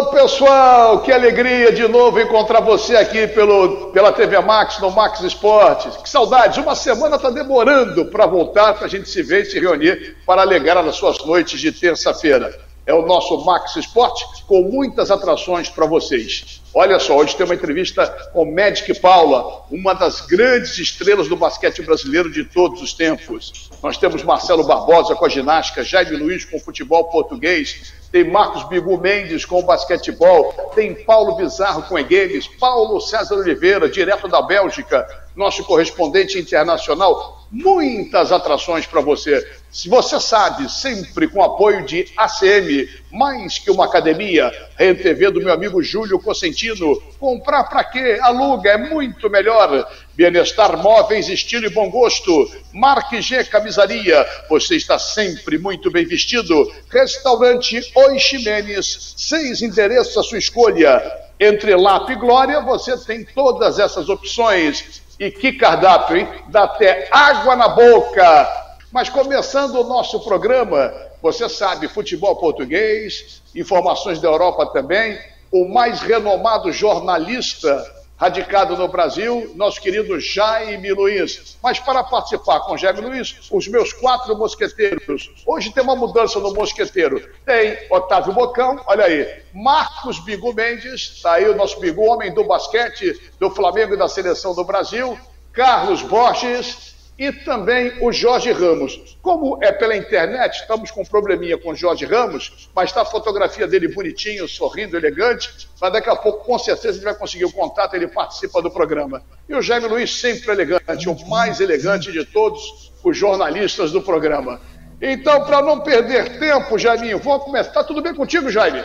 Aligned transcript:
Alô, 0.00 0.12
pessoal! 0.12 1.02
Que 1.02 1.12
alegria 1.12 1.70
de 1.72 1.86
novo 1.86 2.18
encontrar 2.18 2.60
você 2.60 2.96
aqui 2.96 3.26
pelo, 3.26 3.90
pela 3.92 4.10
TV 4.10 4.40
Max, 4.40 4.78
no 4.78 4.90
Max 4.90 5.20
Esportes. 5.20 5.94
Que 5.98 6.08
saudades! 6.08 6.56
Uma 6.56 6.74
semana 6.74 7.16
está 7.16 7.28
demorando 7.28 8.06
para 8.06 8.24
voltar, 8.24 8.72
para 8.72 8.86
a 8.86 8.88
gente 8.88 9.10
se 9.10 9.22
ver 9.22 9.42
e 9.42 9.44
se 9.44 9.60
reunir 9.60 10.16
para 10.24 10.40
alegrar 10.40 10.78
as 10.78 10.96
suas 10.96 11.22
noites 11.22 11.60
de 11.60 11.70
terça-feira. 11.70 12.58
É 12.86 12.94
o 12.94 13.04
nosso 13.04 13.44
Max 13.44 13.76
Esporte 13.76 14.24
com 14.46 14.62
muitas 14.62 15.10
atrações 15.10 15.68
para 15.68 15.84
vocês. 15.84 16.62
Olha 16.72 16.98
só, 16.98 17.18
hoje 17.18 17.36
tem 17.36 17.44
uma 17.44 17.54
entrevista 17.54 18.06
com 18.32 18.50
Magic 18.50 18.98
Paula, 19.00 19.66
uma 19.70 19.92
das 19.92 20.22
grandes 20.22 20.78
estrelas 20.78 21.28
do 21.28 21.36
basquete 21.36 21.82
brasileiro 21.82 22.32
de 22.32 22.44
todos 22.44 22.80
os 22.80 22.94
tempos. 22.94 23.68
Nós 23.82 23.98
temos 23.98 24.22
Marcelo 24.22 24.64
Barbosa 24.64 25.14
com 25.14 25.26
a 25.26 25.28
ginástica, 25.28 25.84
Jaime 25.84 26.16
Luiz 26.16 26.46
com 26.46 26.56
o 26.56 26.60
futebol 26.60 27.04
português, 27.10 27.92
tem 28.10 28.24
Marcos 28.24 28.64
Bigu 28.64 28.98
Mendes 28.98 29.44
com 29.44 29.60
o 29.60 29.62
basquetebol, 29.62 30.52
tem 30.74 30.94
Paulo 30.94 31.36
Bizarro 31.36 31.82
com 31.84 31.98
e-games, 31.98 32.48
Paulo 32.48 33.00
César 33.00 33.36
Oliveira, 33.36 33.88
direto 33.88 34.26
da 34.26 34.42
Bélgica, 34.42 35.06
nosso 35.36 35.64
correspondente 35.64 36.38
internacional. 36.38 37.46
Muitas 37.50 38.30
atrações 38.30 38.86
para 38.86 39.00
você. 39.00 39.44
Se 39.70 39.88
você 39.88 40.20
sabe, 40.20 40.70
sempre 40.70 41.28
com 41.28 41.42
apoio 41.42 41.84
de 41.84 42.06
ACM, 42.16 42.88
mais 43.10 43.58
que 43.58 43.70
uma 43.70 43.86
academia, 43.86 44.52
RTV 44.78 45.30
do 45.30 45.40
meu 45.40 45.52
amigo 45.52 45.82
Júlio 45.82 46.20
Cosentino. 46.20 47.00
Comprar 47.18 47.64
para 47.64 47.82
quê? 47.84 48.18
Aluga, 48.22 48.70
é 48.70 48.76
muito 48.76 49.28
melhor. 49.30 49.88
Bienestar 50.20 50.76
Móveis, 50.76 51.30
estilo 51.30 51.64
e 51.64 51.70
bom 51.70 51.88
gosto. 51.88 52.46
Marque 52.74 53.22
G 53.22 53.42
Camisaria, 53.44 54.28
você 54.50 54.76
está 54.76 54.98
sempre 54.98 55.56
muito 55.56 55.90
bem 55.90 56.04
vestido. 56.04 56.70
Restaurante 56.90 57.90
Oi 57.94 58.18
Ximenes, 58.18 59.14
seis 59.16 59.62
endereços 59.62 60.18
à 60.18 60.22
sua 60.22 60.36
escolha. 60.36 61.02
Entre 61.40 61.74
Lap 61.74 62.10
e 62.10 62.16
Glória, 62.16 62.60
você 62.60 62.98
tem 62.98 63.24
todas 63.24 63.78
essas 63.78 64.10
opções. 64.10 65.00
E 65.18 65.30
que 65.30 65.54
cardápio, 65.54 66.18
hein? 66.18 66.28
Dá 66.50 66.64
até 66.64 67.08
água 67.10 67.56
na 67.56 67.70
boca. 67.70 68.76
Mas 68.92 69.08
começando 69.08 69.76
o 69.76 69.84
nosso 69.84 70.20
programa, 70.20 70.92
você 71.22 71.48
sabe, 71.48 71.88
futebol 71.88 72.36
português, 72.36 73.40
informações 73.56 74.20
da 74.20 74.28
Europa 74.28 74.66
também, 74.66 75.18
o 75.50 75.66
mais 75.66 76.02
renomado 76.02 76.70
jornalista 76.70 77.99
radicado 78.20 78.76
no 78.76 78.86
Brasil, 78.86 79.50
nosso 79.56 79.80
querido 79.80 80.20
Jaime 80.20 80.92
Luiz. 80.92 81.56
Mas 81.62 81.80
para 81.80 82.04
participar 82.04 82.60
com 82.60 82.76
Jaime 82.76 83.00
Luiz, 83.00 83.48
os 83.50 83.66
meus 83.66 83.94
quatro 83.94 84.36
mosqueteiros. 84.36 85.32
Hoje 85.46 85.72
tem 85.72 85.82
uma 85.82 85.96
mudança 85.96 86.38
no 86.38 86.52
mosqueteiro. 86.52 87.26
Tem 87.46 87.78
Otávio 87.90 88.34
Bocão, 88.34 88.78
olha 88.86 89.06
aí, 89.06 89.42
Marcos 89.54 90.18
Bigu 90.18 90.52
Mendes, 90.52 91.14
está 91.14 91.32
aí 91.32 91.48
o 91.48 91.56
nosso 91.56 91.80
Bigu, 91.80 92.02
homem 92.02 92.34
do 92.34 92.44
basquete 92.44 93.18
do 93.40 93.50
Flamengo 93.50 93.94
e 93.94 93.96
da 93.96 94.06
seleção 94.06 94.54
do 94.54 94.64
Brasil, 94.64 95.18
Carlos 95.50 96.02
Borges 96.02 96.89
e 97.20 97.30
também 97.30 97.92
o 98.00 98.10
Jorge 98.10 98.50
Ramos. 98.50 99.18
Como 99.20 99.62
é 99.62 99.70
pela 99.70 99.94
internet, 99.94 100.60
estamos 100.60 100.90
com 100.90 101.02
um 101.02 101.04
probleminha 101.04 101.58
com 101.58 101.72
o 101.72 101.76
Jorge 101.76 102.06
Ramos, 102.06 102.70
mas 102.74 102.88
está 102.88 103.02
a 103.02 103.04
fotografia 103.04 103.66
dele 103.68 103.88
bonitinho, 103.88 104.48
sorrindo, 104.48 104.96
elegante, 104.96 105.68
mas 105.78 105.92
daqui 105.92 106.08
a 106.08 106.16
pouco, 106.16 106.42
com 106.46 106.58
certeza, 106.58 106.96
ele 106.96 107.04
vai 107.04 107.14
conseguir 107.14 107.44
o 107.44 107.52
contato, 107.52 107.92
ele 107.92 108.08
participa 108.08 108.62
do 108.62 108.70
programa. 108.70 109.22
E 109.46 109.54
o 109.54 109.60
Jaime 109.60 109.86
Luiz, 109.86 110.18
sempre 110.18 110.50
elegante, 110.50 111.10
o 111.10 111.28
mais 111.28 111.60
elegante 111.60 112.10
de 112.10 112.24
todos 112.24 112.90
os 113.04 113.14
jornalistas 113.14 113.92
do 113.92 114.00
programa. 114.00 114.58
Então, 114.98 115.44
para 115.44 115.60
não 115.60 115.80
perder 115.80 116.38
tempo, 116.38 116.78
Jaiminho, 116.78 117.18
vamos 117.18 117.44
começar. 117.44 117.68
Está 117.68 117.84
tudo 117.84 118.00
bem 118.00 118.14
contigo, 118.14 118.50
Jaime? 118.50 118.82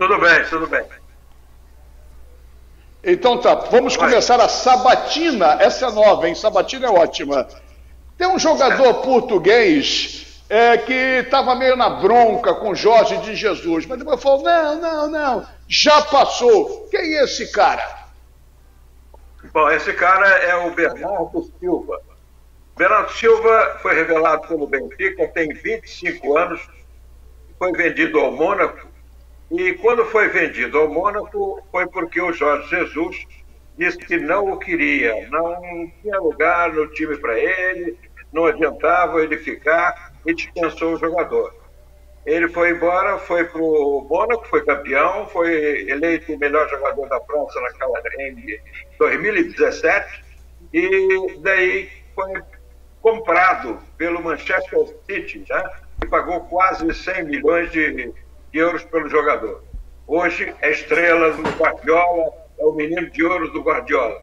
Tudo 0.00 0.18
bem, 0.18 0.44
tudo 0.50 0.66
bem. 0.66 0.82
Então 3.02 3.38
tá, 3.38 3.54
vamos 3.54 3.96
começar 3.96 4.40
a 4.40 4.48
sabatina. 4.48 5.58
Essa 5.60 5.86
é 5.86 5.90
nova, 5.90 6.28
hein? 6.28 6.34
Sabatina 6.34 6.86
é 6.86 6.90
ótima. 6.90 7.46
Tem 8.16 8.26
um 8.26 8.38
jogador 8.38 8.94
português 8.94 10.42
é, 10.48 10.76
que 10.78 10.92
estava 10.92 11.54
meio 11.54 11.76
na 11.76 11.88
bronca 11.88 12.54
com 12.54 12.74
Jorge 12.74 13.16
de 13.18 13.36
Jesus, 13.36 13.86
mas 13.86 13.98
depois 13.98 14.20
falou: 14.20 14.42
não, 14.42 14.80
não, 14.80 15.10
não, 15.10 15.46
já 15.68 16.02
passou. 16.02 16.88
Quem 16.90 17.18
é 17.18 17.24
esse 17.24 17.52
cara? 17.52 17.98
Bom, 19.52 19.70
esse 19.70 19.92
cara 19.92 20.26
é 20.26 20.56
o 20.66 20.72
Bernardo 20.72 21.50
Silva. 21.60 22.00
Bernardo 22.76 23.12
Silva 23.12 23.78
foi 23.80 23.94
revelado 23.94 24.48
pelo 24.48 24.66
Benfica, 24.66 25.28
tem 25.28 25.52
25 25.52 26.36
anos, 26.36 26.60
foi 27.58 27.72
vendido 27.72 28.18
ao 28.18 28.32
Mônaco 28.32 28.87
e 29.50 29.72
quando 29.74 30.04
foi 30.06 30.28
vendido 30.28 30.78
ao 30.78 30.88
Mônaco, 30.88 31.62
foi 31.70 31.86
porque 31.86 32.20
o 32.20 32.32
Jorge 32.32 32.68
Jesus 32.68 33.26
disse 33.78 33.96
que 33.98 34.18
não 34.18 34.52
o 34.52 34.58
queria, 34.58 35.28
não 35.30 35.90
tinha 36.02 36.18
lugar 36.18 36.72
no 36.72 36.86
time 36.88 37.16
para 37.16 37.38
ele, 37.38 37.96
não 38.32 38.46
adiantava 38.46 39.22
ele 39.22 39.38
ficar 39.38 40.12
e 40.26 40.34
dispensou 40.34 40.94
o 40.94 40.98
jogador. 40.98 41.54
Ele 42.26 42.48
foi 42.48 42.72
embora, 42.72 43.16
foi 43.18 43.44
para 43.44 43.62
o 43.62 44.06
Mônaco, 44.10 44.46
foi 44.48 44.62
campeão, 44.64 45.26
foi 45.28 45.88
eleito 45.88 46.34
o 46.34 46.38
melhor 46.38 46.68
jogador 46.68 47.08
da 47.08 47.20
França 47.22 47.58
naquela 47.60 48.02
em 48.18 48.60
2017 48.98 50.24
e 50.74 51.38
daí 51.38 51.88
foi 52.14 52.42
comprado 53.00 53.80
pelo 53.96 54.22
Manchester 54.22 54.88
City, 55.06 55.44
né? 55.48 55.70
e 56.02 56.06
pagou 56.06 56.40
quase 56.42 56.92
100 56.92 57.24
milhões 57.24 57.72
de 57.72 58.12
euros 58.52 58.84
pelo 58.84 59.08
jogador. 59.08 59.62
Hoje 60.06 60.54
é 60.62 60.70
estrela 60.70 61.32
do 61.32 61.42
Guardiola, 61.42 62.32
é 62.58 62.64
o 62.64 62.72
menino 62.72 63.10
de 63.10 63.24
ouro 63.24 63.50
do 63.52 63.62
Guardiola. 63.62 64.20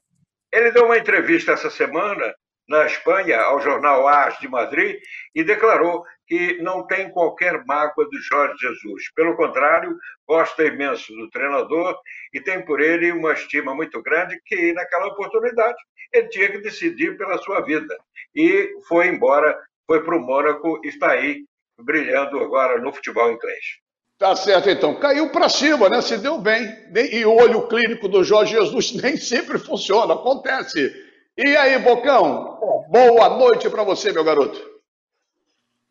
Ele 0.52 0.72
deu 0.72 0.86
uma 0.86 0.98
entrevista 0.98 1.52
essa 1.52 1.70
semana 1.70 2.34
na 2.68 2.86
Espanha 2.86 3.40
ao 3.42 3.62
jornal 3.62 4.08
AS 4.08 4.40
de 4.40 4.48
Madrid 4.48 4.98
e 5.36 5.44
declarou 5.44 6.04
que 6.28 6.58
não 6.62 6.88
tem 6.88 7.12
qualquer 7.12 7.64
mágoa 7.66 8.06
do 8.06 8.20
Jorge 8.20 8.56
Jesus. 8.58 9.12
Pelo 9.14 9.36
contrário, 9.36 9.96
gosta 10.28 10.64
imenso 10.64 11.14
do 11.14 11.30
treinador 11.30 11.96
e 12.34 12.42
tem 12.42 12.66
por 12.66 12.82
ele 12.82 13.12
uma 13.12 13.34
estima 13.34 13.76
muito 13.76 14.02
grande 14.02 14.42
que, 14.46 14.74
naquela 14.74 15.08
oportunidade, 15.08 15.78
ele 16.12 16.28
tinha 16.30 16.52
que 16.52 16.58
decidir 16.58 17.16
pela 17.18 17.38
sua 17.38 17.62
vida. 17.62 17.96
E 18.34 18.74
foi 18.88 19.08
embora, 19.08 19.62
foi 19.86 20.04
para 20.04 20.18
o 20.18 20.20
Mônaco 20.20 20.82
e 20.84 20.88
está 20.88 21.12
aí 21.12 21.46
brilhando 21.80 22.40
agora 22.40 22.80
no 22.80 22.92
futebol 22.92 23.32
inglês. 23.32 23.85
Tá 24.18 24.36
certo, 24.36 24.70
então. 24.70 24.96
Caiu 24.96 25.30
para 25.30 25.50
cima, 25.50 25.90
né? 25.90 26.02
Se 26.02 26.18
deu 26.18 26.40
bem. 26.40 26.66
E 27.12 27.26
o 27.26 27.36
olho 27.36 27.68
clínico 27.68 28.08
do 28.08 28.24
Jorge 28.24 28.54
Jesus 28.54 28.94
nem 29.02 29.18
sempre 29.18 29.60
funciona, 29.60 30.14
acontece. 30.14 30.94
E 31.38 31.56
aí, 31.58 31.78
Bocão? 31.80 32.58
Boa 32.90 33.30
noite 33.30 33.70
para 33.70 33.84
você, 33.84 34.14
meu 34.14 34.24
garoto. 34.24 34.58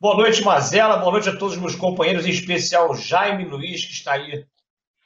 Boa 0.01 0.17
noite, 0.17 0.43
Mazela. 0.43 0.97
Boa 0.97 1.13
noite 1.13 1.29
a 1.29 1.37
todos 1.37 1.55
os 1.55 1.61
meus 1.61 1.77
companheiros, 1.77 2.27
em 2.27 2.31
especial 2.31 2.95
Jaime 2.95 3.45
Luiz, 3.45 3.85
que 3.85 3.93
está 3.93 4.13
aí 4.13 4.47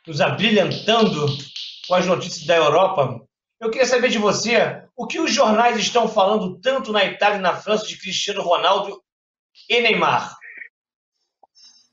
nos 0.06 0.20
abrilhantando 0.20 1.26
com 1.86 1.94
as 1.94 2.06
notícias 2.06 2.46
da 2.46 2.56
Europa. 2.56 3.20
Eu 3.60 3.70
queria 3.70 3.86
saber 3.86 4.10
de 4.10 4.18
você 4.18 4.82
o 4.96 5.06
que 5.06 5.18
os 5.18 5.32
jornais 5.32 5.76
estão 5.76 6.08
falando 6.08 6.58
tanto 6.60 6.92
na 6.92 7.04
Itália 7.04 7.38
e 7.38 7.42
na 7.42 7.56
França 7.56 7.86
de 7.86 7.98
Cristiano 7.98 8.42
Ronaldo 8.42 9.02
e 9.68 9.80
Neymar. 9.80 10.36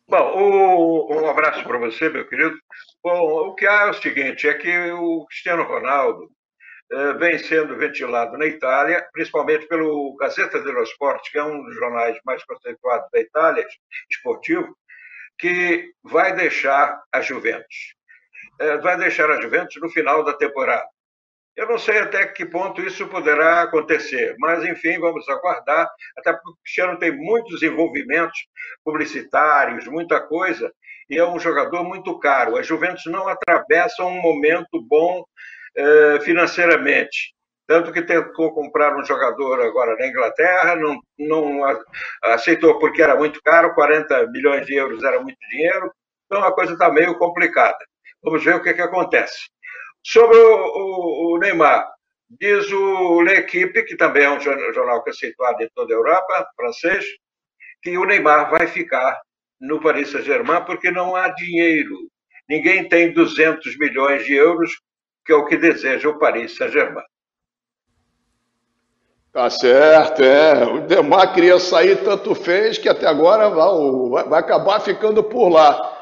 Bom, 0.08 1.10
um 1.10 1.30
abraço 1.30 1.64
para 1.64 1.80
você, 1.80 2.10
meu 2.10 2.28
querido. 2.28 2.56
Bom, 3.04 3.50
o 3.50 3.56
que 3.56 3.66
há 3.66 3.88
é 3.88 3.90
o 3.90 3.94
seguinte, 3.94 4.48
é 4.48 4.54
que 4.54 4.92
o 4.92 5.26
Cristiano 5.26 5.64
Ronaldo 5.64 6.30
eh, 6.92 7.14
vem 7.14 7.38
sendo 7.40 7.76
ventilado 7.76 8.38
na 8.38 8.46
Itália, 8.46 9.08
principalmente 9.12 9.68
pelo 9.68 10.16
Gazeta 10.18 10.62
dello 10.62 10.84
Sport, 10.84 11.32
que 11.32 11.40
é 11.40 11.44
um 11.44 11.64
dos 11.64 11.76
jornais 11.76 12.18
mais 12.24 12.44
conceituados 12.46 13.10
da 13.12 13.20
Itália, 13.20 13.66
esportivo, 14.12 14.78
que 15.40 15.92
vai 16.04 16.36
deixar 16.36 17.02
a 17.12 17.22
Juventus. 17.22 17.96
Eh, 18.62 18.78
vai 18.78 18.98
deixar 18.98 19.30
a 19.32 19.42
Juventus 19.42 19.82
no 19.82 19.90
final 19.90 20.24
da 20.24 20.34
temporada. 20.34 20.88
Eu 21.56 21.68
não 21.68 21.78
sei 21.78 22.00
até 22.00 22.28
que 22.28 22.46
ponto 22.46 22.82
isso 22.82 23.08
poderá 23.08 23.62
acontecer, 23.62 24.36
mas 24.40 24.64
enfim, 24.66 25.00
vamos 25.00 25.28
aguardar, 25.30 25.90
até 26.18 26.34
porque 26.34 26.50
o 26.52 26.56
Cristiano 26.64 27.00
tem 27.00 27.16
muitos 27.16 27.64
envolvimentos 27.64 28.38
publicitários, 28.84 29.88
muita 29.88 30.20
coisa, 30.20 30.72
e 31.10 31.18
é 31.18 31.26
um 31.26 31.40
jogador 31.40 31.84
muito 31.84 32.18
caro. 32.20 32.58
A 32.58 32.62
Juventus 32.62 33.06
não 33.06 33.28
atravessa 33.28 34.04
um 34.04 34.22
momento 34.22 34.82
bom 34.88 35.24
eh, 35.78 36.20
financeiramente. 36.22 37.34
Tanto 37.68 37.92
que 37.92 38.02
tentou 38.02 38.54
comprar 38.54 38.96
um 38.96 39.04
jogador 39.04 39.62
agora 39.62 39.96
na 39.98 40.08
Inglaterra, 40.08 40.76
não, 40.76 41.00
não 41.18 41.62
aceitou 42.24 42.78
porque 42.80 43.02
era 43.02 43.16
muito 43.16 43.42
caro, 43.44 43.74
40 43.74 44.28
milhões 44.28 44.66
de 44.68 44.76
euros 44.76 45.04
era 45.04 45.20
muito 45.22 45.38
dinheiro, 45.50 45.92
então 46.26 46.44
a 46.44 46.54
coisa 46.54 46.74
está 46.74 46.92
meio 46.92 47.18
complicada. 47.18 47.78
Vamos 48.24 48.44
ver 48.44 48.56
o 48.56 48.62
que, 48.62 48.74
que 48.74 48.82
acontece. 48.82 49.48
Sobre 50.06 50.38
o, 50.38 50.56
o, 50.56 51.34
o 51.34 51.40
Neymar, 51.40 51.92
diz 52.30 52.72
o 52.72 53.22
L'Equipe, 53.22 53.84
que 53.86 53.98
também 53.98 54.24
é 54.24 54.30
um 54.30 54.40
jornal 54.40 55.04
conceituado 55.04 55.64
em 55.64 55.70
toda 55.74 55.92
a 55.92 55.98
Europa, 55.98 56.48
francês, 56.56 57.04
que 57.82 57.98
o 57.98 58.06
Neymar 58.06 58.52
vai 58.52 58.68
ficar 58.68 59.20
no 59.60 59.82
Paris 59.82 60.12
Saint-Germain 60.12 60.64
porque 60.64 60.92
não 60.92 61.16
há 61.16 61.30
dinheiro. 61.30 61.96
ninguém 62.48 62.88
tem 62.88 63.14
200 63.14 63.76
milhões 63.80 64.24
de 64.26 64.36
euros, 64.36 64.72
que 65.26 65.34
é 65.34 65.36
o 65.36 65.48
que 65.48 65.58
deseja 65.58 66.08
o 66.08 66.20
Paris 66.20 66.56
Saint-Germain. 66.56 67.04
Tá 69.34 69.50
certo, 69.50 70.22
é. 70.24 70.66
O 70.66 70.82
Demar 70.82 71.34
queria 71.34 71.58
sair, 71.58 72.04
tanto 72.04 72.36
fez 72.36 72.78
que 72.78 72.88
até 72.88 73.08
agora 73.08 73.50
vai, 73.50 74.24
vai 74.26 74.40
acabar 74.40 74.80
ficando 74.82 75.24
por 75.24 75.50
lá. 75.50 75.95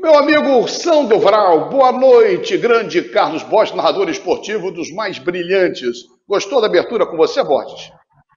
Meu 0.00 0.16
amigo 0.16 0.68
Sandro 0.68 1.18
Vral, 1.18 1.70
boa 1.70 1.90
noite, 1.90 2.56
grande 2.56 3.02
Carlos 3.02 3.42
Borges, 3.42 3.74
narrador 3.74 4.08
esportivo 4.08 4.70
dos 4.70 4.92
mais 4.92 5.18
brilhantes. 5.18 6.06
Gostou 6.28 6.60
da 6.60 6.68
abertura 6.68 7.04
com 7.04 7.16
você, 7.16 7.42
Borges? 7.42 7.90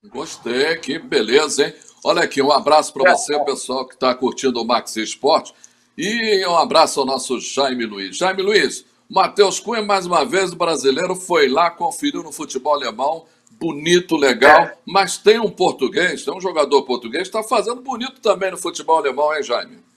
Gostei, 0.06 0.76
que 0.78 0.98
beleza, 0.98 1.68
hein? 1.68 1.74
Olha 2.04 2.24
aqui, 2.24 2.42
um 2.42 2.52
abraço 2.52 2.92
para 2.92 3.16
você, 3.16 3.38
pessoal 3.42 3.88
que 3.88 3.94
está 3.94 4.16
curtindo 4.16 4.60
o 4.60 4.66
Max 4.66 4.96
Esporte. 4.96 5.54
E 5.96 6.44
um 6.48 6.58
abraço 6.58 7.00
ao 7.00 7.06
nosso 7.06 7.40
Jaime 7.40 7.86
Luiz. 7.86 8.18
Jaime 8.18 8.42
Luiz, 8.42 8.84
Matheus 9.08 9.60
Cunha, 9.60 9.84
mais 9.84 10.08
uma 10.08 10.26
vez, 10.26 10.52
o 10.52 10.56
brasileiro, 10.56 11.16
foi 11.16 11.48
lá, 11.48 11.70
conferiu 11.70 12.24
no 12.24 12.32
futebol 12.32 12.74
alemão, 12.74 13.26
bonito, 13.52 14.18
legal, 14.18 14.62
é. 14.62 14.78
mas 14.84 15.16
tem 15.16 15.40
um 15.40 15.52
português, 15.52 16.26
tem 16.26 16.36
um 16.36 16.42
jogador 16.42 16.82
português 16.82 17.30
que 17.30 17.38
está 17.38 17.48
fazendo 17.48 17.82
bonito 17.82 18.20
também 18.20 18.50
no 18.50 18.58
futebol 18.58 18.98
alemão, 18.98 19.32
hein, 19.36 19.44
Jaime? 19.44 19.91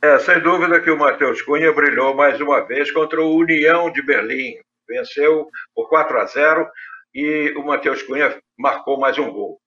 É, 0.00 0.16
sem 0.20 0.38
dúvida 0.38 0.80
que 0.80 0.92
o 0.92 0.96
Matheus 0.96 1.42
Cunha 1.42 1.72
brilhou 1.72 2.14
mais 2.14 2.40
uma 2.40 2.60
vez 2.60 2.88
contra 2.92 3.20
o 3.20 3.34
União 3.34 3.90
de 3.90 4.00
Berlim. 4.00 4.54
Venceu 4.88 5.48
por 5.74 5.88
4 5.88 6.20
a 6.20 6.24
0 6.24 6.70
e 7.12 7.52
o 7.56 7.64
Matheus 7.64 8.00
Cunha 8.04 8.40
marcou 8.56 9.00
mais 9.00 9.18
um 9.18 9.28
gol. 9.28 9.60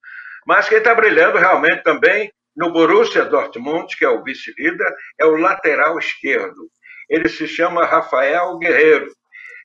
Mas 0.46 0.70
quem 0.70 0.78
está 0.78 0.94
brilhando 0.94 1.36
realmente 1.36 1.82
também 1.82 2.32
no 2.56 2.72
Borussia 2.72 3.26
Dortmund, 3.26 3.94
que 3.94 4.06
é 4.06 4.08
o 4.08 4.22
vice-líder, 4.22 4.90
é 5.20 5.26
o 5.26 5.36
lateral 5.36 5.98
esquerdo. 5.98 6.66
Ele 7.10 7.28
se 7.28 7.46
chama 7.46 7.84
Rafael 7.84 8.56
Guerreiro. 8.56 9.12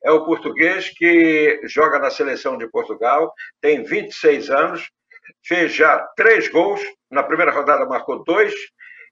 É 0.04 0.12
o 0.12 0.26
português 0.26 0.90
que 0.90 1.62
joga 1.64 1.98
na 1.98 2.10
seleção 2.10 2.58
de 2.58 2.70
Portugal, 2.70 3.34
tem 3.62 3.86
26 3.86 4.50
anos, 4.50 4.90
fez 5.46 5.74
já 5.74 6.06
três 6.18 6.50
gols. 6.50 6.82
Na 7.10 7.24
primeira 7.24 7.54
rodada 7.54 7.86
marcou 7.86 8.22
dois, 8.26 8.54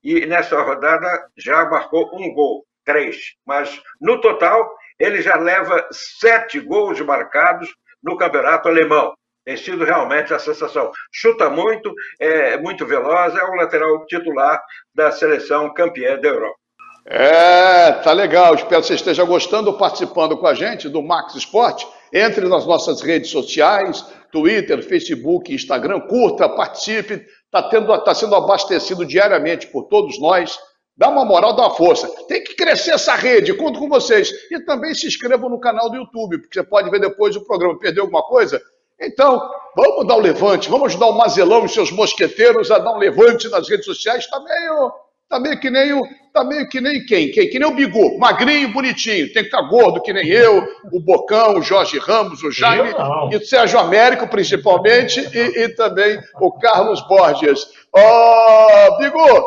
e 0.05 0.25
nessa 0.25 0.61
rodada 0.61 1.27
já 1.35 1.65
marcou 1.65 2.09
um 2.13 2.33
gol, 2.33 2.65
três. 2.85 3.17
Mas 3.45 3.81
no 3.99 4.21
total, 4.21 4.71
ele 4.99 5.21
já 5.21 5.35
leva 5.35 5.85
sete 5.91 6.59
gols 6.59 7.01
marcados 7.01 7.67
no 8.01 8.15
campeonato 8.15 8.69
alemão 8.69 9.13
tem 9.45 9.55
sido 9.55 9.85
realmente 9.85 10.33
a 10.33 10.39
sensação. 10.39 10.91
Chuta 11.11 11.49
muito, 11.51 11.93
é 12.19 12.57
muito 12.57 12.85
veloz, 12.85 13.35
é 13.35 13.43
o 13.43 13.53
lateral 13.53 14.03
titular 14.07 14.59
da 14.93 15.11
seleção 15.11 15.71
campeã 15.71 16.19
da 16.19 16.27
Europa. 16.27 16.57
É, 17.05 17.91
tá 17.91 18.11
legal. 18.11 18.55
Espero 18.55 18.81
que 18.81 18.87
você 18.87 18.95
esteja 18.95 19.23
gostando, 19.23 19.71
participando 19.77 20.35
com 20.35 20.47
a 20.47 20.55
gente 20.55 20.89
do 20.89 21.03
Max 21.03 21.35
Esporte. 21.35 21.87
Entre 22.11 22.47
nas 22.47 22.65
nossas 22.65 23.01
redes 23.01 23.29
sociais, 23.29 24.03
Twitter, 24.35 24.83
Facebook, 24.83 25.53
Instagram, 25.53 26.01
curta, 26.01 26.49
participe. 26.49 27.25
Está 27.45 27.99
tá 27.99 28.13
sendo 28.13 28.35
abastecido 28.35 29.05
diariamente 29.05 29.67
por 29.67 29.83
todos 29.83 30.19
nós. 30.19 30.59
Dá 30.97 31.07
uma 31.07 31.23
moral, 31.23 31.55
dá 31.55 31.63
uma 31.63 31.75
força. 31.75 32.09
Tem 32.27 32.43
que 32.43 32.53
crescer 32.53 32.91
essa 32.91 33.15
rede, 33.15 33.53
conto 33.53 33.79
com 33.79 33.87
vocês. 33.87 34.29
E 34.51 34.59
também 34.65 34.93
se 34.93 35.07
inscrevam 35.07 35.49
no 35.49 35.57
canal 35.57 35.89
do 35.89 35.95
YouTube, 35.95 36.39
porque 36.39 36.59
você 36.59 36.65
pode 36.65 36.89
ver 36.89 36.99
depois 36.99 37.33
o 37.37 37.45
programa. 37.45 37.79
Perdeu 37.79 38.03
alguma 38.03 38.23
coisa? 38.23 38.61
Então, 38.99 39.41
vamos 39.73 40.05
dar 40.05 40.17
um 40.17 40.21
levante, 40.21 40.69
vamos 40.69 40.87
ajudar 40.87 41.07
o 41.07 41.17
Mazelão 41.17 41.65
e 41.65 41.69
seus 41.69 41.91
mosqueteiros 41.91 42.69
a 42.71 42.77
dar 42.77 42.93
um 42.93 42.97
levante 42.97 43.47
nas 43.47 43.69
redes 43.69 43.85
sociais. 43.85 44.25
Está 44.25 44.37
meio, 44.41 44.91
tá 45.29 45.39
meio 45.39 45.57
que 45.57 45.69
nem 45.69 45.93
o. 45.93 46.01
Tá 46.35 46.43
meio 46.43 46.67
que 46.67 46.81
nem 46.81 47.05
quem? 47.05 47.31
quem? 47.31 47.47
Que 47.47 47.57
nem 47.57 47.65
o 47.65 47.73
Bigu, 47.73 48.19
magrinho, 48.19 48.73
bonitinho. 48.73 49.31
Tem 49.31 49.41
que 49.41 49.49
ficar 49.49 49.61
gordo 49.69 50.01
que 50.01 50.11
nem 50.11 50.27
eu, 50.27 50.67
o 50.91 50.99
Bocão, 50.99 51.57
o 51.57 51.61
Jorge 51.61 51.97
Ramos, 51.97 52.43
o 52.43 52.51
Jaime 52.51 52.93
e 53.31 53.37
o 53.37 53.45
Sérgio 53.45 53.79
Américo, 53.79 54.27
principalmente, 54.27 55.21
e, 55.33 55.63
e 55.63 55.69
também 55.69 56.19
o 56.41 56.51
Carlos 56.59 56.99
Borges. 57.07 57.65
Ó, 57.93 58.01
oh, 58.01 58.97
Bigu, 58.97 59.45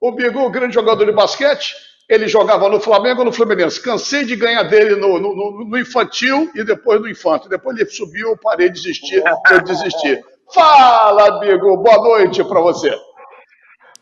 o 0.00 0.12
Bigu, 0.12 0.48
grande 0.48 0.72
jogador 0.72 1.04
de 1.04 1.12
basquete, 1.12 1.74
ele 2.08 2.26
jogava 2.26 2.66
no 2.66 2.80
Flamengo 2.80 3.18
ou 3.18 3.26
no 3.26 3.32
Fluminense. 3.32 3.82
Cansei 3.82 4.24
de 4.24 4.34
ganhar 4.34 4.62
dele 4.62 4.96
no, 4.96 5.18
no, 5.18 5.66
no, 5.66 5.78
infantil 5.78 6.50
e 6.54 6.64
depois 6.64 6.98
no 6.98 7.10
infanto. 7.10 7.46
Depois 7.46 7.78
ele 7.78 7.90
subiu, 7.90 8.38
parei 8.42 8.70
de 8.70 8.80
desistir, 8.80 9.22
eu 9.50 9.62
desisti. 9.62 10.18
Fala, 10.50 11.36
amigo, 11.36 11.76
boa 11.76 11.98
noite 11.98 12.42
para 12.42 12.60
você. 12.62 12.90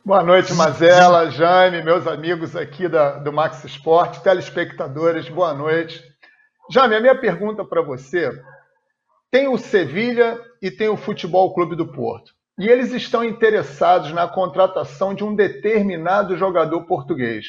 Boa 0.03 0.23
noite, 0.23 0.55
Mazela, 0.55 1.31
Jaime, 1.31 1.83
meus 1.83 2.07
amigos 2.07 2.57
aqui 2.57 2.89
da, 2.89 3.19
do 3.19 3.31
Max 3.31 3.63
Esporte, 3.65 4.23
telespectadores, 4.23 5.29
boa 5.29 5.53
noite. 5.53 6.03
Jaime, 6.71 6.97
a 6.97 7.01
minha 7.01 7.21
pergunta 7.21 7.63
para 7.67 7.83
você: 7.83 8.33
tem 9.31 9.47
o 9.47 9.59
Sevilha 9.59 10.41
e 10.63 10.71
tem 10.71 10.89
o 10.89 10.97
Futebol 10.97 11.53
Clube 11.53 11.77
do 11.77 11.93
Porto. 11.93 12.33
E 12.59 12.67
eles 12.67 12.93
estão 12.93 13.23
interessados 13.23 14.11
na 14.13 14.27
contratação 14.27 15.15
de 15.15 15.23
um 15.23 15.35
determinado 15.35 16.35
jogador 16.35 16.87
português. 16.87 17.45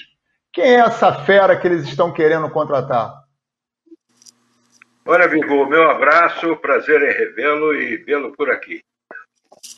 Quem 0.52 0.76
é 0.76 0.80
essa 0.82 1.14
fera 1.24 1.58
que 1.58 1.66
eles 1.66 1.86
estão 1.86 2.12
querendo 2.12 2.50
contratar? 2.50 3.14
Olha, 5.06 5.28
Bingo, 5.30 5.66
meu 5.68 5.90
abraço, 5.90 6.54
prazer 6.58 7.02
em 7.02 7.18
revê-lo 7.18 7.74
e 7.74 7.96
vê-lo 7.96 8.34
por 8.34 8.52
aqui. 8.52 8.82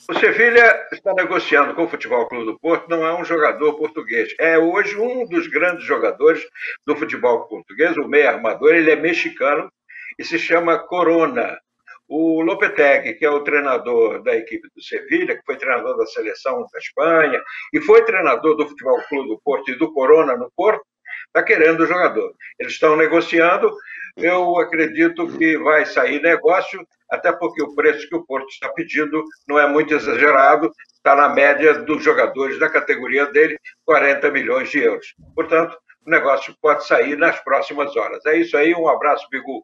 O 0.09 0.13
Sevilha 0.19 0.85
está 0.91 1.13
negociando 1.13 1.73
com 1.73 1.83
o 1.83 1.87
Futebol 1.87 2.27
Clube 2.27 2.45
do 2.45 2.59
Porto, 2.59 2.89
não 2.89 3.05
é 3.05 3.17
um 3.17 3.23
jogador 3.23 3.73
português. 3.75 4.35
É 4.37 4.59
hoje 4.59 4.97
um 4.97 5.25
dos 5.25 5.47
grandes 5.47 5.85
jogadores 5.85 6.45
do 6.85 6.93
futebol 6.93 7.47
português, 7.47 7.95
o 7.95 8.05
meio 8.05 8.27
armador, 8.27 8.75
ele 8.75 8.91
é 8.91 8.97
mexicano 8.97 9.71
e 10.19 10.25
se 10.25 10.37
chama 10.37 10.77
Corona. 10.77 11.57
O 12.05 12.41
Lopetegui, 12.41 13.13
que 13.13 13.25
é 13.25 13.29
o 13.29 13.45
treinador 13.45 14.21
da 14.21 14.35
equipe 14.35 14.67
do 14.75 14.83
Sevilha, 14.83 15.37
que 15.37 15.45
foi 15.45 15.55
treinador 15.55 15.95
da 15.95 16.05
seleção 16.05 16.65
da 16.71 16.79
Espanha 16.79 17.41
e 17.71 17.79
foi 17.79 18.03
treinador 18.03 18.57
do 18.57 18.67
Futebol 18.67 19.01
Clube 19.07 19.29
do 19.29 19.41
Porto 19.41 19.71
e 19.71 19.77
do 19.77 19.93
Corona 19.93 20.35
no 20.35 20.51
Porto, 20.53 20.83
está 21.27 21.41
querendo 21.41 21.79
o 21.79 21.87
jogador. 21.87 22.33
Eles 22.59 22.73
estão 22.73 22.97
negociando. 22.97 23.73
Eu 24.17 24.59
acredito 24.59 25.27
que 25.37 25.57
vai 25.57 25.85
sair 25.85 26.21
negócio, 26.21 26.85
até 27.13 27.31
porque 27.31 27.61
o 27.61 27.75
preço 27.75 28.07
que 28.09 28.15
o 28.15 28.25
Porto 28.25 28.49
está 28.49 28.69
pedindo 28.69 29.23
não 29.47 29.59
é 29.59 29.67
muito 29.67 29.93
exagerado, 29.93 30.71
está 30.93 31.15
na 31.15 31.29
média 31.29 31.75
dos 31.75 32.03
jogadores 32.03 32.59
da 32.59 32.67
categoria 32.67 33.27
dele, 33.27 33.57
40 33.85 34.31
milhões 34.31 34.69
de 34.69 34.79
euros. 34.79 35.13
Portanto, 35.35 35.77
o 36.05 36.09
negócio 36.09 36.55
pode 36.59 36.87
sair 36.87 37.15
nas 37.15 37.39
próximas 37.41 37.95
horas. 37.95 38.25
É 38.25 38.37
isso 38.37 38.57
aí, 38.57 38.73
um 38.73 38.87
abraço, 38.87 39.27
Bigu. 39.29 39.63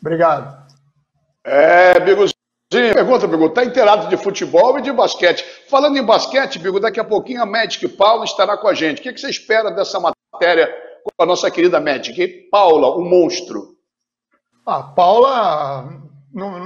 Obrigado. 0.00 0.64
É, 1.44 2.00
Biguzinho, 2.00 2.32
pergunta, 2.94 3.26
Bigu, 3.26 3.46
está 3.46 3.62
inteirado 3.62 4.08
de 4.08 4.16
futebol 4.16 4.78
e 4.78 4.82
de 4.82 4.92
basquete. 4.92 5.44
Falando 5.68 5.98
em 5.98 6.02
basquete, 6.02 6.58
Bigu, 6.58 6.80
daqui 6.80 6.98
a 6.98 7.04
pouquinho 7.04 7.42
a 7.42 7.46
Magic 7.46 7.86
Paula 7.88 8.24
estará 8.24 8.56
com 8.56 8.68
a 8.68 8.74
gente. 8.74 9.00
O 9.00 9.02
que, 9.02 9.16
você 9.16 9.28
espera 9.28 9.70
dessa 9.70 10.00
matéria 10.00 10.74
com 11.02 11.22
a 11.22 11.26
nossa 11.26 11.50
querida 11.50 11.78
Magic? 11.78 12.48
Paula, 12.50 12.88
o 12.88 13.02
um 13.02 13.08
monstro. 13.08 13.74
A 14.66 14.82
Paula, 14.82 15.86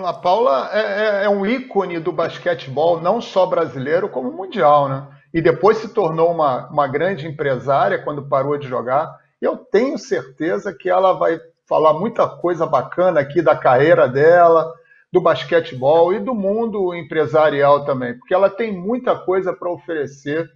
a 0.07 0.13
Paula 0.15 0.71
é, 0.73 0.81
é, 0.81 1.25
é 1.25 1.29
um 1.29 1.45
ícone 1.45 1.99
do 1.99 2.13
basquetebol, 2.13 3.01
não 3.01 3.21
só 3.21 3.45
brasileiro, 3.47 4.09
como 4.09 4.33
mundial, 4.33 4.89
né? 4.89 5.07
E 5.33 5.43
depois 5.43 5.79
se 5.79 5.89
tornou 5.89 6.33
uma, 6.33 6.69
uma 6.69 6.87
grande 6.87 7.27
empresária 7.27 8.03
quando 8.03 8.27
parou 8.27 8.57
de 8.57 8.67
jogar. 8.67 9.19
Eu 9.41 9.57
tenho 9.57 9.99
certeza 9.99 10.73
que 10.73 10.89
ela 10.89 11.13
vai 11.13 11.39
falar 11.67 11.93
muita 11.93 12.27
coisa 12.27 12.67
bacana 12.67 13.21
aqui 13.21 13.43
da 13.43 13.55
carreira 13.55 14.09
dela, 14.09 14.73
do 15.13 15.21
basquetebol 15.21 16.15
e 16.15 16.19
do 16.19 16.35
mundo 16.35 16.95
empresarial 16.95 17.85
também, 17.85 18.19
porque 18.19 18.35
ela 18.35 18.49
tem 18.49 18.73
muita 18.73 19.17
coisa 19.17 19.53
para 19.53 19.71
oferecer 19.71 20.51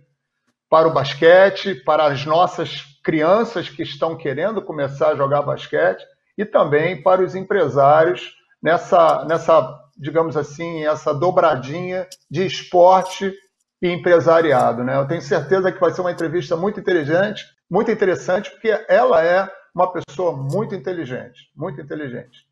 para 0.71 0.89
o 0.89 0.93
basquete, 0.93 1.75
para 1.75 2.07
as 2.07 2.25
nossas 2.25 2.99
crianças 3.05 3.69
que 3.69 3.83
estão 3.83 4.17
querendo 4.17 4.63
começar 4.63 5.09
a 5.09 5.17
jogar 5.17 5.43
basquete 5.43 6.03
e 6.37 6.47
também 6.47 7.03
para 7.03 7.23
os 7.23 7.35
empresários 7.35 8.42
nessa, 8.63 9.25
nessa 9.25 9.83
digamos 9.97 10.37
assim, 10.37 10.85
essa 10.85 11.13
dobradinha 11.13 12.07
de 12.31 12.47
esporte 12.47 13.33
e 13.81 13.89
empresariado. 13.89 14.85
Né? 14.85 14.97
Eu 14.97 15.07
tenho 15.07 15.21
certeza 15.21 15.73
que 15.73 15.81
vai 15.81 15.93
ser 15.93 16.01
uma 16.01 16.13
entrevista 16.13 16.57
muito 16.57 16.81
inteligente, 16.81 17.45
muito 17.71 17.91
interessante, 17.91 18.51
porque 18.51 18.69
ela 18.89 19.25
é 19.25 19.51
uma 19.75 19.91
pessoa 19.93 20.37
muito 20.37 20.75
inteligente, 20.75 21.51
muito 21.57 21.81
inteligente. 21.81 22.47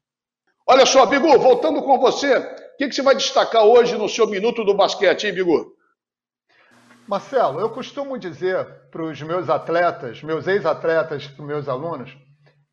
Olha 0.67 0.87
só, 0.87 1.05
Bigu, 1.07 1.39
voltando 1.39 1.83
com 1.83 1.99
você, 1.99 2.37
o 2.37 2.77
que, 2.79 2.89
que 2.89 2.95
você 2.95 3.03
vai 3.03 3.15
destacar 3.15 3.65
hoje 3.65 3.97
no 3.97 4.09
seu 4.09 4.27
minuto 4.27 4.65
do 4.65 4.75
basquete, 4.75 5.27
hein, 5.27 5.35
Bigu? 5.35 5.75
Marcelo, 7.07 7.59
eu 7.59 7.69
costumo 7.71 8.17
dizer 8.17 8.65
para 8.91 9.03
os 9.03 9.21
meus 9.21 9.51
atletas, 9.51 10.23
meus 10.23 10.47
ex-atletas, 10.47 11.27
para 11.27 11.43
os 11.43 11.49
meus 11.49 11.69
alunos, 11.69 12.17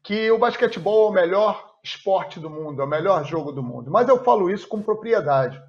que 0.04 0.30
o 0.30 0.38
basquetebol 0.38 1.08
é 1.08 1.10
o 1.10 1.14
melhor 1.14 1.77
esporte 1.88 2.40
do 2.40 2.50
mundo, 2.50 2.82
é 2.82 2.86
o 2.86 2.90
melhor 2.90 3.24
jogo 3.26 3.52
do 3.52 3.64
mundo. 3.64 3.90
Mas 3.90 4.08
eu 4.08 4.24
falo 4.24 4.50
isso 4.50 4.68
com 4.68 4.82
propriedade, 4.82 5.62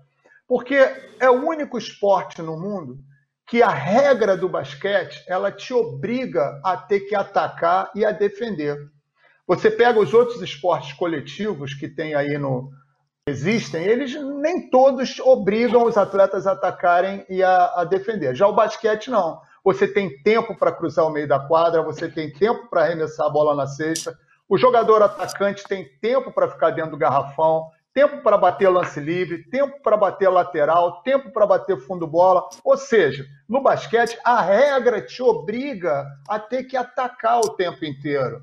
porque 0.47 0.77
é 1.21 1.31
o 1.31 1.47
único 1.47 1.79
esporte 1.79 2.43
no 2.43 2.59
mundo 2.59 2.99
que 3.47 3.63
a 3.63 3.71
regra 3.71 4.37
do 4.37 4.49
basquete 4.49 5.25
ela 5.27 5.51
te 5.51 5.73
obriga 5.73 6.61
a 6.63 6.77
ter 6.77 7.01
que 7.01 7.15
atacar 7.15 7.91
e 7.95 8.05
a 8.05 8.13
defender. 8.13 8.77
Você 9.47 9.71
pega 9.71 9.99
os 9.99 10.13
outros 10.13 10.43
esportes 10.43 10.93
coletivos 10.93 11.73
que 11.73 11.89
tem 11.89 12.15
aí 12.15 12.37
no 12.37 12.71
existem, 13.27 13.85
eles 13.85 14.15
nem 14.15 14.71
todos 14.71 15.21
obrigam 15.21 15.85
os 15.85 15.99
atletas 15.99 16.47
a 16.47 16.53
atacarem 16.53 17.27
e 17.29 17.43
a, 17.43 17.73
a 17.77 17.85
defender. 17.85 18.35
Já 18.35 18.47
o 18.47 18.55
basquete 18.55 19.11
não. 19.11 19.41
Você 19.63 19.87
tem 19.87 20.23
tempo 20.23 20.55
para 20.55 20.73
cruzar 20.73 21.07
o 21.07 21.11
meio 21.11 21.29
da 21.29 21.39
quadra, 21.39 21.83
você 21.83 22.09
tem 22.09 22.33
tempo 22.33 22.69
para 22.71 22.83
arremessar 22.83 23.27
a 23.27 23.31
bola 23.31 23.55
na 23.55 23.67
cesta. 23.67 24.19
O 24.49 24.57
jogador 24.57 25.03
atacante 25.03 25.63
tem 25.65 25.85
tempo 26.01 26.33
para 26.33 26.49
ficar 26.49 26.71
dentro 26.71 26.93
do 26.93 26.97
garrafão, 26.97 27.69
tempo 27.93 28.23
para 28.23 28.39
bater 28.39 28.69
lance 28.69 28.99
livre, 28.99 29.45
tempo 29.51 29.83
para 29.83 29.97
bater 29.97 30.29
lateral, 30.29 31.03
tempo 31.03 31.31
para 31.31 31.47
bater 31.47 31.79
fundo 31.81 32.07
bola. 32.07 32.49
Ou 32.65 32.77
seja, 32.77 33.27
no 33.49 33.61
basquete, 33.61 34.19
a 34.25 34.41
regra 34.41 35.03
te 35.03 35.23
obriga 35.23 36.07
a 36.29 36.39
ter 36.39 36.65
que 36.65 36.77
atacar 36.77 37.41
o 37.41 37.51
tempo 37.51 37.85
inteiro. 37.85 38.43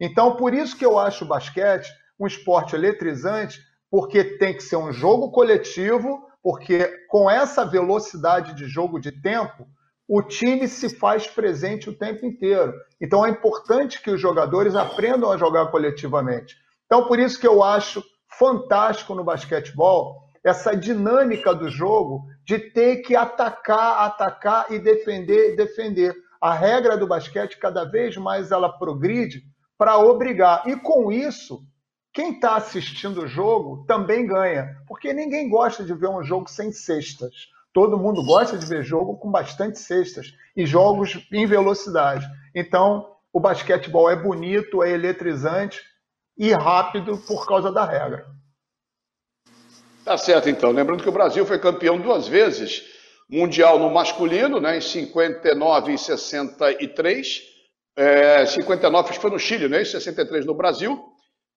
Então, 0.00 0.36
por 0.36 0.52
isso 0.52 0.76
que 0.76 0.84
eu 0.84 0.98
acho 0.98 1.24
o 1.24 1.28
basquete 1.28 1.88
um 2.18 2.26
esporte 2.26 2.74
eletrizante, 2.74 3.60
porque 3.90 4.24
tem 4.24 4.54
que 4.54 4.62
ser 4.62 4.76
um 4.76 4.92
jogo 4.92 5.30
coletivo, 5.30 6.26
porque 6.42 6.88
com 7.08 7.30
essa 7.30 7.64
velocidade 7.64 8.54
de 8.54 8.66
jogo 8.66 8.98
de 8.98 9.12
tempo, 9.12 9.66
o 10.08 10.22
time 10.22 10.68
se 10.68 10.96
faz 10.96 11.26
presente 11.26 11.88
o 11.88 11.96
tempo 11.96 12.26
inteiro. 12.26 12.74
Então 13.00 13.24
é 13.24 13.30
importante 13.30 14.02
que 14.02 14.10
os 14.10 14.20
jogadores 14.20 14.74
aprendam 14.74 15.30
a 15.30 15.36
jogar 15.36 15.66
coletivamente. 15.70 16.56
Então, 16.86 17.06
por 17.06 17.18
isso 17.18 17.40
que 17.40 17.46
eu 17.46 17.62
acho 17.62 18.04
fantástico 18.38 19.14
no 19.14 19.24
basquetebol 19.24 20.24
essa 20.44 20.76
dinâmica 20.76 21.54
do 21.54 21.70
jogo 21.70 22.26
de 22.44 22.58
ter 22.58 22.98
que 22.98 23.16
atacar, 23.16 24.04
atacar 24.04 24.70
e 24.70 24.78
defender, 24.78 25.56
defender. 25.56 26.14
A 26.38 26.52
regra 26.52 26.98
do 26.98 27.06
basquete 27.06 27.58
cada 27.58 27.84
vez 27.84 28.16
mais 28.18 28.52
ela 28.52 28.68
progride 28.68 29.42
para 29.78 29.96
obrigar. 29.96 30.68
E 30.68 30.76
com 30.76 31.10
isso, 31.10 31.64
quem 32.12 32.34
está 32.34 32.56
assistindo 32.56 33.22
o 33.22 33.26
jogo 33.26 33.86
também 33.86 34.26
ganha, 34.26 34.76
porque 34.86 35.14
ninguém 35.14 35.48
gosta 35.48 35.82
de 35.82 35.94
ver 35.94 36.08
um 36.08 36.22
jogo 36.22 36.48
sem 36.50 36.70
cestas. 36.70 37.48
Todo 37.74 37.98
mundo 37.98 38.22
gosta 38.22 38.56
de 38.56 38.64
ver 38.64 38.84
jogo 38.84 39.18
com 39.18 39.32
bastante 39.32 39.80
cestas 39.80 40.32
e 40.56 40.64
jogos 40.64 41.18
em 41.32 41.44
velocidade. 41.44 42.24
Então, 42.54 43.04
o 43.32 43.40
basquetebol 43.40 44.08
é 44.08 44.14
bonito, 44.14 44.80
é 44.80 44.92
eletrizante 44.92 45.82
e 46.38 46.52
rápido 46.52 47.18
por 47.26 47.44
causa 47.48 47.72
da 47.72 47.84
regra. 47.84 48.26
Tá 50.04 50.16
certo, 50.16 50.48
então. 50.48 50.70
Lembrando 50.70 51.02
que 51.02 51.08
o 51.08 51.12
Brasil 51.12 51.44
foi 51.44 51.58
campeão 51.58 51.98
duas 51.98 52.28
vezes, 52.28 52.84
mundial 53.28 53.76
no 53.76 53.90
masculino, 53.90 54.60
né, 54.60 54.78
em 54.78 54.80
59 54.80 55.94
e 55.94 55.98
63. 55.98 57.42
É, 57.96 58.46
59 58.46 59.14
foi 59.14 59.30
no 59.30 59.38
Chile, 59.38 59.68
né, 59.68 59.82
em 59.82 59.84
63 59.84 60.46
no 60.46 60.54
Brasil. 60.54 61.02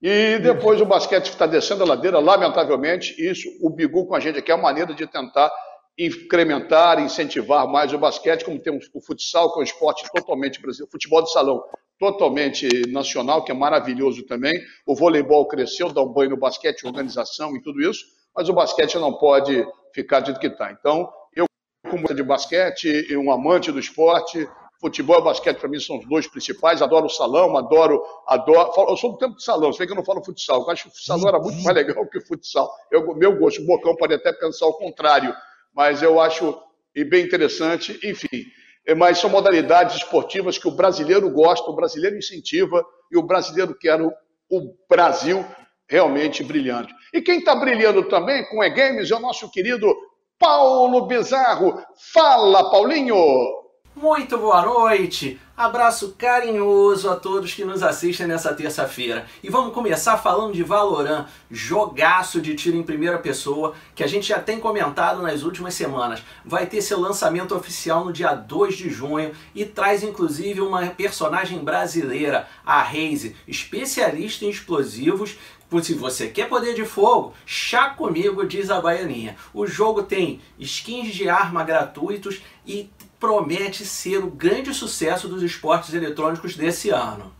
E 0.02 0.40
depois 0.40 0.82
o 0.82 0.86
basquete 0.86 1.28
está 1.28 1.46
descendo 1.46 1.84
a 1.84 1.88
ladeira, 1.88 2.18
lamentavelmente. 2.18 3.14
Isso, 3.24 3.48
o 3.62 3.70
Bigu 3.70 4.08
com 4.08 4.16
a 4.16 4.20
gente 4.20 4.40
aqui 4.40 4.52
é 4.52 4.56
uma 4.56 4.64
maneira 4.64 4.96
de 4.96 5.06
tentar 5.06 5.52
incrementar, 5.98 7.00
incentivar 7.00 7.68
mais 7.68 7.92
o 7.92 7.98
basquete, 7.98 8.46
como 8.46 8.60
temos 8.60 8.89
o 8.94 9.01
futsal, 9.01 9.51
que 9.51 9.60
é 9.60 9.62
um 9.62 9.63
esporte 9.63 10.06
totalmente 10.13 10.62
brasileiro, 10.62 10.92
futebol 10.92 11.24
de 11.24 11.32
salão 11.32 11.63
totalmente 11.98 12.68
nacional, 12.89 13.44
que 13.44 13.51
é 13.51 13.56
maravilhoso 13.56 14.24
também. 14.24 14.54
O 14.86 14.96
voleibol 14.96 15.48
cresceu, 15.48 15.92
dá 15.92 16.01
um 16.01 16.13
banho 16.13 16.32
no 16.32 16.38
basquete, 16.38 16.86
organização 16.86 17.56
e 17.56 17.62
tudo 17.62 17.82
isso, 17.82 18.06
mas 18.36 18.48
o 18.48 18.54
basquete 18.54 18.96
não 19.00 19.13
pode 19.13 19.66
ficar 19.94 20.20
do 20.20 20.27
jeito 20.27 20.39
que 20.39 20.48
está. 20.48 20.72
Então, 20.72 21.12
eu, 21.36 21.46
como 21.89 22.13
de 22.13 22.22
basquete 22.22 23.08
e 23.10 23.18
um 23.18 23.32
amante 23.32 23.72
do 23.72 23.80
esporte, 23.80 24.48
futebol 24.80 25.20
e 25.20 25.24
basquete 25.24 25.58
para 25.58 25.68
mim 25.68 25.80
são 25.80 25.98
os 25.98 26.08
dois 26.08 26.27
principais. 26.27 26.84
Adoro 26.84 27.08
o 27.08 27.10
salão, 27.10 27.58
adoro, 27.58 28.04
adoro. 28.27 28.72
Eu 28.88 28.98
sou 28.98 29.13
do 29.13 29.18
tempo 29.18 29.36
de 29.36 29.44
salão, 29.44 29.74
você 29.74 29.80
vê 29.80 29.88
que 29.88 29.94
eu 29.94 29.96
não 29.96 30.06
falo 30.06 30.24
futsal. 30.24 30.62
Eu 30.62 30.70
acho 30.70 30.84
que 30.84 30.89
o 30.89 31.01
salão 31.01 31.27
era 31.27 31.39
muito 31.39 31.63
mais 31.63 31.75
legal 31.75 32.06
que 32.08 32.20
o 32.20 32.27
futsal. 32.27 32.72
Eu, 32.92 33.16
meu 33.16 33.36
gosto, 33.39 33.63
o 33.63 33.66
Bocão 33.66 33.96
pode 33.96 34.13
até 34.13 34.32
pensar 34.32 34.68
o 34.68 34.74
contrário 34.74 35.36
mas 35.78 36.02
eu 36.02 36.20
acho 36.20 36.60
bem 37.08 37.24
interessante, 37.24 38.00
enfim. 38.04 38.46
É, 38.88 38.96
mas 38.96 39.20
são 39.20 39.30
modalidades 39.30 39.98
esportivas 39.98 40.58
que 40.58 40.68
o 40.68 40.76
brasileiro 40.76 41.30
gosta, 41.30 41.70
o 41.70 41.76
brasileiro 41.76 42.18
incentiva 42.18 42.84
e 43.12 43.18
o 43.18 43.22
brasileiro 43.22 43.78
quer 43.78 44.02
o, 44.02 44.12
o 44.50 44.74
Brasil 44.90 45.46
realmente 45.88 46.44
brilhando. 46.44 46.90
E 47.14 47.22
quem 47.22 47.38
está 47.38 47.54
brilhando 47.54 48.10
também 48.10 48.44
com 48.50 48.64
e-games 48.64 49.12
é 49.12 49.16
o 49.16 49.20
nosso 49.20 49.52
querido 49.52 49.96
Paulo 50.40 51.06
Bizarro. 51.06 51.80
Fala, 52.12 52.72
Paulinho! 52.72 53.67
Muito 54.00 54.38
boa 54.38 54.62
noite! 54.62 55.39
Abraço 55.58 56.13
carinhoso 56.16 57.10
a 57.10 57.16
todos 57.16 57.56
que 57.56 57.66
nos 57.66 57.82
assistem 57.82 58.27
nessa 58.27 58.54
terça-feira. 58.54 59.25
E 59.42 59.50
vamos 59.50 59.74
começar 59.74 60.18
falando 60.18 60.54
de 60.54 60.62
Valorant, 60.62 61.25
jogaço 61.50 62.39
de 62.39 62.54
tiro 62.54 62.77
em 62.77 62.84
primeira 62.84 63.18
pessoa, 63.18 63.74
que 63.96 64.04
a 64.04 64.08
gente 64.08 64.27
já 64.27 64.38
tem 64.38 64.60
comentado 64.60 65.24
nas 65.24 65.42
últimas 65.42 65.74
semanas. 65.74 66.22
Vai 66.46 66.68
ter 66.68 66.84
seu 66.84 67.00
lançamento 67.00 67.56
oficial 67.56 68.06
no 68.06 68.13
dia 68.13 68.36
2 68.36 68.77
de 68.77 68.88
junho 68.92 69.32
e 69.56 69.66
traz 69.66 70.04
inclusive 70.04 70.62
uma 70.62 70.86
personagem 70.89 71.63
brasileira, 71.63 72.48
a 72.63 72.84
Raze, 72.84 73.36
especialista 73.48 74.46
em 74.46 74.51
explosivos, 74.51 75.39
se 75.82 75.94
você 75.94 76.30
quer 76.30 76.48
poder 76.48 76.74
de 76.74 76.86
fogo, 76.86 77.34
chá 77.46 77.89
comigo, 77.89 78.48
diz 78.48 78.70
a 78.70 78.80
baianinha. 78.80 79.36
O 79.54 79.68
jogo 79.68 80.04
tem 80.04 80.39
skins 80.58 81.13
de 81.13 81.27
arma 81.27 81.62
gratuitos 81.62 82.42
e 82.66 82.89
promete 83.20 83.86
ser 83.86 84.24
o 84.24 84.30
grande 84.30 84.74
sucesso 84.74 85.28
dos 85.28 85.42
esportes 85.42 85.94
eletrônicos 85.94 86.56
desse 86.56 86.90
ano. 86.90 87.34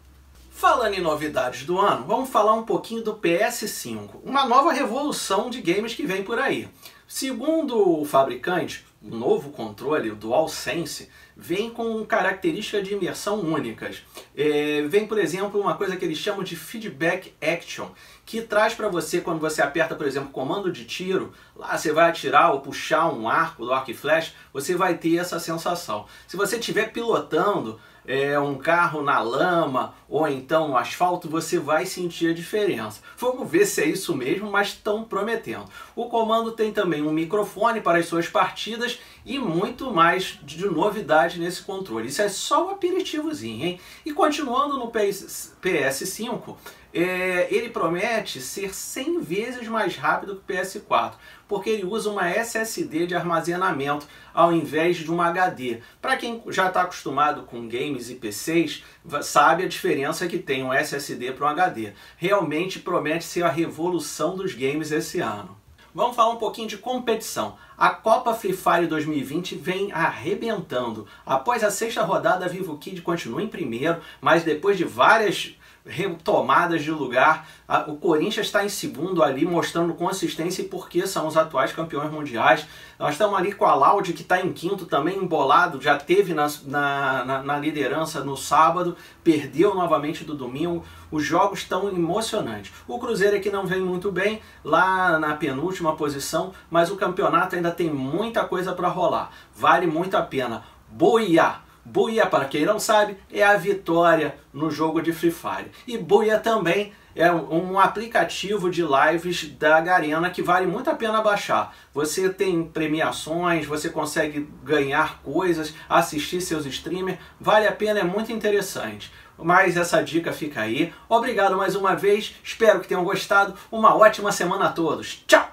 Falando 0.50 0.96
em 0.96 1.02
novidades 1.02 1.66
do 1.66 1.80
ano, 1.80 2.06
vamos 2.08 2.32
falar 2.32 2.54
um 2.54 2.64
pouquinho 2.64 3.04
do 3.04 3.14
PS5, 3.14 4.22
uma 4.24 4.46
nova 4.48 4.74
revolução 4.74 5.52
de 5.52 5.62
games 5.62 5.94
que 5.94 6.04
vem 6.04 6.24
por 6.24 6.40
aí. 6.40 6.68
Segundo 7.08 8.02
o 8.02 8.04
fabricante, 8.04 8.84
o 9.02 9.16
novo 9.16 9.52
controle, 9.52 10.10
o 10.10 10.16
DualSense, 10.16 11.10
vem 11.36 11.70
com 11.70 12.04
características 12.04 12.88
de 12.88 12.96
imersão 12.96 13.40
únicas. 13.42 14.02
É, 14.36 14.82
vem, 14.88 15.06
por 15.06 15.20
exemplo, 15.20 15.62
uma 15.62 15.76
coisa 15.76 15.96
que 15.96 16.04
eles 16.04 16.18
chamam 16.18 16.44
de 16.44 16.56
feedback 16.56 17.34
action, 17.40 17.90
que 18.26 18.42
traz 18.42 18.74
para 18.74 18.90
você, 18.90 19.22
quando 19.22 19.40
você 19.40 19.62
aperta, 19.62 19.96
por 19.96 20.08
exemplo, 20.08 20.30
comando 20.30 20.72
de 20.72 20.86
tiro, 20.86 21.32
lá 21.56 21.78
você 21.78 21.92
vai 21.92 22.10
atirar 22.10 22.52
ou 22.52 22.62
puxar 22.62 23.08
um 23.14 23.30
arco 23.30 23.66
do 23.66 23.72
arco 23.72 23.92
e 23.92 23.94
flash, 23.94 24.34
você 24.52 24.76
vai 24.76 24.98
ter 24.98 25.18
essa 25.18 25.40
sensação. 25.40 26.06
Se 26.28 26.36
você 26.36 26.58
estiver 26.58 26.92
pilotando, 26.92 27.80
é, 28.08 28.40
um 28.40 28.56
carro 28.56 29.04
na 29.04 29.20
lama 29.20 29.94
ou 30.08 30.26
então 30.28 30.70
no 30.70 30.78
asfalto, 30.78 31.30
você 31.30 31.60
vai 31.60 31.86
sentir 31.86 32.32
a 32.32 32.34
diferença. 32.34 33.02
Vamos 33.18 33.50
ver 33.52 33.66
se 33.66 33.82
é 33.82 33.86
isso 33.86 34.16
mesmo, 34.16 34.50
mas 34.50 34.70
estão 34.70 35.04
prometendo. 35.04 35.66
O 35.94 36.06
comando 36.06 36.54
tem 36.54 36.72
também 36.72 37.02
um 37.02 37.12
microfone 37.12 37.82
para 37.82 38.00
as 38.00 38.06
suas 38.06 38.30
partidas 38.30 38.98
e 39.26 39.38
muito 39.38 39.92
mais 39.92 40.40
de 40.42 40.66
novidade 40.66 41.38
nesse 41.38 41.62
controle. 41.62 42.08
Isso 42.08 42.22
é 42.22 42.30
só 42.30 42.68
um 42.68 42.70
aperitivozinho, 42.72 43.66
hein? 43.66 43.80
E 44.06 44.14
continuando 44.14 44.78
no 44.78 44.90
PS, 44.90 45.58
PS5, 45.62 46.56
é, 46.94 47.48
ele 47.50 47.70
promete 47.70 48.42
ser 48.42 48.74
100 48.74 49.22
vezes 49.22 49.68
mais 49.68 49.96
rápido 49.96 50.36
que 50.36 50.54
o 50.54 50.58
PS4 50.58 51.14
porque 51.48 51.70
ele 51.70 51.86
usa 51.86 52.10
uma 52.10 52.30
SSD 52.30 53.08
de 53.08 53.16
armazenamento 53.16 54.08
ao 54.34 54.52
invés 54.52 54.98
de 54.98 55.10
uma 55.10 55.28
HD. 55.28 55.80
Para 56.02 56.18
quem 56.18 56.44
já 56.50 56.68
está 56.68 56.82
acostumado 56.82 57.44
com 57.44 57.68
games 57.68 58.10
e 58.10 58.16
PCs, 58.16 58.84
sabe 59.24 59.64
a 59.64 59.68
diferença 59.68 60.28
que 60.28 60.38
tem 60.38 60.64
um 60.64 60.74
SSD 60.74 61.32
para 61.32 61.48
um 61.48 61.50
HD. 61.50 61.94
Realmente 62.18 62.80
promete 62.80 63.24
ser 63.24 63.44
a 63.44 63.50
revolução 63.50 64.36
dos 64.36 64.54
games 64.54 64.92
esse 64.92 65.20
ano. 65.20 65.58
Vamos 65.96 66.16
falar 66.16 66.32
um 66.32 66.38
pouquinho 66.38 66.68
de 66.68 66.78
competição. 66.78 67.58
A 67.76 67.90
Copa 67.90 68.34
Free 68.34 68.54
Fire 68.54 68.86
2020 68.86 69.56
vem 69.56 69.92
arrebentando. 69.92 71.08
Após 71.26 71.64
a 71.64 71.72
sexta 71.72 72.04
rodada, 72.04 72.46
a 72.46 72.48
Vivo 72.48 72.78
Kid 72.78 73.02
continua 73.02 73.42
em 73.42 73.48
primeiro, 73.48 74.00
mas 74.22 74.44
depois 74.44 74.78
de 74.78 74.84
várias 74.84 75.56
retomadas 75.88 76.84
de 76.84 76.92
lugar. 76.92 77.48
O 77.88 77.96
Corinthians 77.96 78.46
está 78.46 78.64
em 78.64 78.70
segundo 78.70 79.24
ali, 79.24 79.46
mostrando 79.46 79.94
consistência 79.94 80.62
e 80.62 80.68
por 80.68 80.90
que 80.90 81.06
são 81.08 81.28
os 81.28 81.36
atuais 81.36 81.74
campeões 81.74 82.12
mundiais. 82.12 82.68
Nós 83.00 83.12
estamos 83.14 83.38
ali 83.38 83.52
com 83.52 83.66
a 83.66 83.76
Laude, 83.76 84.14
que 84.14 84.22
está 84.22 84.42
em 84.42 84.52
quinto, 84.52 84.86
também 84.86 85.18
embolado, 85.18 85.82
já 85.82 85.98
teve 85.98 86.34
na, 86.34 86.48
na, 86.66 87.44
na, 87.44 87.58
liderança 87.58 88.24
no 88.24 88.36
sábado, 88.36 88.96
perdeu 89.24 89.76
novamente 89.76 90.24
do 90.24 90.34
domingo. 90.34 90.84
Os 91.12 91.24
jogos 91.24 91.60
estão 91.60 91.90
emocionantes. 91.90 92.74
O 92.88 93.00
Cruzeiro 93.00 93.38
aqui 93.38 93.50
não 93.50 93.66
vem 93.66 93.82
muito 93.82 94.12
bem, 94.12 94.42
lá 94.64 95.20
na 95.20 95.36
penúltima 95.36 95.96
posição, 95.96 96.54
mas 96.70 96.90
o 96.90 96.96
campeonato 96.96 97.56
ainda 97.56 97.72
tem 97.72 97.90
muita 97.90 98.44
coisa 98.46 98.74
para 98.74 98.88
rolar. 98.88 99.32
Vale 99.56 99.86
muito 99.88 100.16
a 100.16 100.22
pena. 100.22 100.64
Boia! 100.90 101.67
Buia, 101.90 102.26
para 102.26 102.44
quem 102.44 102.66
não 102.66 102.82
sabe, 102.82 103.18
é 103.32 103.42
a 103.42 103.56
vitória 103.56 104.36
no 104.52 104.70
jogo 104.70 105.02
de 105.02 105.14
Free 105.14 105.32
Fire. 105.32 105.72
E 105.88 105.98
Buia 105.98 106.38
também 106.38 106.92
é 107.16 107.32
um 107.32 107.80
aplicativo 107.80 108.70
de 108.70 108.84
lives 108.84 109.48
da 109.58 109.80
Garena 109.80 110.30
que 110.30 110.42
vale 110.42 110.68
muito 110.68 110.90
a 110.90 110.94
pena 110.96 111.22
baixar. 111.22 111.74
Você 111.94 112.30
tem 112.30 112.62
premiações, 112.66 113.66
você 113.66 113.90
consegue 113.90 114.50
ganhar 114.64 115.22
coisas, 115.24 115.74
assistir 115.88 116.42
seus 116.42 116.66
streamers, 116.66 117.20
vale 117.40 117.66
a 117.66 117.72
pena, 117.72 118.02
é 118.02 118.04
muito 118.04 118.34
interessante. 118.34 119.10
Mas 119.38 119.78
essa 119.78 120.04
dica 120.04 120.34
fica 120.34 120.62
aí. 120.62 120.94
Obrigado 121.08 121.56
mais 121.56 121.74
uma 121.74 121.96
vez, 121.96 122.36
espero 122.44 122.82
que 122.82 122.88
tenham 122.90 123.06
gostado. 123.06 123.54
Uma 123.72 123.96
ótima 123.96 124.32
semana 124.34 124.66
a 124.66 124.72
todos. 124.74 125.24
Tchau! 125.26 125.52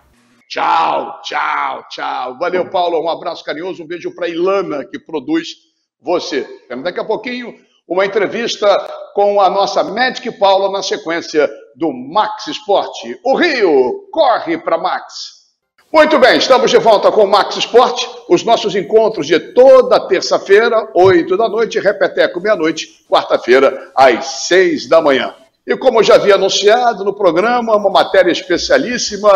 Tchau, 0.48 1.20
tchau, 1.22 1.84
tchau. 1.88 2.38
Valeu, 2.38 2.68
Paulo. 2.68 3.00
Um 3.00 3.08
abraço 3.08 3.44
carinhoso, 3.44 3.84
um 3.84 3.86
beijo 3.86 4.12
para 4.14 4.28
Ilana, 4.28 4.84
que 4.84 4.98
produz 4.98 5.73
você. 6.04 6.46
Daqui 6.82 7.00
a 7.00 7.04
pouquinho, 7.04 7.54
uma 7.88 8.04
entrevista 8.04 8.68
com 9.14 9.40
a 9.40 9.48
nossa 9.48 9.82
Magic 9.82 10.30
Paula 10.32 10.70
na 10.70 10.82
sequência 10.82 11.50
do 11.74 11.90
Max 11.92 12.46
Esporte. 12.46 13.18
O 13.24 13.34
Rio 13.34 14.08
corre 14.12 14.58
para 14.58 14.76
Max. 14.76 15.44
Muito 15.90 16.18
bem, 16.18 16.36
estamos 16.36 16.70
de 16.70 16.78
volta 16.78 17.10
com 17.10 17.24
o 17.24 17.30
Max 17.30 17.56
Esporte, 17.56 18.08
os 18.28 18.42
nossos 18.44 18.74
encontros 18.74 19.26
de 19.26 19.38
toda 19.38 20.08
terça-feira, 20.08 20.90
8 20.92 21.36
da 21.36 21.48
noite, 21.48 21.78
repeteco 21.78 22.40
meia-noite, 22.40 23.04
quarta-feira, 23.08 23.92
às 23.94 24.24
6 24.46 24.88
da 24.88 25.00
manhã. 25.00 25.34
E 25.66 25.76
como 25.76 26.00
eu 26.00 26.02
já 26.02 26.16
havia 26.16 26.34
anunciado 26.34 27.04
no 27.04 27.14
programa, 27.14 27.76
uma 27.76 27.90
matéria 27.90 28.32
especialíssima, 28.32 29.30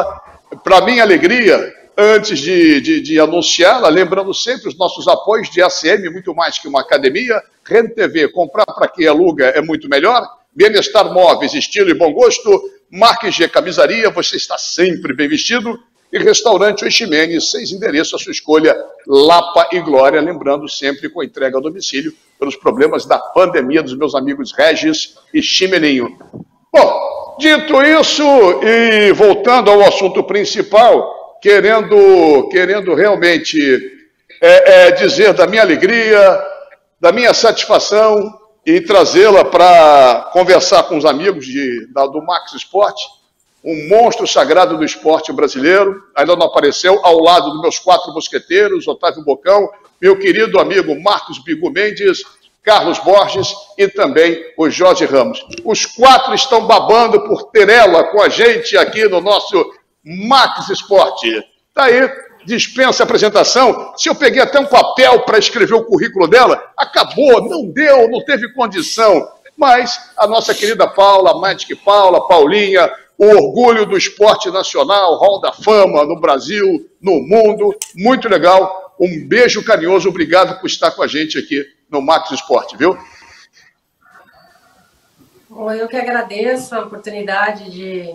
para 0.64 0.80
minha 0.80 1.02
alegria, 1.02 1.72
antes 1.98 2.38
de, 2.38 2.80
de, 2.80 3.00
de 3.00 3.18
anunciá-la, 3.18 3.88
lembrando 3.88 4.32
sempre 4.32 4.68
os 4.68 4.78
nossos 4.78 5.08
apoios 5.08 5.50
de 5.50 5.60
ACM, 5.60 6.08
muito 6.12 6.32
mais 6.32 6.56
que 6.56 6.68
uma 6.68 6.80
academia, 6.80 7.42
Rede 7.64 7.92
TV, 7.92 8.28
comprar 8.28 8.66
para 8.66 8.86
quem 8.86 9.08
aluga 9.08 9.46
é 9.46 9.60
muito 9.60 9.88
melhor, 9.88 10.24
Bienestar 10.54 11.12
Móveis, 11.12 11.54
estilo 11.54 11.90
e 11.90 11.94
bom 11.94 12.12
gosto, 12.12 12.70
Marque 12.88 13.32
G 13.32 13.48
Camisaria, 13.48 14.10
você 14.10 14.36
está 14.36 14.56
sempre 14.56 15.12
bem 15.12 15.28
vestido, 15.28 15.76
e 16.12 16.18
Restaurante 16.18 16.84
Oximene, 16.84 17.40
seis 17.40 17.72
endereços 17.72 18.14
à 18.14 18.24
sua 18.24 18.32
escolha, 18.32 18.76
Lapa 19.04 19.68
e 19.72 19.80
Glória, 19.80 20.20
lembrando 20.20 20.68
sempre 20.68 21.10
com 21.10 21.22
entrega 21.22 21.58
a 21.58 21.60
domicílio, 21.60 22.14
pelos 22.38 22.54
problemas 22.54 23.04
da 23.06 23.18
pandemia 23.18 23.82
dos 23.82 23.98
meus 23.98 24.14
amigos 24.14 24.52
Regis 24.52 25.16
e 25.34 25.42
Chimelinho. 25.42 26.16
Bom, 26.72 27.36
dito 27.40 27.82
isso, 27.82 28.22
e 28.62 29.12
voltando 29.12 29.70
ao 29.70 29.82
assunto 29.82 30.22
principal, 30.22 31.17
querendo, 31.40 32.48
querendo 32.50 32.94
realmente 32.94 33.60
é, 34.40 34.88
é, 34.88 34.90
dizer 34.92 35.32
da 35.32 35.46
minha 35.46 35.62
alegria, 35.62 36.42
da 37.00 37.12
minha 37.12 37.32
satisfação 37.32 38.38
e 38.64 38.80
trazê-la 38.80 39.44
para 39.44 40.30
conversar 40.32 40.84
com 40.84 40.96
os 40.96 41.04
amigos 41.04 41.46
de, 41.46 41.86
da, 41.92 42.06
do 42.06 42.22
Max 42.22 42.52
Esporte, 42.52 43.02
um 43.64 43.88
monstro 43.88 44.26
sagrado 44.26 44.76
do 44.76 44.84
esporte 44.84 45.32
brasileiro, 45.32 46.02
ainda 46.14 46.36
não 46.36 46.46
apareceu, 46.46 47.00
ao 47.02 47.18
lado 47.20 47.50
dos 47.50 47.60
meus 47.60 47.78
quatro 47.78 48.12
mosqueteiros, 48.12 48.86
Otávio 48.86 49.24
Bocão, 49.24 49.68
meu 50.00 50.18
querido 50.18 50.60
amigo 50.60 51.00
Marcos 51.00 51.42
Bigu 51.42 51.70
Mendes, 51.70 52.22
Carlos 52.62 52.98
Borges 52.98 53.48
e 53.76 53.88
também 53.88 54.38
o 54.56 54.68
Jorge 54.68 55.04
Ramos. 55.06 55.44
Os 55.64 55.86
quatro 55.86 56.34
estão 56.34 56.66
babando 56.66 57.26
por 57.26 57.44
ter 57.50 57.68
ela 57.68 58.04
com 58.04 58.20
a 58.20 58.28
gente 58.28 58.76
aqui 58.76 59.08
no 59.08 59.20
nosso 59.20 59.72
Max 60.04 60.68
Esporte. 60.68 61.28
Está 61.68 61.84
aí, 61.84 62.10
dispensa 62.44 63.02
apresentação. 63.02 63.92
Se 63.96 64.08
eu 64.08 64.14
peguei 64.14 64.40
até 64.40 64.58
um 64.58 64.66
papel 64.66 65.20
para 65.20 65.38
escrever 65.38 65.74
o 65.74 65.84
currículo 65.84 66.26
dela, 66.26 66.62
acabou, 66.76 67.48
não 67.48 67.70
deu, 67.70 68.08
não 68.08 68.24
teve 68.24 68.52
condição. 68.52 69.28
Mas 69.56 70.12
a 70.16 70.26
nossa 70.26 70.54
querida 70.54 70.86
Paula, 70.86 71.38
Magic 71.40 71.74
Paula, 71.76 72.26
Paulinha, 72.26 72.90
o 73.18 73.26
orgulho 73.26 73.84
do 73.84 73.96
esporte 73.96 74.50
nacional, 74.50 75.16
Hall 75.18 75.40
da 75.40 75.52
Fama 75.52 76.04
no 76.04 76.20
Brasil, 76.20 76.88
no 77.00 77.20
mundo, 77.20 77.76
muito 77.96 78.28
legal. 78.28 78.94
Um 79.00 79.26
beijo 79.26 79.64
carinhoso, 79.64 80.08
obrigado 80.08 80.60
por 80.60 80.68
estar 80.68 80.92
com 80.92 81.02
a 81.02 81.06
gente 81.06 81.36
aqui 81.36 81.64
no 81.90 82.00
Max 82.00 82.30
Esporte, 82.30 82.76
viu? 82.76 82.96
Bom, 85.48 85.72
eu 85.72 85.88
que 85.88 85.96
agradeço 85.96 86.74
a 86.74 86.80
oportunidade 86.80 87.70
de 87.70 88.14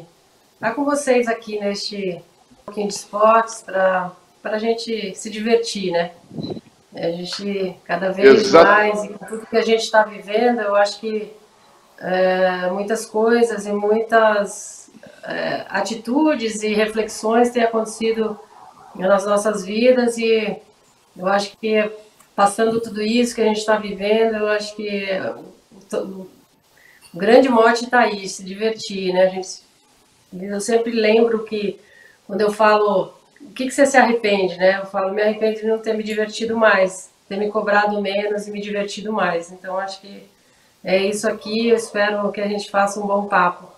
estar 0.64 0.76
com 0.76 0.86
vocês 0.86 1.28
aqui 1.28 1.60
neste 1.60 2.22
pouquinho 2.66 2.88
de 2.88 2.94
esportes 2.94 3.62
para 3.64 4.14
a 4.46 4.58
gente 4.58 5.14
se 5.14 5.30
divertir, 5.30 5.92
né? 5.92 6.12
A 6.96 7.12
gente, 7.12 7.76
cada 7.84 8.14
vez 8.14 8.44
Exato. 8.44 8.66
mais, 8.66 9.04
e 9.04 9.10
com 9.10 9.26
tudo 9.26 9.46
que 9.46 9.58
a 9.58 9.62
gente 9.62 9.82
está 9.82 10.04
vivendo, 10.04 10.62
eu 10.62 10.74
acho 10.74 11.02
que 11.02 11.34
é, 12.00 12.70
muitas 12.72 13.06
coisas 13.06 13.66
e 13.66 13.74
muitas 13.74 14.90
é, 15.26 15.66
atitudes 15.68 16.64
e 16.64 16.74
reflexões 16.74 17.50
têm 17.50 17.64
acontecido 17.64 18.40
nas 18.96 19.26
nossas 19.26 19.66
vidas 19.66 20.18
e 20.18 20.56
eu 21.18 21.28
acho 21.28 21.58
que 21.58 21.92
passando 22.34 22.80
tudo 22.80 23.02
isso 23.02 23.36
que 23.36 23.42
a 23.42 23.46
gente 23.46 23.58
está 23.58 23.76
vivendo, 23.76 24.38
eu 24.38 24.48
acho 24.48 24.74
que 24.78 25.10
o, 25.94 26.30
grande 27.14 27.50
mote 27.50 27.84
está 27.84 28.00
aí, 28.00 28.30
se 28.30 28.46
divertir, 28.46 29.12
né? 29.14 29.26
A 29.26 29.30
gente, 29.30 29.63
eu 30.42 30.62
sempre 30.62 30.92
lembro 30.92 31.44
que 31.44 31.80
quando 32.26 32.42
eu 32.42 32.52
falo 32.52 33.14
o 33.42 33.54
que, 33.54 33.66
que 33.66 33.72
você 33.72 33.86
se 33.86 33.98
arrepende, 33.98 34.58
né? 34.58 34.80
Eu 34.80 34.86
falo, 34.86 35.14
me 35.14 35.22
arrependo 35.22 35.60
de 35.60 35.68
não 35.68 35.78
ter 35.78 35.94
me 35.94 36.04
divertido 36.04 36.56
mais, 36.56 37.10
ter 37.28 37.38
me 37.38 37.50
cobrado 37.50 38.02
menos 38.02 38.48
e 38.48 38.52
me 38.52 38.62
divertido 38.62 39.12
mais. 39.12 39.52
Então, 39.52 39.78
acho 39.78 40.02
que 40.02 40.24
é 40.84 40.98
isso 40.98 41.28
aqui. 41.28 41.70
Eu 41.70 41.76
espero 41.76 42.32
que 42.32 42.42
a 42.42 42.48
gente 42.48 42.72
faça 42.72 43.00
um 43.00 43.08
bom 43.08 43.26
papo. 43.26 43.72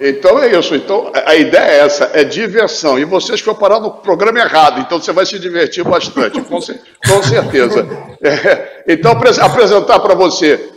Então 0.00 0.38
é 0.38 0.56
isso. 0.56 0.74
Então 0.74 1.10
a 1.12 1.34
ideia 1.34 1.62
é 1.62 1.78
essa, 1.80 2.10
é 2.14 2.22
diversão. 2.22 2.98
E 2.98 3.04
vocês 3.04 3.40
foram 3.40 3.58
parar 3.58 3.80
no 3.80 3.90
programa 3.90 4.38
errado, 4.38 4.80
então 4.80 5.00
você 5.00 5.12
vai 5.12 5.26
se 5.26 5.38
divertir 5.38 5.82
bastante, 5.82 6.40
com, 6.42 6.60
com 6.60 7.22
certeza. 7.22 7.86
É, 8.20 8.82
então 8.88 9.12
apresentar 9.12 10.00
para 10.00 10.12
você 10.12 10.72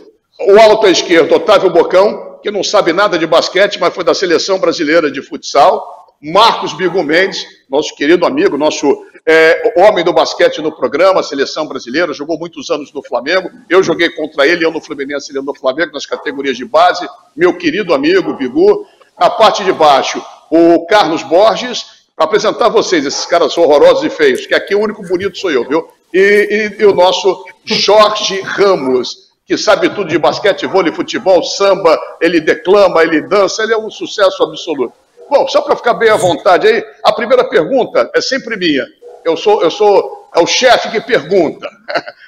o 0.48 0.60
alto 0.60 0.86
à 0.86 0.90
esquerda, 0.90 1.34
Otávio 1.34 1.70
Bocão, 1.70 2.31
que 2.42 2.50
não 2.50 2.62
sabe 2.62 2.92
nada 2.92 3.18
de 3.18 3.26
basquete, 3.26 3.78
mas 3.78 3.94
foi 3.94 4.02
da 4.02 4.12
seleção 4.12 4.58
brasileira 4.58 5.10
de 5.10 5.22
futsal. 5.22 6.02
Marcos 6.20 6.72
Bigo 6.72 7.02
Mendes, 7.02 7.44
nosso 7.68 7.94
querido 7.96 8.26
amigo, 8.26 8.56
nosso 8.56 8.86
é, 9.26 9.74
homem 9.76 10.04
do 10.04 10.12
basquete 10.12 10.60
no 10.60 10.70
programa, 10.70 11.22
seleção 11.22 11.66
brasileira, 11.66 12.12
jogou 12.12 12.38
muitos 12.38 12.70
anos 12.70 12.92
no 12.92 13.02
Flamengo. 13.02 13.50
Eu 13.68 13.82
joguei 13.82 14.10
contra 14.10 14.46
ele, 14.46 14.64
eu 14.64 14.70
no 14.70 14.80
Fluminense, 14.80 15.32
ele 15.32 15.40
no 15.40 15.54
Flamengo, 15.54 15.92
nas 15.92 16.06
categorias 16.06 16.56
de 16.56 16.64
base. 16.64 17.08
Meu 17.36 17.56
querido 17.56 17.94
amigo 17.94 18.34
Bigu. 18.34 18.86
Na 19.18 19.30
parte 19.30 19.62
de 19.62 19.72
baixo, 19.72 20.22
o 20.50 20.84
Carlos 20.86 21.22
Borges. 21.22 22.02
Apresentar 22.16 22.68
vocês, 22.68 23.06
esses 23.06 23.24
caras 23.24 23.56
horrorosos 23.56 24.04
e 24.04 24.10
feios, 24.10 24.46
que 24.46 24.54
aqui 24.54 24.74
o 24.74 24.80
único 24.80 25.02
bonito 25.02 25.38
sou 25.38 25.50
eu, 25.50 25.66
viu? 25.66 25.88
E, 26.12 26.72
e, 26.78 26.82
e 26.82 26.84
o 26.84 26.94
nosso 26.94 27.44
Jorge 27.64 28.40
Ramos, 28.42 29.31
que 29.44 29.56
sabe 29.56 29.90
tudo 29.90 30.08
de 30.08 30.18
basquete, 30.18 30.66
vôlei, 30.66 30.92
futebol, 30.92 31.42
samba, 31.42 31.98
ele 32.20 32.40
declama, 32.40 33.02
ele 33.02 33.22
dança, 33.22 33.62
ele 33.62 33.72
é 33.72 33.78
um 33.78 33.90
sucesso 33.90 34.42
absoluto. 34.42 34.94
Bom, 35.28 35.48
só 35.48 35.62
para 35.62 35.76
ficar 35.76 35.94
bem 35.94 36.10
à 36.10 36.16
vontade 36.16 36.66
aí, 36.66 36.84
a 37.02 37.12
primeira 37.12 37.44
pergunta 37.44 38.10
é 38.14 38.20
sempre 38.20 38.56
minha. 38.56 38.86
Eu 39.24 39.36
sou, 39.36 39.62
eu 39.62 39.70
sou 39.70 40.28
é 40.34 40.40
o 40.40 40.46
chefe 40.46 40.90
que 40.90 41.00
pergunta. 41.00 41.68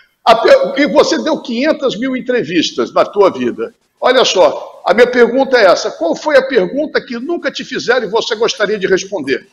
E 0.78 0.86
você 0.86 1.22
deu 1.22 1.38
500 1.42 1.98
mil 1.98 2.16
entrevistas 2.16 2.90
na 2.94 3.04
tua 3.04 3.30
vida. 3.30 3.74
Olha 4.00 4.24
só, 4.24 4.82
a 4.86 4.94
minha 4.94 5.06
pergunta 5.06 5.58
é 5.58 5.66
essa: 5.66 5.90
qual 5.90 6.16
foi 6.16 6.38
a 6.38 6.46
pergunta 6.46 6.98
que 6.98 7.18
nunca 7.18 7.50
te 7.50 7.62
fizeram 7.62 8.06
e 8.06 8.10
você 8.10 8.34
gostaria 8.34 8.78
de 8.78 8.86
responder? 8.86 9.46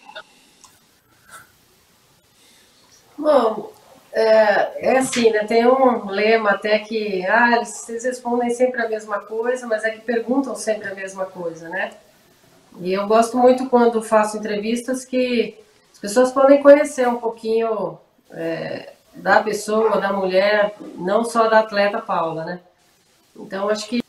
Bom, 3.17 3.74
é, 4.13 4.89
é 4.91 4.97
assim, 4.97 5.30
né? 5.32 5.45
Tem 5.45 5.65
um 5.65 6.10
lema 6.10 6.52
até 6.52 6.80
que 6.80 7.26
ah, 7.26 7.58
eles 7.58 8.04
respondem 8.04 8.50
sempre 8.50 8.82
a 8.82 8.89
mesma 8.89 9.19
coisa, 9.19 9.65
mas 9.67 9.84
é 9.84 9.91
que 9.91 10.02
perguntam 10.02 10.56
sempre 10.56 10.89
a 10.89 10.95
mesma 10.95 11.26
coisa, 11.26 11.69
né? 11.69 11.91
E 12.80 12.93
eu 12.93 13.08
gosto 13.08 13.38
muito 13.38 13.69
quando 13.69 14.02
faço 14.02 14.38
entrevistas 14.38 15.06
que 15.06 15.58
as 15.93 16.00
pessoas 16.00 16.32
podem 16.32 16.62
conhecer 16.62 17.08
um 17.08 17.17
pouquinho 17.17 17.97
é, 18.32 18.93
da 19.13 19.41
pessoa, 19.41 20.00
da 20.00 20.13
mulher, 20.13 20.76
não 20.95 21.24
só 21.24 21.47
da 21.47 21.60
atleta 21.60 22.00
Paula, 22.00 22.45
né? 22.45 22.60
Então 23.36 23.69
acho 23.69 23.88
que 23.88 24.02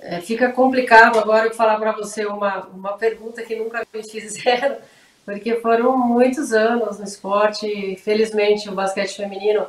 é, 0.00 0.20
fica 0.20 0.52
complicado 0.52 1.18
agora 1.18 1.46
eu 1.46 1.54
falar 1.54 1.78
para 1.78 1.92
você 1.92 2.26
uma, 2.26 2.66
uma 2.66 2.92
pergunta 2.92 3.42
que 3.42 3.56
nunca 3.56 3.86
me 3.92 4.02
fizeram, 4.08 4.76
porque 5.24 5.56
foram 5.56 5.96
muitos 5.96 6.52
anos 6.52 6.98
no 6.98 7.04
esporte. 7.04 7.96
Felizmente, 7.96 8.68
o 8.68 8.74
basquete 8.74 9.16
feminino, 9.16 9.66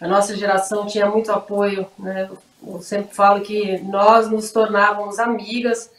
a 0.00 0.08
nossa 0.08 0.36
geração 0.36 0.86
tinha 0.86 1.06
muito 1.06 1.30
apoio. 1.30 1.86
Né? 1.98 2.28
Eu 2.66 2.80
sempre 2.80 3.14
falo 3.14 3.40
que 3.42 3.78
nós 3.82 4.30
nos 4.30 4.50
tornávamos 4.50 5.18
amigas 5.18 5.90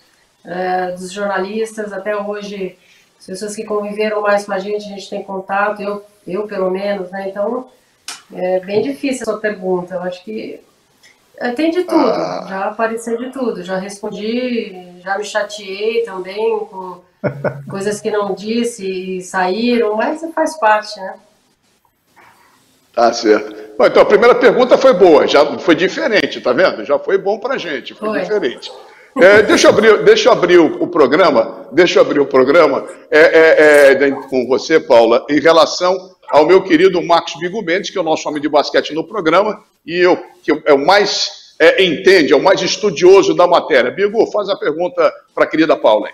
é, 0.43 0.91
dos 0.91 1.11
jornalistas, 1.11 1.93
até 1.93 2.15
hoje, 2.15 2.77
as 3.19 3.25
pessoas 3.25 3.55
que 3.55 3.63
conviveram 3.63 4.21
mais 4.21 4.45
com 4.45 4.53
a 4.53 4.59
gente, 4.59 4.85
a 4.85 4.89
gente 4.89 5.09
tem 5.09 5.23
contato, 5.23 5.81
eu, 5.81 6.03
eu 6.25 6.47
pelo 6.47 6.69
menos, 6.71 7.11
né? 7.11 7.29
Então, 7.29 7.69
É 8.33 8.59
bem 8.59 8.81
difícil 8.81 9.23
a 9.23 9.25
sua 9.25 9.39
pergunta. 9.39 9.95
Eu 9.95 10.01
acho 10.01 10.23
que 10.23 10.59
é, 11.37 11.51
tem 11.51 11.69
de 11.69 11.83
tudo. 11.83 12.09
Ah. 12.09 12.45
Já 12.49 12.65
apareceu 12.65 13.17
de 13.17 13.29
tudo. 13.31 13.63
Já 13.63 13.77
respondi, 13.77 14.99
já 15.01 15.17
me 15.17 15.23
chateei 15.23 16.03
também 16.03 16.59
com 16.65 17.01
coisas 17.69 18.01
que 18.01 18.11
não 18.11 18.33
disse 18.33 19.17
e 19.17 19.21
saíram, 19.21 19.95
mas 19.95 20.21
faz 20.33 20.57
parte, 20.59 20.99
né? 20.99 21.15
Tá 22.93 23.13
certo. 23.13 23.55
Bom, 23.77 23.85
então 23.85 24.01
a 24.01 24.05
primeira 24.05 24.33
pergunta 24.33 24.77
foi 24.77 24.93
boa, 24.93 25.27
já 25.27 25.45
foi 25.59 25.75
diferente, 25.75 26.41
tá 26.41 26.51
vendo? 26.51 26.83
Já 26.83 26.97
foi 26.97 27.17
bom 27.17 27.37
pra 27.37 27.57
gente, 27.57 27.93
foi, 27.93 28.09
foi. 28.09 28.21
diferente. 28.21 28.71
É, 29.21 29.41
deixa 29.41 29.67
eu 29.67 29.71
abrir, 29.71 30.03
deixa 30.03 30.29
eu 30.29 30.33
abrir 30.33 30.57
o, 30.57 30.83
o, 30.83 30.87
programa, 30.87 31.67
deixa 31.71 31.99
eu 31.99 32.03
abrir 32.03 32.19
o 32.19 32.25
programa 32.25 32.87
é, 33.09 33.19
é, 33.19 33.91
é 33.93 34.11
com 34.11 34.47
você, 34.47 34.79
Paula, 34.79 35.25
em 35.29 35.39
relação 35.39 36.15
ao 36.29 36.45
meu 36.45 36.61
querido 36.63 37.01
Marcos 37.01 37.39
Bigo 37.39 37.63
Mendes, 37.63 37.89
que 37.89 37.97
é 37.97 38.01
o 38.01 38.03
nosso 38.03 38.27
homem 38.29 38.41
de 38.41 38.49
basquete 38.49 38.93
no 38.93 39.03
programa, 39.03 39.63
e 39.85 39.97
eu, 39.97 40.17
que 40.43 40.51
é 40.65 40.73
o 40.73 40.85
mais 40.85 41.55
é, 41.59 41.83
entende, 41.83 42.33
é 42.33 42.35
o 42.35 42.43
mais 42.43 42.61
estudioso 42.61 43.33
da 43.33 43.47
matéria. 43.47 43.89
Bigo, 43.89 44.25
faz 44.27 44.49
a 44.49 44.55
pergunta 44.55 45.11
para 45.33 45.45
a 45.45 45.47
querida 45.47 45.75
Paula. 45.75 46.09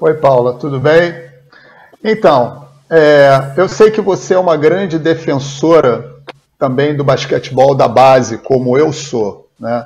Oi, 0.00 0.14
Paula, 0.14 0.54
tudo 0.54 0.78
bem? 0.78 1.12
Então, 2.04 2.68
é, 2.88 3.52
eu 3.56 3.68
sei 3.68 3.90
que 3.90 4.00
você 4.00 4.34
é 4.34 4.38
uma 4.38 4.56
grande 4.56 4.96
defensora 4.96 6.14
também 6.56 6.96
do 6.96 7.02
basquetebol 7.02 7.74
da 7.74 7.88
base, 7.88 8.38
como 8.38 8.78
eu 8.78 8.92
sou, 8.92 9.50
né? 9.58 9.84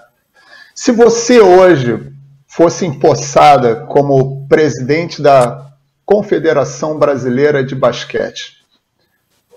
Se 0.75 0.93
você 0.93 1.41
hoje 1.41 2.13
fosse 2.47 2.85
empossada 2.85 3.87
como 3.87 4.47
presidente 4.49 5.23
da 5.23 5.73
Confederação 6.05 6.99
Brasileira 6.99 7.65
de 7.65 7.75
Basquete, 7.75 8.59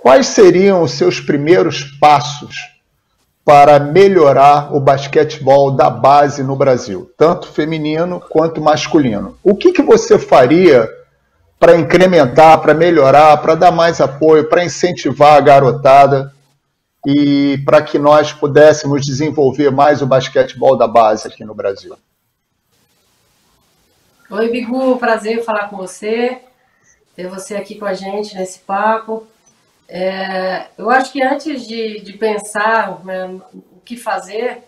quais 0.01 0.27
seriam 0.27 0.81
os 0.81 0.91
seus 0.91 1.19
primeiros 1.19 1.83
passos 1.99 2.55
para 3.45 3.79
melhorar 3.79 4.75
o 4.75 4.79
basquetebol 4.79 5.69
da 5.69 5.87
base 5.87 6.41
no 6.41 6.55
Brasil, 6.55 7.11
tanto 7.15 7.47
feminino 7.47 8.19
quanto 8.19 8.59
masculino? 8.59 9.37
O 9.43 9.55
que, 9.55 9.71
que 9.71 9.83
você 9.83 10.17
faria 10.17 10.89
para 11.59 11.77
incrementar, 11.77 12.59
para 12.59 12.73
melhorar, 12.73 13.37
para 13.37 13.53
dar 13.53 13.71
mais 13.71 14.01
apoio, 14.01 14.49
para 14.49 14.65
incentivar 14.65 15.37
a 15.37 15.41
garotada 15.41 16.33
e 17.05 17.59
para 17.63 17.83
que 17.83 17.99
nós 17.99 18.33
pudéssemos 18.33 19.05
desenvolver 19.05 19.69
mais 19.69 20.01
o 20.01 20.07
basquetebol 20.07 20.75
da 20.75 20.87
base 20.87 21.27
aqui 21.27 21.45
no 21.45 21.53
Brasil. 21.53 21.95
Oi, 24.31 24.49
Bigu, 24.49 24.97
prazer 24.97 25.43
falar 25.43 25.69
com 25.69 25.77
você, 25.77 26.41
ter 27.15 27.27
você 27.27 27.55
aqui 27.55 27.75
com 27.75 27.85
a 27.85 27.93
gente 27.93 28.35
nesse 28.35 28.57
papo. 28.57 29.27
É, 29.87 30.67
eu 30.77 30.89
acho 30.89 31.11
que 31.11 31.21
antes 31.21 31.67
de, 31.67 32.01
de 32.01 32.13
pensar 32.13 33.03
né, 33.05 33.39
o 33.53 33.79
que 33.83 33.95
fazer, 33.95 34.63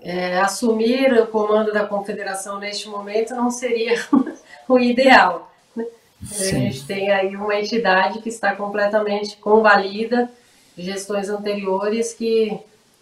é, 0.00 0.38
assumir 0.38 1.12
o 1.12 1.26
comando 1.26 1.72
da 1.72 1.86
confederação 1.86 2.58
neste 2.58 2.88
momento 2.88 3.34
não 3.34 3.50
seria 3.50 3.94
o 4.68 4.78
ideal. 4.78 5.52
Né? 5.76 5.84
A 6.22 6.44
gente 6.44 6.86
tem 6.86 7.10
aí 7.10 7.36
uma 7.36 7.54
entidade 7.54 8.20
que 8.20 8.28
está 8.28 8.54
completamente 8.54 9.36
convalida 9.36 10.30
gestões 10.76 11.28
anteriores 11.28 12.14
que 12.14 12.58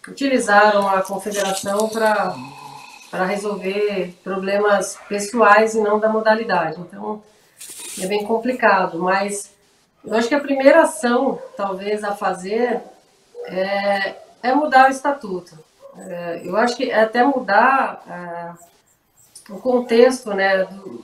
utilizaram 0.07 0.87
a 0.89 1.01
confederação 1.01 1.87
para 1.89 2.35
para 3.09 3.25
resolver 3.25 4.13
problemas 4.23 4.97
pessoais 5.07 5.73
e 5.73 5.81
não 5.81 5.99
da 5.99 6.09
modalidade. 6.09 6.79
Então, 6.79 7.23
é 7.99 8.05
bem 8.05 8.23
complicado, 8.23 8.99
mas 8.99 9.51
eu 10.03 10.15
acho 10.15 10.27
que 10.27 10.35
a 10.35 10.39
primeira 10.39 10.81
ação, 10.81 11.41
talvez, 11.57 12.03
a 12.03 12.15
fazer 12.15 12.81
é, 13.45 14.15
é 14.41 14.53
mudar 14.53 14.87
o 14.87 14.91
estatuto. 14.91 15.57
É, 15.97 16.41
eu 16.43 16.55
acho 16.55 16.75
que 16.75 16.89
é 16.89 17.01
até 17.01 17.23
mudar 17.23 18.03
é, 18.07 19.53
o 19.53 19.57
contexto 19.59 20.33
né, 20.33 20.63
do, 20.65 21.03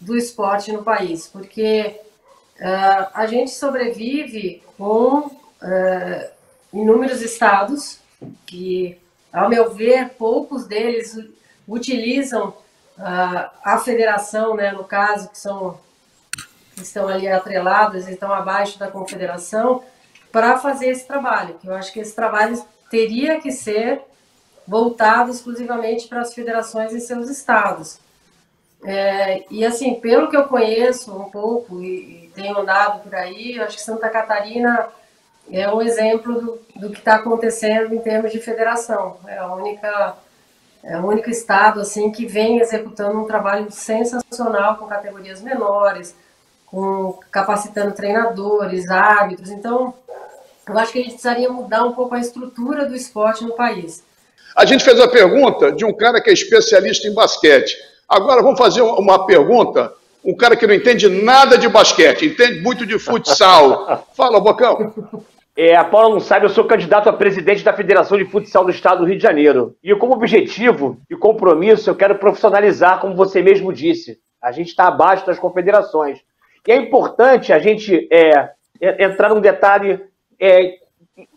do 0.00 0.16
esporte 0.16 0.70
no 0.72 0.82
país, 0.82 1.26
porque 1.26 2.00
é, 2.58 2.66
a 3.12 3.26
gente 3.26 3.50
sobrevive 3.50 4.62
com 4.76 5.18
uh, 5.20 6.30
inúmeros 6.72 7.22
estados, 7.22 7.98
que, 8.46 9.00
ao 9.32 9.48
meu 9.48 9.72
ver, 9.72 10.10
poucos 10.10 10.66
deles 10.66 11.18
utilizam 11.66 12.54
a 12.98 13.78
federação, 13.78 14.54
né, 14.54 14.72
no 14.72 14.84
caso, 14.84 15.28
que 15.28 15.38
são 15.38 15.78
que 16.76 16.82
estão 16.82 17.08
ali 17.08 17.26
atreladas, 17.26 18.06
estão 18.06 18.32
abaixo 18.32 18.78
da 18.78 18.90
confederação, 18.90 19.82
para 20.30 20.58
fazer 20.58 20.90
esse 20.90 21.06
trabalho. 21.06 21.56
Eu 21.64 21.74
acho 21.74 21.90
que 21.92 21.98
esse 21.98 22.14
trabalho 22.14 22.62
teria 22.90 23.40
que 23.40 23.50
ser 23.50 24.02
voltado 24.66 25.30
exclusivamente 25.30 26.06
para 26.06 26.20
as 26.20 26.34
federações 26.34 26.92
em 26.92 27.00
seus 27.00 27.30
estados. 27.30 27.98
É, 28.84 29.44
e 29.50 29.64
assim, 29.64 29.94
pelo 29.94 30.28
que 30.28 30.36
eu 30.36 30.46
conheço 30.46 31.16
um 31.16 31.30
pouco 31.30 31.82
e, 31.82 32.26
e 32.26 32.32
tenho 32.34 32.58
andado 32.58 33.02
por 33.02 33.14
aí, 33.14 33.56
eu 33.56 33.64
acho 33.64 33.78
que 33.78 33.82
Santa 33.82 34.10
Catarina 34.10 34.88
é 35.50 35.72
um 35.72 35.80
exemplo 35.80 36.40
do, 36.40 36.60
do 36.76 36.90
que 36.90 36.98
está 36.98 37.14
acontecendo 37.14 37.94
em 37.94 38.00
termos 38.00 38.30
de 38.30 38.38
federação. 38.38 39.16
É 39.26 39.38
a 39.38 39.54
única 39.54 40.16
é 40.82 40.96
o 40.98 41.06
único 41.06 41.28
estado 41.30 41.80
assim 41.80 42.12
que 42.12 42.26
vem 42.26 42.60
executando 42.60 43.18
um 43.18 43.24
trabalho 43.24 43.72
sensacional 43.72 44.76
com 44.76 44.86
categorias 44.86 45.40
menores, 45.40 46.14
com 46.76 47.18
capacitando 47.30 47.94
treinadores, 47.94 48.90
árbitros. 48.90 49.50
Então, 49.50 49.94
eu 50.68 50.78
acho 50.78 50.92
que 50.92 50.98
a 50.98 51.02
gente 51.02 51.12
precisaria 51.12 51.48
mudar 51.48 51.84
um 51.84 51.92
pouco 51.92 52.14
a 52.14 52.20
estrutura 52.20 52.84
do 52.84 52.94
esporte 52.94 53.42
no 53.44 53.56
país. 53.56 54.04
A 54.54 54.66
gente 54.66 54.84
fez 54.84 55.00
a 55.00 55.08
pergunta 55.08 55.72
de 55.72 55.86
um 55.86 55.92
cara 55.94 56.20
que 56.20 56.28
é 56.28 56.34
especialista 56.34 57.08
em 57.08 57.14
basquete. 57.14 57.74
Agora 58.06 58.42
vamos 58.42 58.58
fazer 58.58 58.82
uma 58.82 59.24
pergunta 59.24 59.90
um 60.22 60.34
cara 60.34 60.56
que 60.56 60.66
não 60.66 60.74
entende 60.74 61.08
nada 61.08 61.56
de 61.56 61.68
basquete, 61.68 62.26
entende 62.26 62.60
muito 62.60 62.84
de 62.84 62.98
futsal. 62.98 64.04
Fala, 64.14 64.40
Bocão. 64.40 64.92
É, 65.56 65.76
a 65.76 65.84
Paula 65.84 66.10
não 66.10 66.20
sabe, 66.20 66.44
eu 66.44 66.50
sou 66.50 66.64
candidato 66.64 67.08
a 67.08 67.12
presidente 67.12 67.62
da 67.62 67.72
Federação 67.72 68.18
de 68.18 68.24
Futsal 68.24 68.64
do 68.64 68.72
Estado 68.72 68.98
do 68.98 69.06
Rio 69.06 69.16
de 69.16 69.22
Janeiro. 69.22 69.76
E 69.82 69.94
como 69.94 70.14
objetivo 70.14 70.98
e 71.08 71.16
compromisso, 71.16 71.88
eu 71.88 71.94
quero 71.94 72.16
profissionalizar, 72.16 73.00
como 73.00 73.14
você 73.14 73.40
mesmo 73.40 73.72
disse. 73.72 74.18
A 74.42 74.50
gente 74.50 74.68
está 74.68 74.88
abaixo 74.88 75.24
das 75.24 75.38
confederações. 75.38 76.18
E 76.66 76.72
é 76.72 76.76
importante 76.76 77.52
a 77.52 77.58
gente 77.58 78.08
é, 78.10 78.54
entrar 78.98 79.30
num 79.30 79.40
detalhe 79.40 80.04
é, 80.40 80.78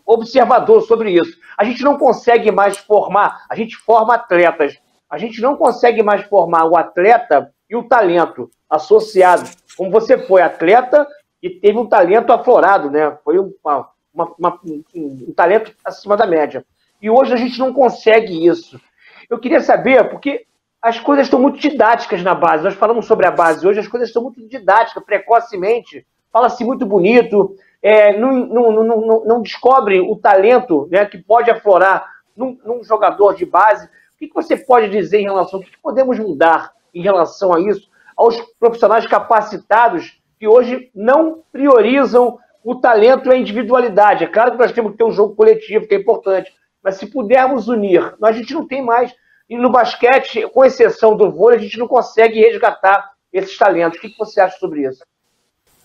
observador 0.04 0.82
sobre 0.82 1.12
isso. 1.12 1.38
A 1.56 1.64
gente 1.64 1.82
não 1.82 1.98
consegue 1.98 2.50
mais 2.50 2.76
formar, 2.78 3.44
a 3.48 3.54
gente 3.54 3.76
forma 3.76 4.14
atletas. 4.14 4.76
A 5.08 5.18
gente 5.18 5.40
não 5.40 5.56
consegue 5.56 6.02
mais 6.02 6.24
formar 6.24 6.64
o 6.66 6.76
atleta 6.76 7.52
e 7.68 7.76
o 7.76 7.82
talento 7.82 8.50
associados. 8.68 9.56
Como 9.76 9.90
você 9.90 10.18
foi 10.18 10.42
atleta 10.42 11.06
e 11.42 11.50
teve 11.50 11.78
um 11.78 11.86
talento 11.86 12.32
aflorado, 12.32 12.90
né? 12.90 13.16
Foi 13.24 13.38
uma, 13.38 13.88
uma, 14.12 14.34
uma, 14.38 14.60
um, 14.64 14.82
um 15.28 15.32
talento 15.34 15.72
acima 15.84 16.16
da 16.16 16.26
média. 16.26 16.64
E 17.00 17.08
hoje 17.08 17.32
a 17.32 17.36
gente 17.36 17.58
não 17.58 17.72
consegue 17.72 18.46
isso. 18.46 18.80
Eu 19.28 19.38
queria 19.38 19.60
saber, 19.60 20.08
porque 20.10 20.46
as 20.82 20.98
coisas 20.98 21.26
estão 21.26 21.40
muito 21.40 21.58
didáticas 21.58 22.22
na 22.22 22.34
base. 22.34 22.64
Nós 22.64 22.74
falamos 22.74 23.06
sobre 23.06 23.26
a 23.26 23.30
base 23.30 23.66
hoje, 23.66 23.80
as 23.80 23.88
coisas 23.88 24.08
estão 24.08 24.22
muito 24.22 24.46
didáticas, 24.48 25.02
precocemente. 25.04 26.06
Fala-se 26.32 26.64
muito 26.64 26.86
bonito, 26.86 27.56
é, 27.82 28.16
não, 28.16 28.32
não, 28.32 28.72
não, 28.84 29.24
não, 29.24 29.42
descobrem 29.42 30.00
o 30.00 30.16
talento 30.16 30.88
né, 30.90 31.04
que 31.04 31.18
pode 31.18 31.50
aflorar 31.50 32.06
num, 32.36 32.56
num, 32.64 32.84
jogador 32.84 33.34
de 33.34 33.44
base. 33.44 33.86
O 33.86 34.18
que, 34.18 34.28
que 34.28 34.34
você 34.34 34.56
pode 34.56 34.88
dizer 34.90 35.18
em 35.18 35.24
relação 35.24 35.60
que, 35.60 35.70
que 35.70 35.78
podemos 35.78 36.18
mudar 36.18 36.72
em 36.94 37.02
relação 37.02 37.52
a 37.52 37.60
isso, 37.60 37.88
aos 38.16 38.36
profissionais 38.58 39.06
capacitados 39.06 40.20
que 40.38 40.46
hoje 40.46 40.90
não 40.94 41.42
priorizam 41.52 42.38
o 42.62 42.74
talento 42.74 43.28
e 43.28 43.32
a 43.32 43.36
individualidade. 43.36 44.24
É 44.24 44.26
claro 44.26 44.52
que 44.52 44.58
nós 44.58 44.72
temos 44.72 44.92
que 44.92 44.98
ter 44.98 45.04
um 45.04 45.12
jogo 45.12 45.34
coletivo, 45.34 45.86
que 45.86 45.94
é 45.94 45.98
importante, 45.98 46.52
mas 46.82 46.96
se 46.96 47.06
pudermos 47.06 47.68
unir, 47.68 48.14
a 48.22 48.32
gente 48.32 48.54
não 48.54 48.66
tem 48.66 48.84
mais. 48.84 49.14
E 49.50 49.58
no 49.58 49.68
basquete, 49.68 50.48
com 50.54 50.64
exceção 50.64 51.16
do 51.16 51.28
vôlei, 51.28 51.58
a 51.58 51.62
gente 51.62 51.76
não 51.76 51.88
consegue 51.88 52.38
resgatar 52.38 53.10
esses 53.32 53.58
talentos. 53.58 53.98
O 53.98 54.00
que 54.00 54.16
você 54.16 54.40
acha 54.40 54.56
sobre 54.58 54.86
isso? 54.86 55.04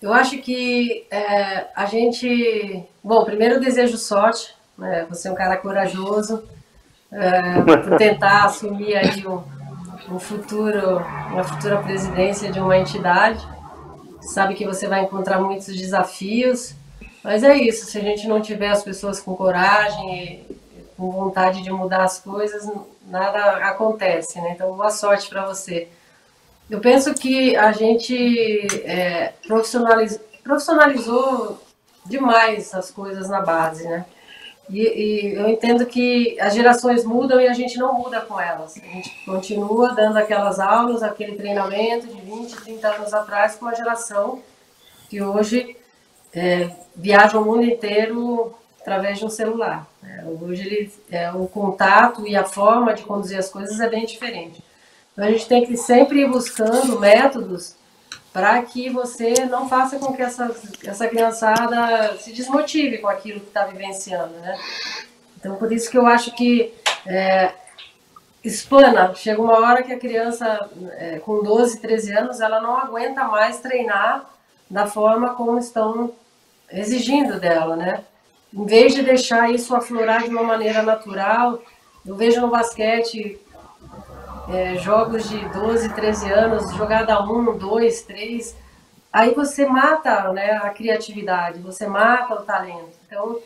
Eu 0.00 0.12
acho 0.12 0.38
que 0.38 1.04
é, 1.10 1.66
a 1.74 1.84
gente. 1.84 2.84
Bom, 3.02 3.24
primeiro 3.24 3.58
desejo 3.58 3.98
sorte. 3.98 4.54
Né? 4.78 5.04
Você 5.08 5.26
é 5.26 5.32
um 5.32 5.34
cara 5.34 5.56
corajoso 5.56 6.48
é, 7.10 7.96
tentar 7.96 8.44
assumir 8.44 8.94
aí 8.94 9.26
o, 9.26 9.42
um 10.12 10.18
futuro, 10.20 10.98
uma 11.30 11.42
futura 11.42 11.82
presidência 11.82 12.52
de 12.52 12.60
uma 12.60 12.78
entidade. 12.78 13.44
Sabe 14.20 14.54
que 14.54 14.64
você 14.64 14.86
vai 14.86 15.02
encontrar 15.02 15.40
muitos 15.40 15.66
desafios, 15.66 16.72
mas 17.24 17.42
é 17.42 17.56
isso. 17.56 17.86
Se 17.86 17.98
a 17.98 18.02
gente 18.02 18.28
não 18.28 18.40
tiver 18.40 18.68
as 18.68 18.84
pessoas 18.84 19.18
com 19.18 19.34
coragem, 19.34 20.44
com 20.96 21.10
vontade 21.10 21.62
de 21.62 21.70
mudar 21.70 22.04
as 22.04 22.20
coisas, 22.20 22.64
nada 23.06 23.68
acontece, 23.68 24.40
né? 24.40 24.52
Então, 24.54 24.76
boa 24.76 24.90
sorte 24.90 25.28
para 25.28 25.46
você. 25.46 25.88
Eu 26.68 26.80
penso 26.80 27.14
que 27.14 27.54
a 27.56 27.72
gente 27.72 28.66
é, 28.84 29.32
profissionaliz, 29.46 30.20
profissionalizou 30.42 31.60
demais 32.04 32.74
as 32.74 32.90
coisas 32.90 33.28
na 33.28 33.40
base, 33.40 33.84
né? 33.84 34.04
E, 34.68 34.80
e, 34.80 35.34
eu 35.34 35.48
entendo 35.48 35.86
que 35.86 36.36
as 36.40 36.52
gerações 36.52 37.04
mudam 37.04 37.40
e 37.40 37.46
a 37.46 37.52
gente 37.52 37.78
não 37.78 37.94
muda 37.94 38.20
com 38.20 38.40
elas. 38.40 38.76
A 38.76 38.80
gente 38.80 39.24
continua 39.24 39.94
dando 39.94 40.16
aquelas 40.16 40.58
aulas, 40.58 41.04
aquele 41.04 41.36
treinamento 41.36 42.08
de 42.08 42.20
20, 42.20 42.56
30 42.56 42.88
anos 42.88 43.14
atrás 43.14 43.54
com 43.54 43.66
uma 43.66 43.76
geração 43.76 44.42
que 45.08 45.22
hoje 45.22 45.76
é, 46.34 46.68
viaja 46.96 47.38
o 47.38 47.44
mundo 47.44 47.62
inteiro 47.62 48.54
através 48.86 49.18
de 49.18 49.24
um 49.24 49.28
celular. 49.28 49.84
É, 50.04 50.24
hoje 50.24 50.64
ele, 50.64 50.92
é, 51.10 51.32
o 51.32 51.48
contato 51.48 52.24
e 52.24 52.36
a 52.36 52.44
forma 52.44 52.94
de 52.94 53.02
conduzir 53.02 53.36
as 53.36 53.48
coisas 53.48 53.80
é 53.80 53.88
bem 53.88 54.06
diferente. 54.06 54.62
Então 55.12 55.24
a 55.24 55.30
gente 55.30 55.48
tem 55.48 55.66
que 55.66 55.76
sempre 55.76 56.20
ir 56.20 56.30
buscando 56.30 57.00
métodos 57.00 57.74
para 58.32 58.62
que 58.62 58.88
você 58.88 59.44
não 59.46 59.68
faça 59.68 59.98
com 59.98 60.12
que 60.12 60.22
essa, 60.22 60.54
essa 60.84 61.08
criançada 61.08 62.16
se 62.18 62.32
desmotive 62.32 62.98
com 62.98 63.08
aquilo 63.08 63.40
que 63.40 63.48
está 63.48 63.64
vivenciando, 63.64 64.34
né? 64.34 64.56
Então, 65.36 65.56
por 65.56 65.72
isso 65.72 65.90
que 65.90 65.98
eu 65.98 66.06
acho 66.06 66.32
que 66.36 66.72
é, 67.04 67.52
espana, 68.44 69.14
chega 69.14 69.42
uma 69.42 69.58
hora 69.58 69.82
que 69.82 69.92
a 69.92 69.98
criança 69.98 70.70
é, 70.98 71.18
com 71.18 71.42
12, 71.42 71.80
13 71.80 72.12
anos, 72.12 72.40
ela 72.40 72.60
não 72.60 72.76
aguenta 72.76 73.24
mais 73.24 73.58
treinar 73.58 74.30
da 74.70 74.86
forma 74.86 75.34
como 75.34 75.58
estão 75.58 76.12
exigindo 76.70 77.40
dela, 77.40 77.74
né? 77.74 78.04
Em 78.56 78.64
vez 78.64 78.94
de 78.94 79.02
deixar 79.02 79.50
isso 79.50 79.76
aflorar 79.76 80.22
de 80.22 80.30
uma 80.30 80.42
maneira 80.42 80.82
natural, 80.82 81.60
eu 82.06 82.16
vejo 82.16 82.40
no 82.40 82.48
basquete 82.48 83.38
é, 84.48 84.76
jogos 84.76 85.28
de 85.28 85.38
12, 85.50 85.90
13 85.90 86.32
anos, 86.32 86.74
jogada 86.74 87.22
1, 87.22 87.58
2, 87.58 88.02
3, 88.02 88.56
aí 89.12 89.34
você 89.34 89.66
mata 89.66 90.32
né, 90.32 90.52
a 90.52 90.70
criatividade, 90.70 91.60
você 91.60 91.86
mata 91.86 92.32
o 92.32 92.44
talento. 92.44 92.96
Então, 93.06 93.38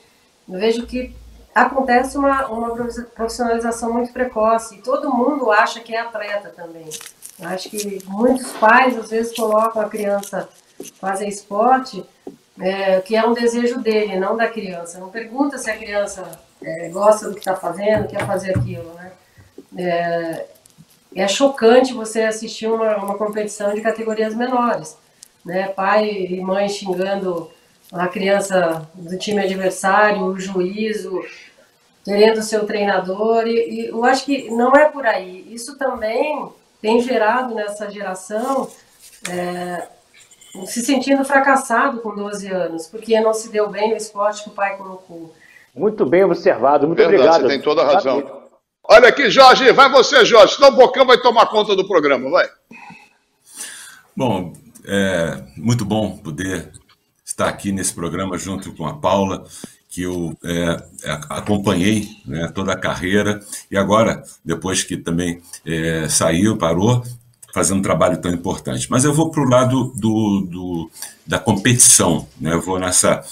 eu 0.48 0.60
vejo 0.60 0.86
que 0.86 1.12
acontece 1.52 2.16
uma, 2.16 2.46
uma 2.46 2.72
profissionalização 3.12 3.92
muito 3.92 4.12
precoce 4.12 4.76
e 4.76 4.82
todo 4.82 5.12
mundo 5.12 5.50
acha 5.50 5.80
que 5.80 5.92
é 5.92 6.00
atleta 6.00 6.50
também. 6.50 6.88
Eu 7.36 7.48
acho 7.48 7.68
que 7.68 7.98
muitos 8.06 8.52
pais, 8.52 8.96
às 8.96 9.10
vezes, 9.10 9.34
colocam 9.34 9.82
a 9.82 9.88
criança 9.88 10.48
fazer 11.00 11.26
esporte, 11.26 12.04
é, 12.60 13.00
que 13.00 13.16
é 13.16 13.26
um 13.26 13.32
desejo 13.32 13.80
dele, 13.80 14.18
não 14.18 14.36
da 14.36 14.48
criança. 14.48 14.98
Não 14.98 15.08
pergunta 15.08 15.56
se 15.56 15.70
a 15.70 15.76
criança 15.76 16.38
é, 16.62 16.88
gosta 16.88 17.28
do 17.28 17.34
que 17.34 17.40
está 17.40 17.56
fazendo, 17.56 18.08
quer 18.08 18.26
fazer 18.26 18.56
aquilo, 18.56 18.92
né? 18.94 19.12
É, 19.76 20.46
é 21.14 21.28
chocante 21.28 21.92
você 21.92 22.22
assistir 22.22 22.66
uma, 22.66 22.96
uma 22.96 23.16
competição 23.16 23.74
de 23.74 23.80
categorias 23.80 24.34
menores, 24.34 24.96
né? 25.44 25.68
Pai 25.68 26.08
e 26.08 26.40
mãe 26.40 26.68
xingando 26.68 27.50
a 27.92 28.06
criança 28.06 28.88
do 28.94 29.18
time 29.18 29.40
adversário, 29.42 30.22
o 30.22 30.38
juízo, 30.38 31.24
querendo 32.04 32.38
o 32.38 32.42
seu 32.42 32.66
treinador, 32.66 33.46
e, 33.46 33.80
e, 33.80 33.86
eu 33.88 34.04
acho 34.04 34.24
que 34.24 34.50
não 34.50 34.72
é 34.72 34.88
por 34.88 35.06
aí. 35.06 35.46
Isso 35.50 35.76
também 35.76 36.48
tem 36.80 37.00
gerado 37.00 37.54
nessa 37.54 37.90
geração 37.90 38.68
é, 39.28 39.88
se 40.66 40.80
sentindo 40.82 41.24
fracassado 41.24 42.00
com 42.00 42.14
12 42.14 42.48
anos, 42.48 42.86
porque 42.86 43.20
não 43.20 43.32
se 43.32 43.50
deu 43.50 43.68
bem 43.68 43.90
no 43.90 43.96
esporte 43.96 44.44
que 44.44 44.50
o 44.50 44.52
pai 44.52 44.76
colocou. 44.76 45.34
Muito 45.74 46.04
bem 46.04 46.24
observado, 46.24 46.86
muito 46.86 46.98
Verdade, 46.98 47.16
obrigado. 47.16 47.42
Você 47.42 47.48
tem 47.48 47.60
toda 47.60 47.82
a 47.82 47.92
razão. 47.94 48.40
Olha 48.84 49.08
aqui, 49.08 49.30
Jorge, 49.30 49.70
vai 49.72 49.88
você, 49.90 50.24
Jorge, 50.24 50.54
senão 50.54 50.70
o 50.70 50.76
Bocão 50.76 51.06
vai 51.06 51.20
tomar 51.20 51.46
conta 51.46 51.76
do 51.76 51.86
programa, 51.86 52.28
vai. 52.28 52.48
Bom, 54.16 54.52
é 54.84 55.42
muito 55.56 55.84
bom 55.84 56.16
poder 56.18 56.72
estar 57.24 57.48
aqui 57.48 57.70
nesse 57.70 57.94
programa 57.94 58.36
junto 58.36 58.72
com 58.74 58.86
a 58.86 58.94
Paula, 58.94 59.44
que 59.88 60.02
eu 60.02 60.36
é, 60.44 60.76
acompanhei 61.28 62.08
né, 62.26 62.50
toda 62.54 62.72
a 62.72 62.78
carreira, 62.78 63.40
e 63.70 63.76
agora, 63.76 64.22
depois 64.44 64.82
que 64.82 64.96
também 64.96 65.40
é, 65.64 66.08
saiu, 66.08 66.56
parou, 66.56 67.02
fazendo 67.52 67.78
um 67.78 67.82
trabalho 67.82 68.20
tão 68.20 68.32
importante. 68.32 68.86
Mas 68.90 69.04
eu 69.04 69.14
vou 69.14 69.30
para 69.30 69.42
o 69.42 69.48
lado 69.48 69.92
do, 69.96 70.40
do, 70.40 70.90
da 71.26 71.38
competição, 71.38 72.26
né? 72.40 72.52
eu 72.52 72.60
vou 72.60 72.78
nessa, 72.78 73.22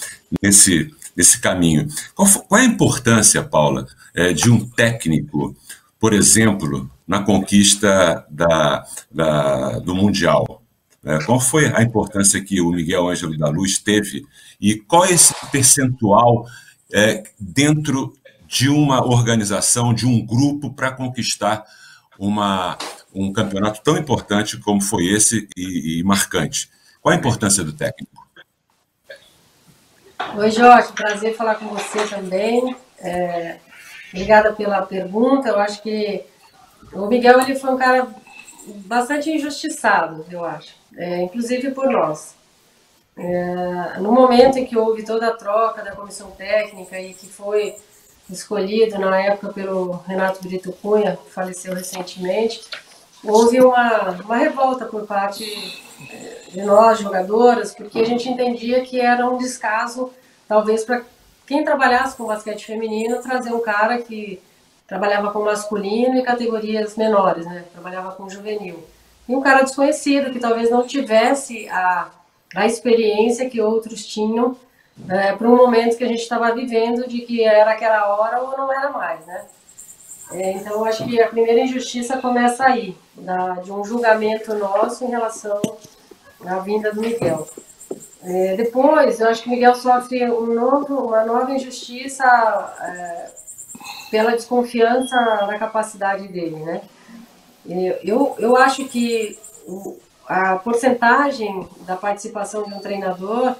nesse, 0.42 0.94
nesse 1.16 1.40
caminho. 1.40 1.88
Qual, 2.14 2.28
qual 2.48 2.60
é 2.60 2.64
a 2.64 2.68
importância, 2.68 3.42
Paula, 3.42 3.86
é, 4.14 4.32
de 4.32 4.50
um 4.50 4.64
técnico, 4.68 5.56
por 5.98 6.12
exemplo, 6.12 6.90
na 7.06 7.22
conquista 7.22 8.24
da, 8.30 8.84
da, 9.10 9.78
do 9.78 9.94
Mundial? 9.94 10.62
É, 11.04 11.18
qual 11.24 11.40
foi 11.40 11.66
a 11.66 11.82
importância 11.82 12.42
que 12.42 12.60
o 12.60 12.70
Miguel 12.70 13.08
Ângelo 13.08 13.38
da 13.38 13.48
Luz 13.48 13.78
teve 13.78 14.26
e 14.60 14.74
qual 14.76 15.04
é 15.04 15.12
esse 15.12 15.34
percentual 15.50 16.46
é, 16.92 17.22
dentro 17.38 18.14
de 18.48 18.68
uma 18.68 19.04
organização, 19.06 19.92
de 19.92 20.06
um 20.06 20.24
grupo, 20.24 20.72
para 20.72 20.90
conquistar 20.90 21.64
uma, 22.18 22.76
um 23.14 23.32
campeonato 23.32 23.80
tão 23.82 23.96
importante 23.96 24.58
como 24.58 24.80
foi 24.80 25.06
esse 25.06 25.48
e, 25.56 26.00
e 26.00 26.04
marcante? 26.04 26.70
Qual 27.00 27.14
a 27.14 27.18
importância 27.18 27.64
do 27.64 27.72
técnico? 27.72 28.26
Oi, 30.36 30.50
Jorge, 30.50 30.92
prazer 30.92 31.36
falar 31.36 31.54
com 31.56 31.68
você 31.68 32.06
também. 32.06 32.76
É, 32.98 33.58
Obrigada 34.12 34.52
pela 34.52 34.82
pergunta. 34.82 35.48
Eu 35.48 35.58
acho 35.58 35.82
que 35.82 36.24
o 36.92 37.06
Miguel 37.06 37.40
ele 37.40 37.56
foi 37.56 37.70
um 37.70 37.78
cara 37.78 38.08
bastante 38.66 39.30
injustiçado, 39.30 40.24
eu 40.30 40.44
acho, 40.44 40.74
é, 40.96 41.22
inclusive 41.22 41.70
por 41.70 41.90
nós. 41.90 42.34
É, 43.16 43.98
no 43.98 44.12
momento 44.12 44.58
em 44.58 44.64
que 44.64 44.76
houve 44.78 45.04
toda 45.04 45.28
a 45.28 45.34
troca 45.34 45.82
da 45.82 45.92
comissão 45.92 46.30
técnica 46.32 47.00
e 47.00 47.14
que 47.14 47.26
foi 47.26 47.74
escolhido 48.30 48.98
na 48.98 49.18
época 49.20 49.52
pelo 49.52 49.92
Renato 50.06 50.46
Brito 50.46 50.72
Cunha, 50.72 51.16
que 51.16 51.30
faleceu 51.30 51.74
recentemente, 51.74 52.60
houve 53.24 53.60
uma, 53.60 54.10
uma 54.24 54.36
revolta 54.36 54.84
por 54.84 55.06
parte 55.06 55.44
é, 56.10 56.42
de 56.50 56.62
nós, 56.62 56.98
jogadoras, 56.98 57.74
porque 57.74 58.00
a 58.00 58.04
gente 58.04 58.28
entendia 58.28 58.82
que 58.82 59.00
era 59.00 59.28
um 59.28 59.38
descaso, 59.38 60.10
talvez, 60.46 60.84
para 60.84 61.02
quem 61.46 61.64
trabalhasse 61.64 62.16
com 62.16 62.26
basquete 62.26 62.66
feminino, 62.66 63.22
trazer 63.22 63.52
um 63.52 63.60
cara 63.60 63.98
que 63.98 64.40
trabalhava 64.86 65.30
com 65.30 65.42
masculino 65.42 66.16
e 66.16 66.22
categorias 66.22 66.96
menores, 66.96 67.44
né? 67.46 67.64
Trabalhava 67.72 68.12
com 68.12 68.28
juvenil. 68.28 68.82
E 69.28 69.36
um 69.36 69.40
cara 69.40 69.62
desconhecido, 69.62 70.30
que 70.32 70.38
talvez 70.38 70.70
não 70.70 70.86
tivesse 70.86 71.68
a, 71.68 72.08
a 72.54 72.66
experiência 72.66 73.48
que 73.48 73.60
outros 73.60 74.06
tinham 74.06 74.56
né, 74.96 75.36
para 75.36 75.48
um 75.48 75.56
momento 75.56 75.96
que 75.96 76.04
a 76.04 76.08
gente 76.08 76.22
estava 76.22 76.54
vivendo, 76.54 77.06
de 77.06 77.20
que 77.20 77.44
era 77.44 77.72
aquela 77.72 78.16
hora 78.16 78.40
ou 78.40 78.56
não 78.56 78.72
era 78.72 78.90
mais, 78.90 79.24
né? 79.26 79.44
É, 80.30 80.52
então, 80.52 80.84
acho 80.84 81.04
que 81.06 81.20
a 81.20 81.28
primeira 81.28 81.60
injustiça 81.60 82.18
começa 82.18 82.64
aí, 82.64 82.96
da, 83.14 83.54
de 83.54 83.72
um 83.72 83.82
julgamento 83.84 84.54
nosso 84.54 85.04
em 85.04 85.08
relação 85.08 85.60
à 86.44 86.58
vinda 86.58 86.92
do 86.92 87.00
Miguel. 87.00 87.48
É, 88.22 88.56
depois, 88.56 89.20
eu 89.20 89.28
acho 89.28 89.42
que 89.42 89.48
Miguel 89.48 89.74
sofre 89.74 90.30
um 90.30 90.52
novo, 90.52 91.06
uma 91.06 91.24
nova 91.24 91.52
injustiça 91.52 92.24
é, 92.80 93.30
pela 94.10 94.32
desconfiança 94.32 95.16
na 95.46 95.58
capacidade 95.58 96.28
dele, 96.28 96.56
né? 96.56 96.82
Eu, 98.02 98.34
eu 98.38 98.56
acho 98.56 98.86
que 98.86 99.38
a 100.26 100.56
porcentagem 100.56 101.68
da 101.80 101.96
participação 101.96 102.64
de 102.64 102.72
um 102.72 102.80
treinador 102.80 103.54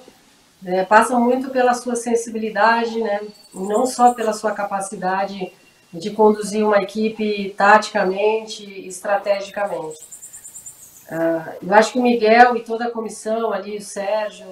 né, 0.62 0.85
passa 0.85 1.18
muito 1.18 1.50
pela 1.50 1.74
sua 1.74 1.94
sensibilidade, 1.94 3.00
né? 3.00 3.20
Não 3.52 3.87
só 3.87 4.14
pela 4.14 4.33
sua 4.33 4.52
capacidade 4.52 5.52
de 5.92 6.11
conduzir 6.11 6.64
uma 6.64 6.79
equipe 6.79 7.55
taticamente, 7.57 8.64
estrategicamente. 8.87 9.98
Uh, 11.11 11.66
eu 11.66 11.74
acho 11.74 11.92
que 11.92 11.98
o 11.98 12.03
Miguel 12.03 12.57
e 12.57 12.61
toda 12.61 12.87
a 12.87 12.90
comissão 12.90 13.53
ali, 13.53 13.79
o 13.79 13.83
Sérgio, 13.83 14.46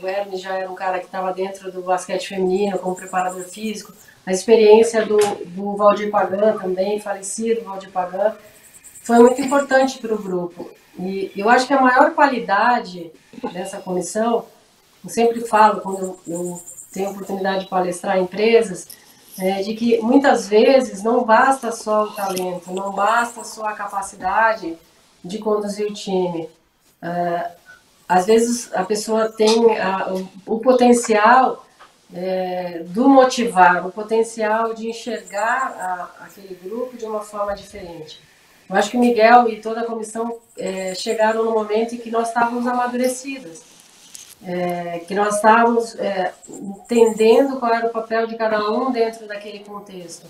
o 0.00 0.06
Hermes 0.06 0.40
já 0.40 0.56
era 0.56 0.70
um 0.70 0.74
cara 0.74 1.00
que 1.00 1.06
estava 1.06 1.32
dentro 1.32 1.72
do 1.72 1.82
basquete 1.82 2.28
feminino 2.28 2.78
como 2.78 2.94
preparador 2.94 3.42
físico, 3.42 3.92
a 4.24 4.32
experiência 4.32 5.04
do, 5.04 5.16
do 5.46 5.76
Valdir 5.76 6.10
Pagan 6.10 6.56
também, 6.58 7.00
falecido 7.00 7.64
Valdir 7.64 7.90
Pagan, 7.90 8.36
foi 9.02 9.18
muito 9.18 9.40
importante 9.40 9.98
para 9.98 10.14
o 10.14 10.22
grupo. 10.22 10.70
E 10.98 11.32
eu 11.34 11.48
acho 11.48 11.66
que 11.66 11.72
a 11.72 11.80
maior 11.80 12.12
qualidade 12.12 13.10
dessa 13.52 13.78
comissão, 13.78 14.44
eu 15.02 15.10
sempre 15.10 15.40
falo 15.40 15.80
quando 15.80 15.98
eu, 15.98 16.20
eu 16.26 16.62
tenho 16.92 17.10
oportunidade 17.10 17.64
de 17.64 17.70
palestrar 17.70 18.18
em 18.18 18.24
empresas, 18.24 18.88
é 19.38 19.62
de 19.62 19.74
que 19.74 19.98
muitas 20.00 20.48
vezes 20.48 21.02
não 21.02 21.24
basta 21.24 21.70
só 21.70 22.04
o 22.04 22.12
talento, 22.12 22.72
não 22.72 22.92
basta 22.92 23.44
só 23.44 23.66
a 23.66 23.72
capacidade 23.72 24.76
de 25.24 25.38
conduzir 25.38 25.86
o 25.86 25.94
time. 25.94 26.48
Uh, 27.02 27.58
às 28.08 28.26
vezes 28.26 28.72
a 28.74 28.84
pessoa 28.84 29.30
tem 29.30 29.78
a, 29.78 30.12
o, 30.12 30.28
o, 30.46 30.58
potencial 30.58 31.64
é, 32.12 32.82
do 32.86 33.08
motivar, 33.08 33.86
o 33.86 33.92
potencial 33.92 34.72
de 34.72 34.88
enxergar 34.88 35.76
a, 36.18 36.24
aquele 36.24 36.58
grupo 36.62 36.96
de 36.96 37.04
uma 37.04 37.20
forma 37.20 37.54
diferente. 37.54 38.20
Eu 38.68 38.76
acho 38.76 38.90
que 38.90 38.96
o 38.96 39.00
Miguel 39.00 39.48
e 39.48 39.60
toda 39.60 39.82
a 39.82 39.86
comissão 39.86 40.38
é, 40.56 40.94
chegaram 40.94 41.44
no 41.44 41.52
momento 41.52 41.94
em 41.94 41.98
que 41.98 42.10
nós 42.10 42.28
estávamos 42.28 42.66
amadurecidas. 42.66 43.62
É, 44.42 45.00
que 45.00 45.14
nós 45.14 45.36
estávamos 45.36 45.94
é, 45.96 46.32
entendendo 46.48 47.58
qual 47.58 47.74
era 47.74 47.86
o 47.86 47.90
papel 47.90 48.26
de 48.26 48.36
cada 48.36 48.70
um 48.70 48.90
dentro 48.90 49.26
daquele 49.26 49.60
contexto. 49.60 50.26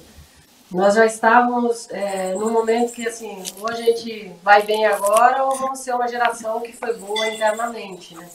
Nós 0.70 0.94
já 0.94 1.06
estávamos 1.06 1.88
é, 1.90 2.34
num 2.34 2.50
momento 2.50 2.92
que, 2.92 3.06
assim, 3.06 3.42
ou 3.58 3.68
a 3.68 3.74
gente 3.74 4.32
vai 4.42 4.62
bem 4.62 4.84
agora 4.86 5.44
ou 5.44 5.56
vamos 5.56 5.78
ser 5.80 5.94
uma 5.94 6.06
geração 6.06 6.60
que 6.60 6.72
foi 6.72 6.94
boa 6.94 7.26
internamente, 7.28 8.14
né? 8.14 8.28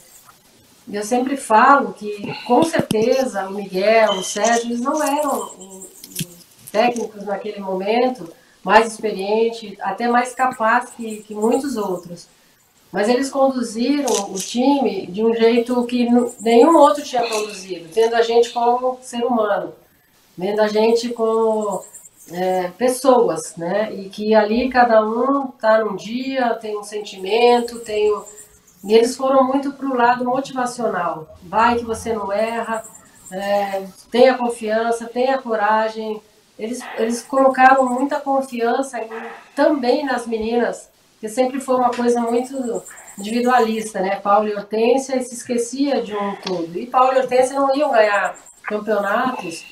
Eu 0.92 1.04
sempre 1.04 1.38
falo 1.38 1.94
que, 1.94 2.34
com 2.46 2.64
certeza, 2.64 3.48
o 3.48 3.54
Miguel, 3.54 4.14
o 4.14 4.24
Sérgio, 4.24 4.66
eles 4.66 4.82
não 4.82 5.02
eram 5.02 5.86
técnicos 6.72 7.24
naquele 7.24 7.60
momento, 7.60 8.34
mais 8.64 8.92
experientes, 8.92 9.78
até 9.80 10.08
mais 10.08 10.34
capazes 10.34 10.90
que, 10.90 11.18
que 11.24 11.34
muitos 11.34 11.78
outros. 11.78 12.28
Mas 12.94 13.10
eles 13.10 13.32
conduziram 13.32 14.14
o 14.30 14.36
time 14.36 15.08
de 15.08 15.26
um 15.26 15.34
jeito 15.34 15.84
que 15.88 16.08
nenhum 16.40 16.78
outro 16.78 17.04
tinha 17.04 17.28
conduzido, 17.28 17.90
tendo 17.92 18.14
a 18.16 18.22
gente 18.22 18.52
como 18.52 19.00
ser 19.02 19.26
humano, 19.26 19.74
vendo 20.38 20.62
a 20.62 20.68
gente 20.68 21.10
como 21.10 21.84
é, 22.32 22.70
pessoas, 22.78 23.56
né? 23.58 23.92
E 23.92 24.10
que 24.10 24.36
ali 24.36 24.70
cada 24.70 25.04
um 25.04 25.46
está 25.46 25.84
num 25.84 25.96
dia, 25.96 26.54
tem 26.54 26.78
um 26.78 26.84
sentimento, 26.84 27.80
tem 27.80 28.12
o... 28.12 28.24
E 28.84 28.94
eles 28.94 29.18
foram 29.18 29.44
muito 29.44 29.74
para 29.74 29.88
o 29.88 29.96
lado 29.96 30.24
motivacional. 30.24 31.36
Vai 31.42 31.78
que 31.78 31.86
você 31.86 32.14
não 32.14 32.32
erra, 32.32 32.84
é, 33.32 33.88
tenha 34.12 34.38
confiança, 34.38 35.08
tenha 35.08 35.40
coragem. 35.40 36.22
Eles, 36.60 36.80
eles 37.00 37.24
colocaram 37.24 37.90
muita 37.90 38.20
confiança 38.20 39.00
em, 39.00 39.10
também 39.56 40.06
nas 40.06 40.28
meninas, 40.28 40.93
que 41.24 41.30
sempre 41.30 41.62
foi 41.62 41.76
uma 41.76 41.90
coisa 41.90 42.20
muito 42.20 42.84
individualista, 43.18 44.02
né? 44.02 44.18
Paulo 44.18 44.50
e 44.50 44.54
Hortência 44.54 45.24
se 45.24 45.34
esquecia 45.34 46.02
de 46.02 46.14
um 46.14 46.36
todo. 46.36 46.78
E 46.78 46.86
Paulo 46.86 47.14
e 47.14 47.20
Hortência 47.20 47.58
não 47.58 47.74
iam 47.74 47.94
ganhar 47.94 48.36
campeonatos 48.64 49.66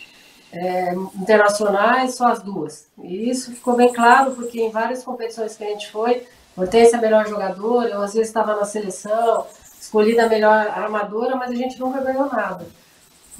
é, 0.53 0.93
internacionais, 0.93 2.15
só 2.15 2.27
as 2.27 2.41
duas. 2.41 2.87
E 3.03 3.29
isso 3.29 3.51
ficou 3.51 3.75
bem 3.75 3.91
claro, 3.91 4.31
porque 4.31 4.61
em 4.61 4.71
várias 4.71 5.03
competições 5.03 5.57
que 5.57 5.65
a 5.65 5.67
gente 5.67 5.91
foi, 5.91 6.25
Hortência 6.55 6.95
é 6.95 6.99
a 6.99 7.01
melhor 7.01 7.27
jogadora, 7.27 7.89
eu 7.89 8.01
às 8.01 8.13
vezes 8.13 8.29
estava 8.29 8.55
na 8.55 8.63
seleção, 8.63 9.45
escolhida 9.77 10.23
a 10.23 10.29
melhor 10.29 10.67
armadora, 10.69 11.35
mas 11.35 11.51
a 11.51 11.55
gente 11.55 11.77
nunca 11.77 11.99
ganhou 11.99 12.27
nada. 12.27 12.65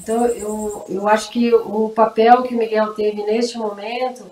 Então, 0.02 0.26
eu, 0.26 0.86
eu 0.90 1.08
acho 1.08 1.32
que 1.32 1.54
o 1.54 1.88
papel 1.96 2.44
que 2.44 2.56
o 2.56 2.58
Miguel 2.58 2.94
teve 2.94 3.24
neste 3.24 3.58
momento 3.58 4.26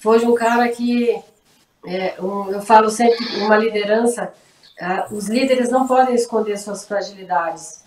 foi 0.00 0.18
de 0.18 0.26
um 0.26 0.34
cara 0.34 0.68
que, 0.68 1.18
é, 1.84 2.14
um, 2.20 2.50
eu 2.50 2.62
falo 2.62 2.90
sempre, 2.90 3.40
uma 3.40 3.56
liderança, 3.56 4.32
uh, 4.80 5.14
os 5.14 5.28
líderes 5.28 5.70
não 5.70 5.86
podem 5.86 6.14
esconder 6.14 6.56
suas 6.58 6.86
fragilidades, 6.86 7.82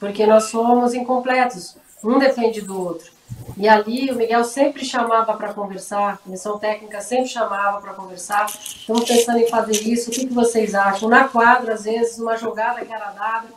porque 0.00 0.26
nós 0.26 0.44
somos 0.44 0.94
incompletos, 0.94 1.76
um 2.02 2.18
depende 2.18 2.60
do 2.60 2.80
outro. 2.80 3.12
E 3.56 3.68
ali 3.68 4.10
o 4.10 4.16
Miguel 4.16 4.44
sempre 4.44 4.84
chamava 4.84 5.34
para 5.34 5.52
conversar, 5.52 6.14
a 6.14 6.16
comissão 6.16 6.58
técnica 6.58 7.00
sempre 7.00 7.28
chamava 7.28 7.80
para 7.80 7.94
conversar. 7.94 8.46
Estamos 8.46 9.04
pensando 9.04 9.38
em 9.38 9.48
fazer 9.48 9.80
isso, 9.82 10.10
o 10.10 10.12
que, 10.12 10.26
que 10.26 10.34
vocês 10.34 10.74
acham? 10.74 11.08
Na 11.08 11.28
quadra, 11.28 11.74
às 11.74 11.84
vezes, 11.84 12.18
uma 12.18 12.36
jogada 12.36 12.84
que 12.84 12.92
era 12.92 13.10
dada. 13.10 13.48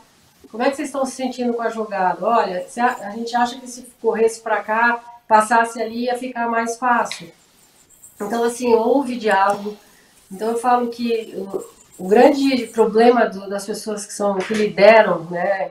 Como 0.50 0.62
é 0.62 0.70
que 0.70 0.76
vocês 0.76 0.88
estão 0.88 1.04
se 1.04 1.12
sentindo 1.12 1.52
com 1.52 1.62
a 1.62 1.68
jogada? 1.68 2.24
Olha, 2.24 2.66
a 3.02 3.10
gente 3.10 3.36
acha 3.36 3.58
que 3.60 3.66
se 3.66 3.86
corresse 4.00 4.40
para 4.40 4.62
cá, 4.62 5.00
passasse 5.26 5.80
ali, 5.80 6.04
ia 6.04 6.16
ficar 6.16 6.48
mais 6.48 6.78
fácil. 6.78 7.30
Então, 8.20 8.42
assim, 8.44 8.74
houve 8.74 9.16
diálogo. 9.16 9.76
Então, 10.30 10.50
eu 10.50 10.58
falo 10.58 10.88
que 10.88 11.34
o, 11.36 12.04
o 12.04 12.08
grande 12.08 12.66
problema 12.66 13.26
do, 13.26 13.48
das 13.48 13.64
pessoas 13.64 14.04
que 14.04 14.12
são 14.12 14.36
que 14.38 14.54
lideram, 14.54 15.24
né? 15.24 15.70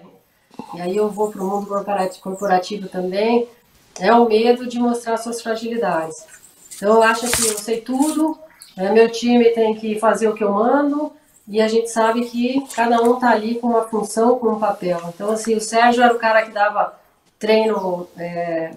E 0.76 0.82
aí 0.82 0.96
eu 0.96 1.10
vou 1.10 1.32
para 1.32 1.42
o 1.42 1.48
mundo 1.48 1.68
corporativo 2.22 2.90
também, 2.90 3.48
é 4.00 4.12
o 4.14 4.28
medo 4.28 4.68
de 4.68 4.80
mostrar 4.80 5.18
suas 5.18 5.42
fragilidades. 5.42 6.26
Então, 6.76 7.02
acho 7.02 7.22
que 7.22 7.48
eu 7.48 7.58
sei 7.58 7.82
tudo, 7.82 8.38
né? 8.76 8.92
meu 8.92 9.10
time 9.12 9.50
tem 9.52 9.76
que 9.76 10.00
fazer 10.00 10.28
o 10.28 10.34
que 10.34 10.44
eu 10.44 10.52
mando, 10.52 11.12
e 11.48 11.62
a 11.62 11.68
gente 11.68 11.90
sabe 11.90 12.26
que 12.26 12.62
cada 12.76 13.02
um 13.02 13.16
está 13.16 13.30
ali 13.30 13.56
com 13.56 13.68
uma 13.68 13.88
função, 13.88 14.38
com 14.38 14.50
um 14.50 14.60
papel. 14.60 15.00
Então, 15.08 15.32
assim, 15.32 15.56
o 15.56 15.62
Sérgio 15.62 16.04
era 16.04 16.14
o 16.14 16.20
cara 16.20 16.44
que 16.44 16.52
dava 16.52 17.00
treino 17.40 18.08
é, 18.18 18.72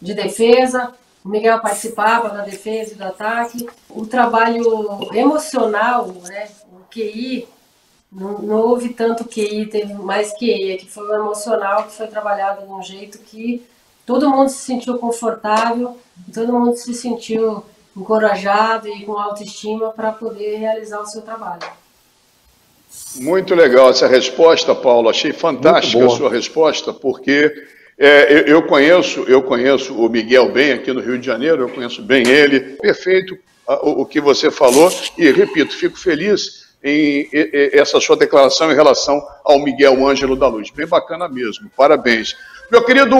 de 0.00 0.14
defesa, 0.14 0.94
o 1.26 1.28
Miguel 1.28 1.60
participava 1.60 2.28
da 2.28 2.42
defesa 2.42 2.92
e 2.92 2.94
do 2.94 3.02
ataque. 3.02 3.66
O 3.90 4.06
trabalho 4.06 5.12
emocional, 5.12 6.06
né, 6.22 6.48
o 6.72 6.84
QI, 6.88 7.48
não, 8.12 8.38
não 8.38 8.56
houve 8.58 8.90
tanto 8.90 9.24
QI, 9.24 9.66
teve 9.66 9.92
mais 9.94 10.32
QI, 10.38 10.76
que 10.76 10.88
foi 10.88 11.02
o 11.02 11.14
emocional 11.16 11.82
que 11.82 11.96
foi 11.96 12.06
trabalhado 12.06 12.64
de 12.64 12.72
um 12.72 12.80
jeito 12.80 13.18
que 13.18 13.66
todo 14.06 14.30
mundo 14.30 14.48
se 14.48 14.58
sentiu 14.58 14.98
confortável, 14.98 15.98
todo 16.32 16.52
mundo 16.52 16.76
se 16.76 16.94
sentiu 16.94 17.64
encorajado 17.96 18.86
e 18.86 19.04
com 19.04 19.18
autoestima 19.18 19.90
para 19.90 20.12
poder 20.12 20.58
realizar 20.58 21.00
o 21.00 21.06
seu 21.06 21.22
trabalho. 21.22 21.66
Muito 23.16 23.52
legal 23.52 23.90
essa 23.90 24.06
resposta, 24.06 24.76
Paulo. 24.76 25.08
Achei 25.08 25.32
fantástica 25.32 26.06
a 26.06 26.10
sua 26.10 26.30
resposta, 26.30 26.92
porque 26.92 27.52
é, 27.98 28.44
eu, 28.46 28.62
conheço, 28.62 29.24
eu 29.28 29.42
conheço 29.42 29.94
o 29.94 30.08
Miguel 30.08 30.52
bem 30.52 30.72
aqui 30.72 30.92
no 30.92 31.00
Rio 31.00 31.18
de 31.18 31.26
Janeiro, 31.26 31.62
eu 31.62 31.68
conheço 31.68 32.02
bem 32.02 32.28
ele. 32.28 32.60
Perfeito 32.76 33.36
o, 33.66 34.02
o 34.02 34.06
que 34.06 34.20
você 34.20 34.50
falou 34.50 34.90
e 35.16 35.30
repito, 35.30 35.76
fico 35.76 35.98
feliz 35.98 36.66
em, 36.82 37.28
essa 37.72 37.98
sua 38.00 38.16
declaração 38.16 38.70
em 38.70 38.74
relação 38.74 39.20
ao 39.44 39.58
Miguel 39.58 40.06
Ângelo 40.06 40.36
da 40.36 40.46
Luz. 40.46 40.70
Bem 40.70 40.86
bacana 40.86 41.28
mesmo. 41.28 41.70
Parabéns. 41.76 42.36
Meu 42.70 42.84
querido, 42.84 43.16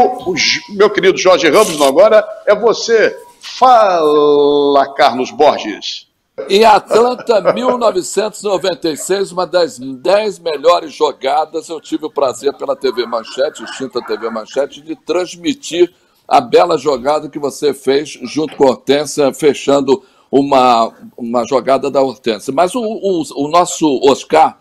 meu 0.71 0.91
querido 0.91 1.19
Jorge 1.19 1.49
Ramos, 1.49 1.81
agora 1.81 2.25
é 2.47 2.55
você. 2.55 3.17
Fala, 3.41 4.93
Carlos 4.95 5.31
Borges. 5.31 6.06
Em 6.51 6.65
Atlanta, 6.65 7.41
1996, 7.55 9.33
uma 9.33 9.47
das 9.47 9.79
dez 9.79 10.39
melhores 10.39 10.93
jogadas, 10.93 11.71
eu 11.71 11.81
tive 11.81 12.05
o 12.05 12.11
prazer 12.11 12.53
pela 12.53 12.77
TV 12.77 13.07
Manchete, 13.07 13.65
extinta 13.65 14.03
TV 14.03 14.29
Manchete, 14.29 14.83
de 14.83 14.95
transmitir 14.95 15.95
a 16.29 16.39
bela 16.39 16.77
jogada 16.77 17.31
que 17.31 17.39
você 17.39 17.73
fez 17.73 18.19
junto 18.23 18.55
com 18.55 18.65
a 18.65 18.71
Hortência, 18.73 19.33
fechando 19.33 20.05
uma, 20.31 20.93
uma 21.17 21.43
jogada 21.47 21.91
da 21.91 22.03
Hortência. 22.03 22.53
Mas 22.53 22.75
o, 22.75 22.83
o, 22.83 23.23
o 23.35 23.49
nosso 23.49 23.99
Oscar, 24.07 24.61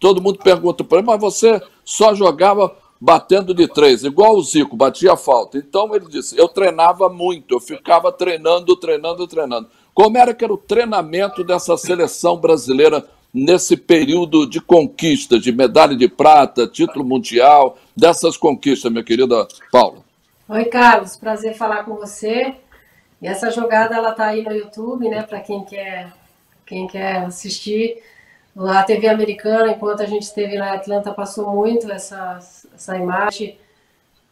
todo 0.00 0.20
mundo 0.20 0.40
pergunta 0.40 0.82
para 0.82 0.98
ele, 0.98 1.06
mas 1.06 1.20
você 1.20 1.62
só 1.84 2.16
jogava 2.16 2.76
batendo 3.00 3.52
de 3.52 3.66
três, 3.66 4.04
igual 4.04 4.36
o 4.36 4.42
Zico, 4.42 4.76
batia 4.76 5.16
falta. 5.16 5.58
Então 5.58 5.92
ele 5.92 6.06
disse: 6.06 6.38
eu 6.38 6.46
treinava 6.46 7.08
muito, 7.08 7.54
eu 7.54 7.60
ficava 7.60 8.12
treinando, 8.12 8.76
treinando, 8.76 9.26
treinando. 9.26 9.68
Como 9.94 10.16
era 10.16 10.34
que 10.34 10.44
era 10.44 10.52
o 10.52 10.58
treinamento 10.58 11.44
dessa 11.44 11.76
seleção 11.76 12.36
brasileira 12.36 13.04
nesse 13.32 13.76
período 13.76 14.48
de 14.48 14.60
conquista, 14.60 15.38
de 15.38 15.52
medalha 15.52 15.96
de 15.96 16.08
prata, 16.08 16.66
título 16.66 17.04
mundial, 17.04 17.78
dessas 17.96 18.36
conquistas, 18.36 18.90
minha 18.90 19.04
querida 19.04 19.46
Paula? 19.70 19.98
Oi, 20.48 20.64
Carlos, 20.66 21.16
prazer 21.16 21.54
falar 21.54 21.84
com 21.84 21.94
você. 21.96 22.54
E 23.20 23.26
essa 23.26 23.50
jogada 23.50 23.94
ela 23.94 24.12
tá 24.12 24.26
aí 24.26 24.42
no 24.42 24.52
YouTube, 24.52 25.08
né, 25.08 25.22
para 25.22 25.40
quem 25.40 25.64
quer 25.64 26.12
quem 26.66 26.86
quer 26.86 27.24
assistir. 27.24 28.02
A 28.56 28.82
TV 28.82 29.08
americana, 29.08 29.72
enquanto 29.72 30.02
a 30.02 30.06
gente 30.06 30.22
esteve 30.22 30.56
em 30.56 30.60
Atlanta, 30.60 31.12
passou 31.12 31.54
muito 31.54 31.90
essa, 31.90 32.38
essa 32.74 32.96
imagem. 32.96 33.58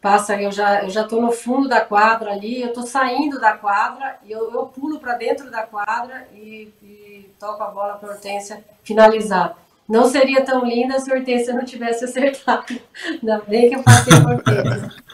Passa, 0.01 0.41
eu 0.41 0.51
já 0.51 0.83
eu 0.83 0.91
já 0.91 1.05
tô 1.05 1.21
no 1.21 1.31
fundo 1.31 1.69
da 1.69 1.83
quadra 1.83 2.33
ali, 2.33 2.63
eu 2.63 2.73
tô 2.73 2.83
saindo 2.83 3.39
da 3.39 3.53
quadra 3.53 4.17
e 4.25 4.33
eu, 4.33 4.51
eu 4.51 4.67
pulo 4.67 4.99
para 4.99 5.15
dentro 5.15 5.51
da 5.51 5.63
quadra 5.63 6.27
e, 6.33 6.73
e 6.83 7.31
toco 7.39 7.63
a 7.63 7.67
bola 7.69 7.95
para 7.95 8.13
Hortência 8.13 8.65
finalizar. 8.83 9.57
Não 9.87 10.09
seria 10.09 10.43
tão 10.43 10.65
linda 10.65 10.99
se 10.99 11.13
a 11.13 11.17
Hortência 11.17 11.53
não 11.53 11.65
tivesse 11.65 12.05
acertado. 12.07 12.81
Ainda 13.05 13.43
bem 13.47 13.69
que 13.69 13.77
eu 13.77 13.83
passei 13.83 14.15
a. 14.15 15.11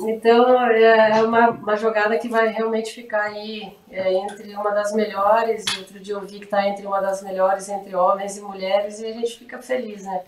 Então, 0.00 0.60
é, 0.70 1.18
é 1.18 1.22
uma, 1.22 1.50
uma 1.50 1.76
jogada 1.76 2.18
que 2.18 2.28
vai 2.28 2.48
realmente 2.48 2.92
ficar 2.92 3.22
aí 3.22 3.76
é, 3.88 4.12
entre 4.14 4.52
uma 4.54 4.70
das 4.70 4.92
melhores, 4.92 5.64
outro 5.78 6.00
dia 6.00 6.14
eu 6.14 6.20
vi 6.22 6.40
que 6.40 6.44
está 6.46 6.66
entre 6.66 6.84
uma 6.84 7.00
das 7.00 7.22
melhores 7.22 7.68
entre 7.68 7.94
homens 7.94 8.36
e 8.36 8.40
mulheres, 8.40 8.98
e 8.98 9.06
a 9.06 9.12
gente 9.12 9.38
fica 9.38 9.62
feliz, 9.62 10.04
né? 10.04 10.22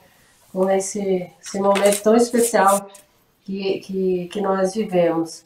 Com 0.53 0.71
esse, 0.71 1.29
esse 1.41 1.59
momento 1.59 2.03
tão 2.03 2.15
especial 2.15 2.89
que, 3.49 3.79
que, 3.81 4.29
que 4.31 4.41
nós 4.43 4.75
vivemos. 4.75 5.43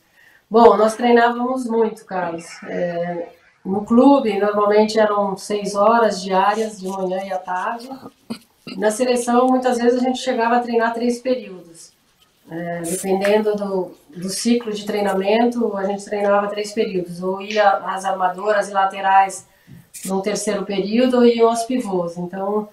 Bom, 0.51 0.77
nós 0.77 0.97
treinávamos 0.97 1.65
muito, 1.67 2.05
Carlos. 2.05 2.45
É, 2.65 3.29
no 3.65 3.85
clube, 3.85 4.41
normalmente 4.41 4.99
eram 4.99 5.37
seis 5.37 5.77
horas 5.77 6.21
diárias, 6.21 6.81
de 6.81 6.89
manhã 6.89 7.23
e 7.25 7.33
à 7.33 7.39
tarde. 7.39 7.89
Na 8.77 8.91
seleção, 8.91 9.47
muitas 9.47 9.79
vezes 9.79 10.03
a 10.03 10.05
gente 10.05 10.19
chegava 10.19 10.57
a 10.57 10.61
treinar 10.61 10.93
três 10.93 11.21
períodos. 11.21 11.93
É, 12.51 12.83
dependendo 12.83 13.55
do, 13.55 13.93
do 14.17 14.29
ciclo 14.29 14.73
de 14.73 14.85
treinamento, 14.85 15.77
a 15.77 15.85
gente 15.85 16.05
treinava 16.05 16.49
três 16.49 16.73
períodos, 16.73 17.23
ou 17.23 17.41
ia 17.41 17.71
as 17.95 18.05
armadoras 18.05 18.69
e 18.69 18.73
laterais 18.73 19.47
no 20.07 20.21
terceiro 20.21 20.65
período, 20.65 21.19
ou 21.19 21.25
iam 21.25 21.49
aos 21.49 21.63
pivôs. 21.63 22.19
Então, 22.19 22.69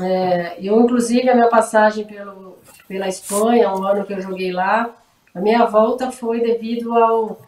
É, 0.00 0.56
eu, 0.58 0.80
inclusive, 0.80 1.30
a 1.30 1.36
minha 1.36 1.48
passagem 1.48 2.04
pelo, 2.04 2.58
pela 2.86 3.08
Espanha, 3.08 3.74
um 3.74 3.84
ano 3.84 4.04
que 4.04 4.12
eu 4.12 4.20
joguei 4.20 4.52
lá, 4.52 4.90
a 5.34 5.40
minha 5.40 5.64
volta 5.64 6.12
foi 6.12 6.40
devido 6.40 6.94
ao 6.94 7.38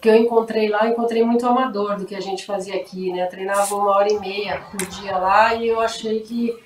que 0.00 0.08
eu 0.08 0.16
encontrei 0.16 0.68
lá, 0.68 0.88
encontrei 0.88 1.22
muito 1.24 1.46
amador 1.46 1.96
do 1.96 2.06
que 2.06 2.14
a 2.14 2.20
gente 2.20 2.46
fazia 2.46 2.76
aqui, 2.76 3.12
né? 3.12 3.24
Eu 3.24 3.28
treinava 3.28 3.74
uma 3.74 3.90
hora 3.90 4.10
e 4.10 4.18
meia 4.18 4.62
por 4.70 4.84
dia 4.86 5.18
lá 5.18 5.54
e 5.54 5.68
eu 5.68 5.80
achei 5.80 6.20
que 6.20 6.56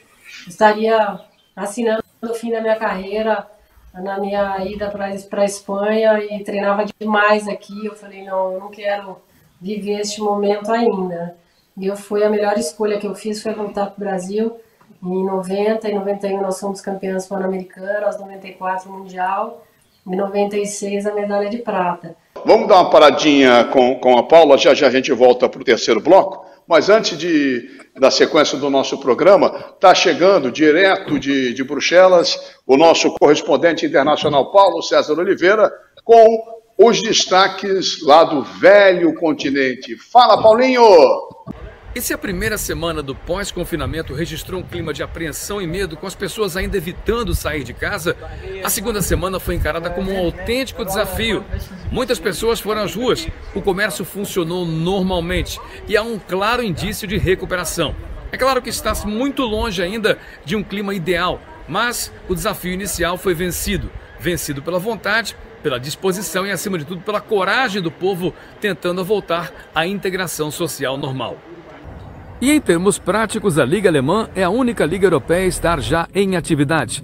estaria 0.46 1.20
assinando 1.54 2.04
o 2.22 2.34
fim 2.34 2.50
da 2.50 2.60
minha 2.60 2.76
carreira 2.76 3.46
na 3.92 4.18
minha 4.18 4.64
ida 4.64 4.90
para 4.90 5.06
a 5.06 5.44
Espanha 5.44 6.18
e 6.22 6.44
treinava 6.44 6.84
demais 6.84 7.48
aqui. 7.48 7.86
Eu 7.86 7.94
falei, 7.94 8.24
não, 8.24 8.52
eu 8.52 8.60
não 8.60 8.70
quero 8.70 9.18
viver 9.60 10.00
este 10.00 10.20
momento 10.20 10.70
ainda. 10.70 11.36
E 11.76 11.86
eu 11.86 11.96
fui 11.96 12.22
a 12.22 12.30
melhor 12.30 12.58
escolha 12.58 12.98
que 12.98 13.06
eu 13.06 13.14
fiz 13.14 13.42
foi 13.42 13.52
voltar 13.54 13.86
para 13.86 13.94
o 13.96 14.00
Brasil. 14.00 14.56
Em 15.02 15.24
90 15.24 15.88
e 15.88 15.94
91 15.94 16.40
nós 16.40 16.58
fomos 16.58 16.80
campeãs 16.80 17.26
pan-americanas, 17.26 18.18
94 18.18 18.90
mundial, 18.90 19.64
em 20.06 20.16
96 20.16 21.06
a 21.06 21.14
medalha 21.14 21.48
de 21.48 21.58
prata. 21.58 22.16
Vamos 22.44 22.68
dar 22.68 22.76
uma 22.76 22.90
paradinha 22.90 23.64
com, 23.64 23.96
com 23.96 24.16
a 24.16 24.22
Paula, 24.22 24.56
já 24.56 24.74
já 24.74 24.86
a 24.86 24.90
gente 24.90 25.12
volta 25.12 25.48
para 25.48 25.60
o 25.60 25.64
terceiro 25.64 26.00
bloco. 26.00 26.46
Mas 26.66 26.88
antes 26.88 27.16
de, 27.16 27.70
da 27.98 28.10
sequência 28.10 28.58
do 28.58 28.68
nosso 28.68 28.98
programa, 28.98 29.54
está 29.74 29.94
chegando 29.94 30.50
direto 30.50 31.18
de, 31.18 31.54
de 31.54 31.64
Bruxelas 31.64 32.56
o 32.66 32.76
nosso 32.76 33.12
correspondente 33.12 33.86
internacional 33.86 34.50
Paulo 34.50 34.82
César 34.82 35.14
Oliveira 35.14 35.72
com 36.04 36.56
os 36.78 37.00
destaques 37.00 38.02
lá 38.02 38.24
do 38.24 38.42
velho 38.42 39.14
continente. 39.14 39.96
Fala, 39.96 40.42
Paulinho! 40.42 40.82
E 41.96 42.00
se 42.02 42.12
a 42.12 42.18
primeira 42.18 42.58
semana 42.58 43.02
do 43.02 43.14
pós-confinamento 43.14 44.12
registrou 44.12 44.60
um 44.60 44.62
clima 44.62 44.92
de 44.92 45.02
apreensão 45.02 45.62
e 45.62 45.66
medo, 45.66 45.96
com 45.96 46.06
as 46.06 46.14
pessoas 46.14 46.54
ainda 46.54 46.76
evitando 46.76 47.34
sair 47.34 47.64
de 47.64 47.72
casa, 47.72 48.14
a 48.62 48.68
segunda 48.68 49.00
semana 49.00 49.40
foi 49.40 49.54
encarada 49.54 49.88
como 49.88 50.12
um 50.12 50.18
autêntico 50.18 50.84
desafio. 50.84 51.42
Muitas 51.90 52.18
pessoas 52.18 52.60
foram 52.60 52.82
às 52.82 52.94
ruas, 52.94 53.26
o 53.54 53.62
comércio 53.62 54.04
funcionou 54.04 54.66
normalmente 54.66 55.58
e 55.88 55.96
há 55.96 56.02
um 56.02 56.18
claro 56.18 56.62
indício 56.62 57.08
de 57.08 57.16
recuperação. 57.16 57.96
É 58.30 58.36
claro 58.36 58.60
que 58.60 58.68
está 58.68 58.92
muito 59.06 59.40
longe 59.44 59.82
ainda 59.82 60.18
de 60.44 60.54
um 60.54 60.62
clima 60.62 60.94
ideal, 60.94 61.40
mas 61.66 62.12
o 62.28 62.34
desafio 62.34 62.74
inicial 62.74 63.16
foi 63.16 63.32
vencido 63.32 63.90
vencido 64.20 64.62
pela 64.62 64.78
vontade, 64.78 65.34
pela 65.62 65.80
disposição 65.80 66.46
e, 66.46 66.50
acima 66.50 66.78
de 66.78 66.84
tudo, 66.84 67.00
pela 67.00 67.20
coragem 67.22 67.80
do 67.80 67.90
povo 67.90 68.34
tentando 68.60 69.02
voltar 69.02 69.50
à 69.74 69.86
integração 69.86 70.50
social 70.50 70.96
normal. 70.98 71.38
E 72.38 72.52
em 72.52 72.60
termos 72.60 72.98
práticos, 72.98 73.58
a 73.58 73.64
Liga 73.64 73.88
Alemã 73.88 74.28
é 74.34 74.42
a 74.42 74.50
única 74.50 74.84
liga 74.84 75.06
europeia 75.06 75.44
a 75.44 75.48
estar 75.48 75.80
já 75.80 76.06
em 76.14 76.36
atividade. 76.36 77.02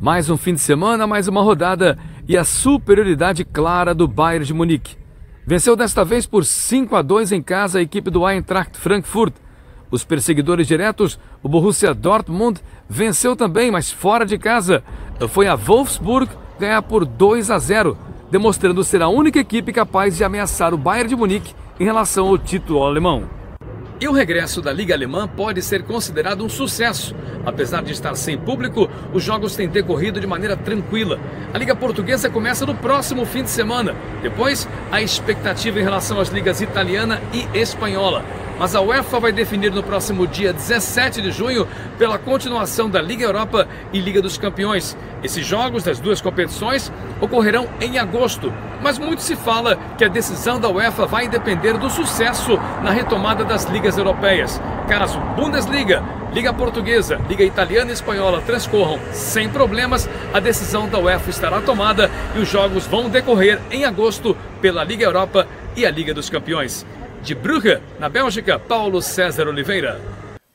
Mais 0.00 0.30
um 0.30 0.36
fim 0.36 0.54
de 0.54 0.60
semana, 0.60 1.04
mais 1.04 1.26
uma 1.26 1.42
rodada 1.42 1.98
e 2.28 2.36
a 2.36 2.44
superioridade 2.44 3.44
clara 3.44 3.92
do 3.92 4.06
Bayern 4.06 4.46
de 4.46 4.54
Munique. 4.54 4.96
Venceu 5.44 5.74
desta 5.74 6.04
vez 6.04 6.26
por 6.26 6.44
5 6.44 6.94
a 6.94 7.02
2 7.02 7.32
em 7.32 7.42
casa 7.42 7.80
a 7.80 7.82
equipe 7.82 8.08
do 8.08 8.28
Eintracht 8.28 8.78
Frankfurt. 8.78 9.34
Os 9.90 10.04
perseguidores 10.04 10.68
diretos, 10.68 11.18
o 11.42 11.48
Borussia 11.48 11.92
Dortmund, 11.92 12.60
venceu 12.88 13.34
também, 13.34 13.72
mas 13.72 13.90
fora 13.90 14.24
de 14.24 14.38
casa. 14.38 14.84
Foi 15.30 15.48
a 15.48 15.56
Wolfsburg 15.56 16.30
ganhar 16.60 16.82
por 16.82 17.04
2 17.04 17.50
a 17.50 17.58
0, 17.58 17.98
demonstrando 18.30 18.84
ser 18.84 19.02
a 19.02 19.08
única 19.08 19.40
equipe 19.40 19.72
capaz 19.72 20.16
de 20.16 20.22
ameaçar 20.22 20.72
o 20.72 20.78
Bayern 20.78 21.08
de 21.08 21.16
Munique 21.16 21.52
em 21.80 21.84
relação 21.84 22.28
ao 22.28 22.38
título 22.38 22.84
alemão. 22.84 23.37
E 24.00 24.06
o 24.06 24.12
regresso 24.12 24.62
da 24.62 24.72
Liga 24.72 24.94
Alemã 24.94 25.26
pode 25.26 25.60
ser 25.60 25.82
considerado 25.82 26.44
um 26.44 26.48
sucesso. 26.48 27.16
Apesar 27.44 27.82
de 27.82 27.90
estar 27.92 28.14
sem 28.14 28.38
público, 28.38 28.88
os 29.12 29.24
jogos 29.24 29.56
têm 29.56 29.68
decorrido 29.68 30.20
de 30.20 30.26
maneira 30.26 30.56
tranquila. 30.56 31.18
A 31.52 31.58
Liga 31.58 31.74
Portuguesa 31.74 32.30
começa 32.30 32.64
no 32.64 32.76
próximo 32.76 33.26
fim 33.26 33.42
de 33.42 33.50
semana. 33.50 33.96
Depois, 34.22 34.68
a 34.92 35.02
expectativa 35.02 35.80
em 35.80 35.82
relação 35.82 36.20
às 36.20 36.28
ligas 36.28 36.60
italiana 36.60 37.20
e 37.32 37.58
espanhola 37.58 38.24
mas 38.58 38.74
a 38.74 38.80
UEFA 38.80 39.20
vai 39.20 39.32
definir 39.32 39.70
no 39.70 39.82
próximo 39.82 40.26
dia 40.26 40.52
17 40.52 41.22
de 41.22 41.30
junho 41.30 41.66
pela 41.96 42.18
continuação 42.18 42.90
da 42.90 43.00
Liga 43.00 43.24
Europa 43.24 43.68
e 43.92 44.00
Liga 44.00 44.20
dos 44.20 44.36
Campeões. 44.36 44.96
Esses 45.22 45.46
jogos 45.46 45.84
das 45.84 46.00
duas 46.00 46.20
competições 46.20 46.92
ocorrerão 47.20 47.68
em 47.80 47.98
agosto, 47.98 48.52
mas 48.82 48.98
muito 48.98 49.22
se 49.22 49.36
fala 49.36 49.78
que 49.96 50.04
a 50.04 50.08
decisão 50.08 50.58
da 50.58 50.68
UEFA 50.68 51.06
vai 51.06 51.28
depender 51.28 51.74
do 51.74 51.88
sucesso 51.88 52.58
na 52.82 52.90
retomada 52.90 53.44
das 53.44 53.64
ligas 53.64 53.87
europeias. 53.96 54.60
Caso 54.88 55.18
Bundesliga, 55.36 56.02
Liga 56.32 56.52
Portuguesa, 56.52 57.20
Liga 57.28 57.44
Italiana 57.44 57.90
e 57.90 57.94
Espanhola 57.94 58.42
transcorram 58.44 58.98
sem 59.12 59.48
problemas, 59.48 60.08
a 60.32 60.40
decisão 60.40 60.88
da 60.88 60.98
UEFA 60.98 61.30
estará 61.30 61.60
tomada 61.60 62.10
e 62.36 62.40
os 62.40 62.48
jogos 62.48 62.86
vão 62.86 63.08
decorrer 63.08 63.58
em 63.70 63.84
agosto 63.84 64.36
pela 64.60 64.84
Liga 64.84 65.04
Europa 65.04 65.46
e 65.76 65.86
a 65.86 65.90
Liga 65.90 66.12
dos 66.12 66.28
Campeões. 66.28 66.84
De 67.22 67.34
Brugge, 67.34 67.78
na 67.98 68.08
Bélgica, 68.08 68.58
Paulo 68.58 69.00
César 69.00 69.48
Oliveira. 69.48 70.00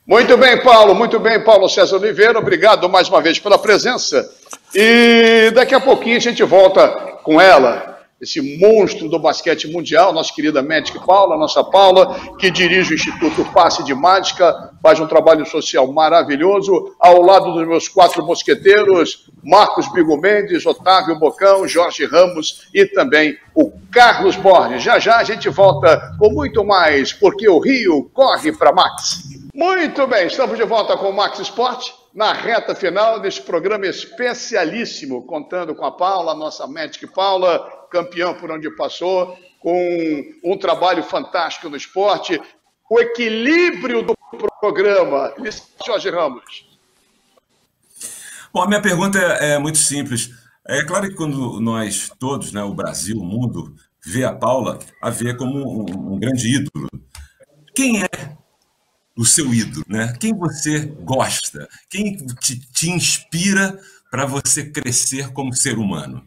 Muito 0.06 0.36
bem, 0.36 0.62
Paulo, 0.62 0.94
muito 0.94 1.18
bem, 1.18 1.42
Paulo 1.42 1.68
César 1.68 1.96
Oliveira. 1.96 2.38
Obrigado 2.38 2.88
mais 2.88 3.08
uma 3.08 3.20
vez 3.20 3.38
pela 3.38 3.58
presença. 3.58 4.28
E 4.74 5.50
daqui 5.54 5.74
a 5.74 5.80
pouquinho 5.80 6.16
a 6.16 6.20
gente 6.20 6.42
volta 6.42 6.88
com 7.22 7.40
ela, 7.40 7.93
esse 8.20 8.58
monstro 8.58 9.08
do 9.08 9.18
basquete 9.18 9.70
mundial, 9.70 10.12
nossa 10.12 10.32
querida 10.32 10.62
Magic 10.62 10.98
Paula, 11.04 11.36
nossa 11.36 11.62
Paula, 11.62 12.36
que 12.38 12.50
dirige 12.50 12.92
o 12.92 12.94
Instituto 12.94 13.44
Passe 13.52 13.84
de 13.84 13.94
Mágica, 13.94 14.72
faz 14.82 14.98
um 15.00 15.06
trabalho 15.06 15.44
social 15.44 15.92
maravilhoso, 15.92 16.94
ao 16.98 17.20
lado 17.20 17.52
dos 17.52 17.66
meus 17.66 17.88
quatro 17.88 18.24
mosqueteiros, 18.24 19.30
Marcos 19.42 19.92
Bigo 19.92 20.16
Mendes, 20.16 20.64
Otávio 20.64 21.18
Bocão, 21.18 21.66
Jorge 21.66 22.06
Ramos 22.06 22.68
e 22.72 22.86
também 22.86 23.36
o 23.54 23.72
Carlos 23.92 24.36
Borges. 24.36 24.82
Já 24.82 24.98
já 24.98 25.16
a 25.16 25.24
gente 25.24 25.48
volta 25.48 26.14
com 26.18 26.30
muito 26.30 26.64
mais, 26.64 27.12
porque 27.12 27.48
o 27.48 27.58
Rio 27.58 28.10
corre 28.12 28.52
para 28.52 28.72
Max. 28.72 29.22
Muito 29.54 30.06
bem, 30.06 30.26
estamos 30.26 30.56
de 30.56 30.64
volta 30.64 30.96
com 30.96 31.10
o 31.10 31.12
Max 31.12 31.38
Esporte 31.38 31.92
na 32.14 32.32
reta 32.32 32.74
final 32.76 33.18
deste 33.18 33.42
programa 33.42 33.86
especialíssimo, 33.86 35.26
contando 35.26 35.74
com 35.74 35.84
a 35.84 35.90
Paula, 35.90 36.32
nossa 36.32 36.64
Magic 36.66 37.04
Paula, 37.08 37.83
campeã 37.94 38.34
por 38.34 38.50
onde 38.50 38.68
passou, 38.74 39.38
com 39.60 40.34
um 40.42 40.58
trabalho 40.58 41.04
fantástico 41.04 41.68
no 41.68 41.76
esporte, 41.76 42.40
o 42.90 42.98
equilíbrio 42.98 44.02
do 44.02 44.14
programa. 44.60 45.32
Jorge 45.86 46.10
Ramos. 46.10 46.66
Bom, 48.52 48.62
a 48.62 48.66
minha 48.66 48.82
pergunta 48.82 49.18
é, 49.18 49.52
é 49.52 49.58
muito 49.58 49.78
simples. 49.78 50.30
É 50.66 50.82
claro 50.82 51.08
que 51.08 51.14
quando 51.14 51.60
nós 51.60 52.10
todos, 52.18 52.52
né, 52.52 52.64
o 52.64 52.74
Brasil, 52.74 53.16
o 53.16 53.24
mundo, 53.24 53.74
vê 54.04 54.24
a 54.24 54.34
Paula, 54.34 54.78
a 55.00 55.08
vê 55.08 55.34
como 55.34 55.82
um, 55.82 56.14
um 56.14 56.18
grande 56.18 56.48
ídolo. 56.48 56.88
Quem 57.74 58.02
é 58.02 58.08
o 59.16 59.24
seu 59.24 59.54
ídolo, 59.54 59.84
né? 59.88 60.16
Quem 60.18 60.36
você 60.36 60.86
gosta? 61.02 61.68
Quem 61.88 62.16
te, 62.16 62.58
te 62.58 62.90
inspira 62.90 63.78
para 64.10 64.26
você 64.26 64.68
crescer 64.68 65.32
como 65.32 65.54
ser 65.54 65.78
humano? 65.78 66.24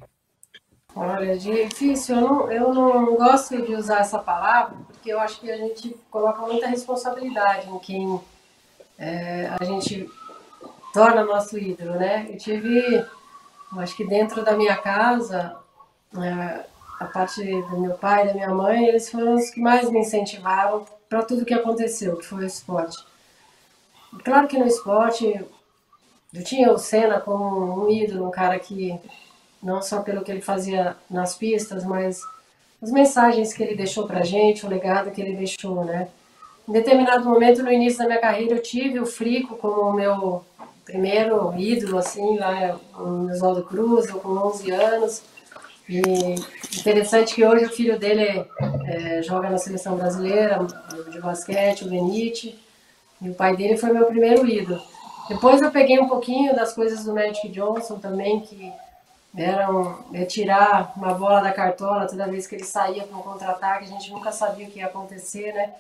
Olha, 1.00 1.38
difícil. 1.38 2.16
Eu 2.16 2.22
não, 2.22 2.52
eu 2.52 2.74
não 2.74 3.16
gosto 3.16 3.62
de 3.62 3.76
usar 3.76 4.00
essa 4.00 4.18
palavra, 4.18 4.76
porque 4.88 5.14
eu 5.14 5.20
acho 5.20 5.40
que 5.40 5.52
a 5.52 5.56
gente 5.56 5.96
coloca 6.10 6.42
muita 6.42 6.66
responsabilidade 6.66 7.70
em 7.70 7.78
quem 7.78 8.20
é, 8.98 9.48
a 9.60 9.64
gente 9.64 10.10
torna 10.92 11.24
nosso 11.24 11.56
ídolo, 11.56 11.92
né? 11.92 12.26
Eu 12.28 12.38
tive, 12.40 12.80
eu 12.96 13.80
acho 13.80 13.96
que 13.96 14.08
dentro 14.08 14.44
da 14.44 14.58
minha 14.58 14.76
casa, 14.76 15.56
é, 16.16 16.66
a 17.00 17.06
parte 17.06 17.44
do 17.44 17.80
meu 17.80 17.94
pai 17.94 18.24
e 18.24 18.28
da 18.30 18.34
minha 18.34 18.50
mãe, 18.50 18.88
eles 18.88 19.08
foram 19.12 19.36
os 19.36 19.52
que 19.52 19.60
mais 19.60 19.92
me 19.92 20.00
incentivaram 20.00 20.84
para 21.08 21.22
tudo 21.22 21.46
que 21.46 21.54
aconteceu, 21.54 22.18
que 22.18 22.26
foi 22.26 22.40
o 22.44 22.48
esporte. 22.48 22.98
Claro 24.24 24.48
que 24.48 24.58
no 24.58 24.66
esporte 24.66 25.46
eu 26.34 26.44
tinha 26.44 26.72
o 26.72 26.80
Senna 26.80 27.20
como 27.20 27.86
um 27.86 27.88
ídolo, 27.88 28.28
um 28.28 28.32
cara 28.32 28.58
que 28.58 29.00
não 29.62 29.82
só 29.82 30.02
pelo 30.02 30.24
que 30.24 30.32
ele 30.32 30.42
fazia 30.42 30.96
nas 31.10 31.36
pistas, 31.36 31.84
mas 31.84 32.22
as 32.82 32.92
mensagens 32.92 33.54
que 33.54 33.64
ele 33.64 33.76
deixou 33.76 34.06
pra 34.06 34.24
gente, 34.24 34.66
o 34.66 34.70
legado 34.70 35.12
que 35.12 35.22
ele 35.22 35.36
deixou, 35.36 35.84
né? 35.84 36.08
Em 36.68 36.72
determinado 36.72 37.24
momento, 37.24 37.64
no 37.64 37.72
início 37.72 38.00
da 38.00 38.06
minha 38.06 38.20
carreira, 38.20 38.56
eu 38.56 38.62
tive 38.62 39.00
o 39.00 39.06
Frico 39.06 39.56
como 39.56 39.82
o 39.82 39.94
meu 39.94 40.44
primeiro 40.84 41.54
ídolo, 41.58 41.98
assim, 41.98 42.38
lá 42.38 42.78
no 42.98 43.32
Oswaldo 43.32 43.64
Cruz, 43.64 44.10
eu 44.10 44.20
com 44.20 44.30
11 44.30 44.72
anos. 44.72 45.24
E 45.90 46.02
interessante 46.78 47.34
que 47.34 47.46
hoje 47.46 47.66
o 47.66 47.70
filho 47.70 47.98
dele 47.98 48.46
é, 48.86 49.22
joga 49.22 49.50
na 49.50 49.58
seleção 49.58 49.96
brasileira 49.96 50.60
de 51.10 51.20
basquete, 51.20 51.86
o 51.86 51.90
Benite, 51.90 52.60
e 53.22 53.30
o 53.30 53.34
pai 53.34 53.56
dele 53.56 53.78
foi 53.78 53.92
meu 53.92 54.06
primeiro 54.06 54.48
ídolo. 54.48 54.82
Depois 55.30 55.62
eu 55.62 55.72
peguei 55.72 56.00
um 56.00 56.08
pouquinho 56.08 56.56
das 56.56 56.74
coisas 56.74 57.06
do 57.06 57.14
Magic 57.14 57.48
Johnson 57.50 58.00
também, 58.00 58.42
que 58.42 58.72
era 59.38 59.72
um, 59.72 59.96
é 60.14 60.26
tirar 60.26 60.94
uma 60.98 61.14
bola 61.14 61.42
da 61.42 61.52
cartola 61.52 62.08
toda 62.08 62.28
vez 62.28 62.48
que 62.48 62.56
ele 62.56 62.64
saía 62.64 63.04
para 63.04 63.16
um 63.16 63.22
contra-ataque, 63.22 63.86
a 63.86 63.88
gente 63.88 64.10
nunca 64.12 64.32
sabia 64.32 64.68
o 64.68 64.72
que 64.72 64.80
ia 64.80 64.88
acontecer, 64.88 65.54
né? 65.54 65.74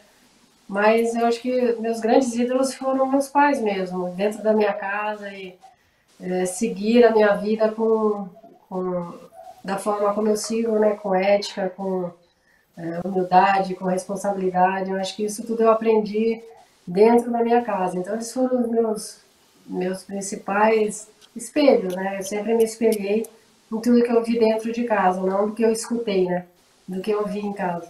Mas 0.67 1.15
eu 1.15 1.25
acho 1.25 1.41
que 1.41 1.73
meus 1.79 1.99
grandes 1.99 2.35
ídolos 2.35 2.75
foram 2.75 3.05
meus 3.07 3.27
pais 3.29 3.59
mesmo, 3.61 4.09
dentro 4.11 4.43
da 4.43 4.53
minha 4.53 4.73
casa 4.73 5.29
e 5.33 5.57
é, 6.19 6.45
seguir 6.45 7.03
a 7.05 7.11
minha 7.11 7.33
vida 7.35 7.71
com, 7.71 8.29
com, 8.69 9.13
da 9.63 9.77
forma 9.77 10.13
como 10.13 10.27
eu 10.27 10.37
sigo, 10.37 10.77
né, 10.77 10.91
com 10.91 11.15
ética, 11.15 11.69
com 11.69 12.11
é, 12.77 12.99
humildade, 13.03 13.75
com 13.75 13.85
responsabilidade. 13.85 14.91
Eu 14.91 14.97
acho 14.97 15.15
que 15.15 15.23
isso 15.25 15.45
tudo 15.45 15.63
eu 15.63 15.71
aprendi 15.71 16.43
dentro 16.85 17.31
da 17.31 17.43
minha 17.43 17.63
casa. 17.63 17.97
Então 17.97 18.13
eles 18.13 18.31
foram 18.31 18.61
os 18.61 18.69
meus 18.69 19.27
meus 19.65 20.03
principais 20.03 21.09
espelhos, 21.35 21.93
né? 21.93 22.17
Eu 22.19 22.23
sempre 22.23 22.53
me 22.53 22.63
espelhei 22.63 23.25
em 23.71 23.79
tudo 23.79 24.03
que 24.03 24.11
eu 24.11 24.23
vi 24.23 24.39
dentro 24.39 24.71
de 24.71 24.83
casa, 24.83 25.21
não 25.21 25.47
do 25.47 25.53
que 25.53 25.63
eu 25.63 25.71
escutei, 25.71 26.25
né? 26.25 26.45
Do 26.87 27.01
que 27.01 27.11
eu 27.11 27.25
vi 27.25 27.39
em 27.39 27.53
casa. 27.53 27.89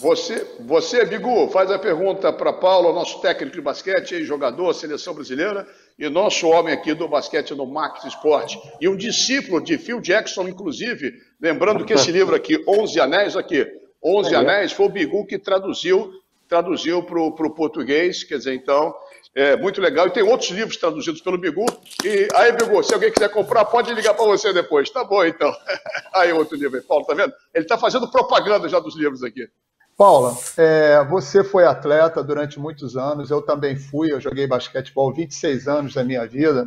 Você, 0.00 0.46
você 0.60 1.04
Bigu, 1.04 1.48
faz 1.48 1.70
a 1.70 1.78
pergunta 1.78 2.32
para 2.32 2.52
Paulo, 2.52 2.92
nosso 2.92 3.20
técnico 3.20 3.56
de 3.56 3.60
basquete, 3.60 4.24
jogador, 4.24 4.72
seleção 4.72 5.14
brasileira, 5.14 5.66
e 5.98 6.08
nosso 6.08 6.48
homem 6.48 6.72
aqui 6.72 6.94
do 6.94 7.06
basquete 7.06 7.54
no 7.54 7.66
Max 7.66 8.04
Esporte, 8.04 8.58
e 8.80 8.88
um 8.88 8.96
discípulo 8.96 9.60
de 9.60 9.76
Phil 9.76 10.00
Jackson, 10.00 10.48
inclusive, 10.48 11.12
lembrando 11.40 11.84
que 11.84 11.92
esse 11.92 12.10
livro 12.12 12.34
aqui, 12.34 12.62
Onze 12.66 12.98
Anéis, 13.00 13.36
aqui, 13.36 13.66
Onze 14.02 14.34
Anéis, 14.34 14.72
foi 14.72 14.86
o 14.86 14.88
Bigu 14.88 15.26
que 15.26 15.38
traduziu 15.38 16.12
traduziu 16.52 17.02
para 17.02 17.18
o 17.18 17.54
português, 17.54 18.24
quer 18.24 18.36
dizer, 18.36 18.54
então, 18.54 18.94
é 19.34 19.56
muito 19.56 19.80
legal. 19.80 20.06
E 20.06 20.10
tem 20.10 20.22
outros 20.22 20.50
livros 20.50 20.76
traduzidos 20.76 21.20
pelo 21.20 21.38
Bigu. 21.38 21.66
E 22.04 22.28
aí, 22.34 22.52
Bigu, 22.52 22.82
se 22.82 22.94
alguém 22.94 23.10
quiser 23.10 23.28
comprar, 23.30 23.64
pode 23.64 23.92
ligar 23.92 24.14
para 24.14 24.24
você 24.24 24.52
depois. 24.52 24.90
Tá 24.90 25.04
bom, 25.04 25.24
então. 25.24 25.52
Aí, 26.14 26.32
outro 26.32 26.56
livro 26.56 26.76
aí. 26.76 26.82
Paulo, 26.82 27.06
tá 27.06 27.14
vendo? 27.14 27.32
Ele 27.54 27.64
está 27.64 27.78
fazendo 27.78 28.10
propaganda 28.10 28.68
já 28.68 28.78
dos 28.78 28.94
livros 28.94 29.22
aqui. 29.22 29.48
Paula, 29.96 30.36
é, 30.56 31.04
você 31.04 31.44
foi 31.44 31.64
atleta 31.64 32.22
durante 32.22 32.58
muitos 32.58 32.96
anos, 32.96 33.30
eu 33.30 33.42
também 33.42 33.76
fui, 33.76 34.12
eu 34.12 34.20
joguei 34.20 34.46
basquetebol 34.46 35.12
26 35.12 35.68
anos 35.68 35.94
da 35.94 36.02
minha 36.02 36.26
vida, 36.26 36.66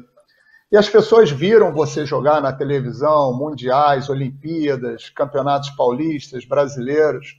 e 0.71 0.77
as 0.77 0.87
pessoas 0.87 1.31
viram 1.31 1.73
você 1.73 2.05
jogar 2.05 2.41
na 2.41 2.53
televisão, 2.53 3.33
mundiais, 3.33 4.09
Olimpíadas, 4.09 5.09
campeonatos 5.09 5.71
paulistas, 5.71 6.45
brasileiros, 6.45 7.35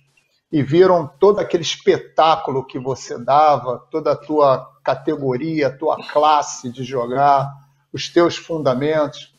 e 0.57 0.63
viram 0.63 1.07
todo 1.21 1.39
aquele 1.39 1.63
espetáculo 1.63 2.65
que 2.65 2.79
você 2.79 3.19
dava, 3.19 3.87
toda 3.91 4.13
a 4.13 4.17
tua 4.17 4.67
categoria, 4.83 5.67
a 5.67 5.77
tua 5.77 5.99
classe 6.11 6.73
de 6.73 6.83
jogar, 6.83 7.53
os 7.93 8.09
teus 8.09 8.39
fundamentos. 8.39 9.35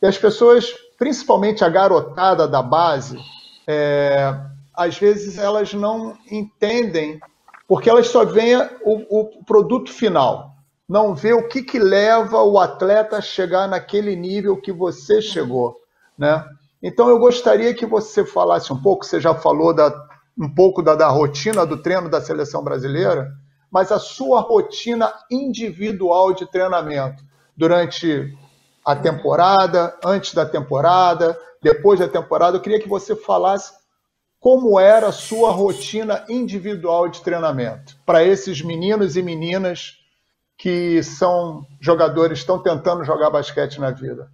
E 0.00 0.06
as 0.06 0.16
pessoas, 0.16 0.72
principalmente 0.98 1.62
a 1.62 1.68
garotada 1.68 2.48
da 2.48 2.62
base, 2.62 3.18
é, 3.66 4.34
às 4.72 4.96
vezes 4.96 5.36
elas 5.36 5.74
não 5.74 6.16
entendem, 6.30 7.20
porque 7.68 7.90
elas 7.90 8.06
só 8.06 8.24
veem 8.24 8.56
o, 8.86 9.20
o 9.20 9.44
produto 9.44 9.92
final, 9.92 10.54
não 10.88 11.14
vê 11.14 11.34
o 11.34 11.46
que, 11.46 11.62
que 11.62 11.78
leva 11.78 12.42
o 12.42 12.58
atleta 12.58 13.18
a 13.18 13.20
chegar 13.20 13.68
naquele 13.68 14.16
nível 14.16 14.56
que 14.56 14.72
você 14.72 15.20
chegou, 15.20 15.78
né? 16.16 16.42
Então 16.82 17.10
eu 17.10 17.18
gostaria 17.18 17.74
que 17.74 17.84
você 17.84 18.24
falasse 18.24 18.72
um 18.72 18.80
pouco, 18.80 19.04
você 19.04 19.20
já 19.20 19.34
falou 19.34 19.74
da, 19.74 19.90
um 20.38 20.52
pouco 20.52 20.82
da, 20.82 20.94
da 20.94 21.08
rotina 21.08 21.64
do 21.64 21.76
treino 21.76 22.08
da 22.08 22.20
seleção 22.20 22.62
brasileira, 22.62 23.32
mas 23.70 23.90
a 23.90 23.98
sua 23.98 24.40
rotina 24.40 25.12
individual 25.30 26.32
de 26.32 26.46
treinamento 26.46 27.22
durante 27.56 28.36
a 28.84 28.94
temporada, 28.94 29.96
antes 30.04 30.34
da 30.34 30.44
temporada, 30.44 31.38
depois 31.62 31.98
da 31.98 32.08
temporada. 32.08 32.56
Eu 32.56 32.60
queria 32.60 32.80
que 32.80 32.88
você 32.88 33.16
falasse 33.16 33.72
como 34.38 34.78
era 34.78 35.08
a 35.08 35.12
sua 35.12 35.50
rotina 35.50 36.24
individual 36.28 37.08
de 37.08 37.22
treinamento 37.22 37.96
para 38.04 38.22
esses 38.22 38.60
meninos 38.60 39.16
e 39.16 39.22
meninas 39.22 39.98
que 40.58 41.02
são 41.02 41.66
jogadores, 41.80 42.40
estão 42.40 42.62
tentando 42.62 43.04
jogar 43.04 43.30
basquete 43.30 43.80
na 43.80 43.90
vida? 43.90 44.30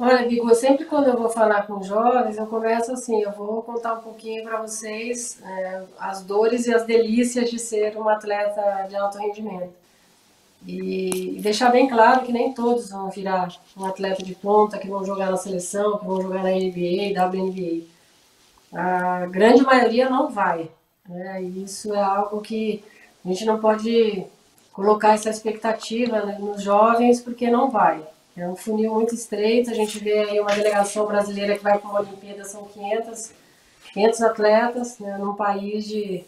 Olha, 0.00 0.28
Vigo, 0.28 0.54
sempre 0.54 0.84
quando 0.84 1.08
eu 1.08 1.16
vou 1.16 1.28
falar 1.28 1.66
com 1.66 1.82
jovens, 1.82 2.36
eu 2.38 2.46
começo 2.46 2.92
assim, 2.92 3.20
eu 3.20 3.32
vou 3.32 3.62
contar 3.62 3.94
um 3.94 4.00
pouquinho 4.00 4.44
para 4.44 4.62
vocês 4.62 5.42
é, 5.42 5.82
as 5.98 6.22
dores 6.22 6.66
e 6.66 6.72
as 6.72 6.84
delícias 6.86 7.50
de 7.50 7.58
ser 7.58 7.96
um 7.98 8.08
atleta 8.08 8.86
de 8.88 8.94
alto 8.94 9.18
rendimento. 9.18 9.72
E 10.64 11.38
deixar 11.40 11.70
bem 11.72 11.88
claro 11.88 12.24
que 12.24 12.32
nem 12.32 12.54
todos 12.54 12.90
vão 12.90 13.10
virar 13.10 13.48
um 13.76 13.86
atleta 13.86 14.22
de 14.22 14.36
ponta, 14.36 14.78
que 14.78 14.88
vão 14.88 15.04
jogar 15.04 15.32
na 15.32 15.36
seleção, 15.36 15.98
que 15.98 16.06
vão 16.06 16.22
jogar 16.22 16.44
na 16.44 16.50
NBA, 16.50 17.20
WNBA. 17.20 17.84
A 18.72 19.26
grande 19.26 19.62
maioria 19.62 20.08
não 20.08 20.28
vai. 20.30 20.70
Né? 21.08 21.42
E 21.42 21.64
isso 21.64 21.92
é 21.92 22.00
algo 22.00 22.40
que 22.40 22.84
a 23.24 23.28
gente 23.28 23.44
não 23.44 23.58
pode 23.58 24.24
colocar 24.72 25.14
essa 25.14 25.30
expectativa 25.30 26.24
né, 26.24 26.38
nos 26.38 26.62
jovens, 26.62 27.20
porque 27.20 27.50
não 27.50 27.68
vai. 27.68 28.00
É 28.38 28.48
um 28.48 28.54
funil 28.54 28.94
muito 28.94 29.14
estreito. 29.14 29.70
A 29.70 29.74
gente 29.74 29.98
vê 29.98 30.20
aí 30.20 30.40
uma 30.40 30.54
delegação 30.54 31.06
brasileira 31.06 31.56
que 31.56 31.64
vai 31.64 31.76
para 31.76 31.90
uma 31.90 32.00
Olimpíada, 32.00 32.44
são 32.44 32.64
500, 32.64 33.32
500 33.92 34.22
atletas, 34.22 34.98
né, 35.00 35.18
num 35.18 35.34
país 35.34 35.84
de 35.84 36.24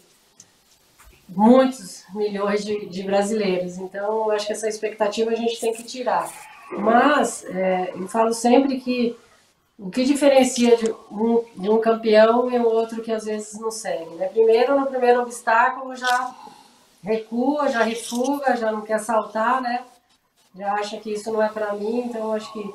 muitos 1.29 2.03
milhões 2.13 2.65
de, 2.65 2.85
de 2.87 3.03
brasileiros. 3.03 3.77
Então, 3.77 4.25
eu 4.25 4.31
acho 4.31 4.45
que 4.45 4.51
essa 4.51 4.67
expectativa 4.67 5.31
a 5.31 5.35
gente 5.35 5.59
tem 5.59 5.73
que 5.73 5.83
tirar. 5.83 6.29
Mas, 6.71 7.45
é, 7.45 7.91
eu 7.95 8.07
falo 8.09 8.33
sempre 8.33 8.79
que 8.81 9.17
o 9.79 9.89
que 9.89 10.03
diferencia 10.03 10.75
de 10.75 10.91
um, 11.09 11.43
de 11.55 11.69
um 11.69 11.79
campeão 11.79 12.51
e 12.51 12.59
um 12.59 12.65
outro 12.65 13.01
que 13.01 13.11
às 13.11 13.23
vezes 13.23 13.59
não 13.59 13.71
segue? 13.71 14.13
Né? 14.15 14.27
Primeiro, 14.27 14.79
no 14.79 14.85
primeiro 14.85 15.21
obstáculo, 15.21 15.95
já 15.95 16.35
recua, 17.03 17.69
já 17.69 17.83
refuga, 17.83 18.55
já 18.55 18.71
não 18.71 18.81
quer 18.81 18.99
saltar, 18.99 19.61
né? 19.61 19.81
Já 20.55 20.73
acha 20.73 20.97
que 20.97 21.11
isso 21.13 21.31
não 21.31 21.41
é 21.41 21.49
para 21.49 21.73
mim, 21.73 22.01
então 22.01 22.33
acho 22.33 22.51
que 22.51 22.73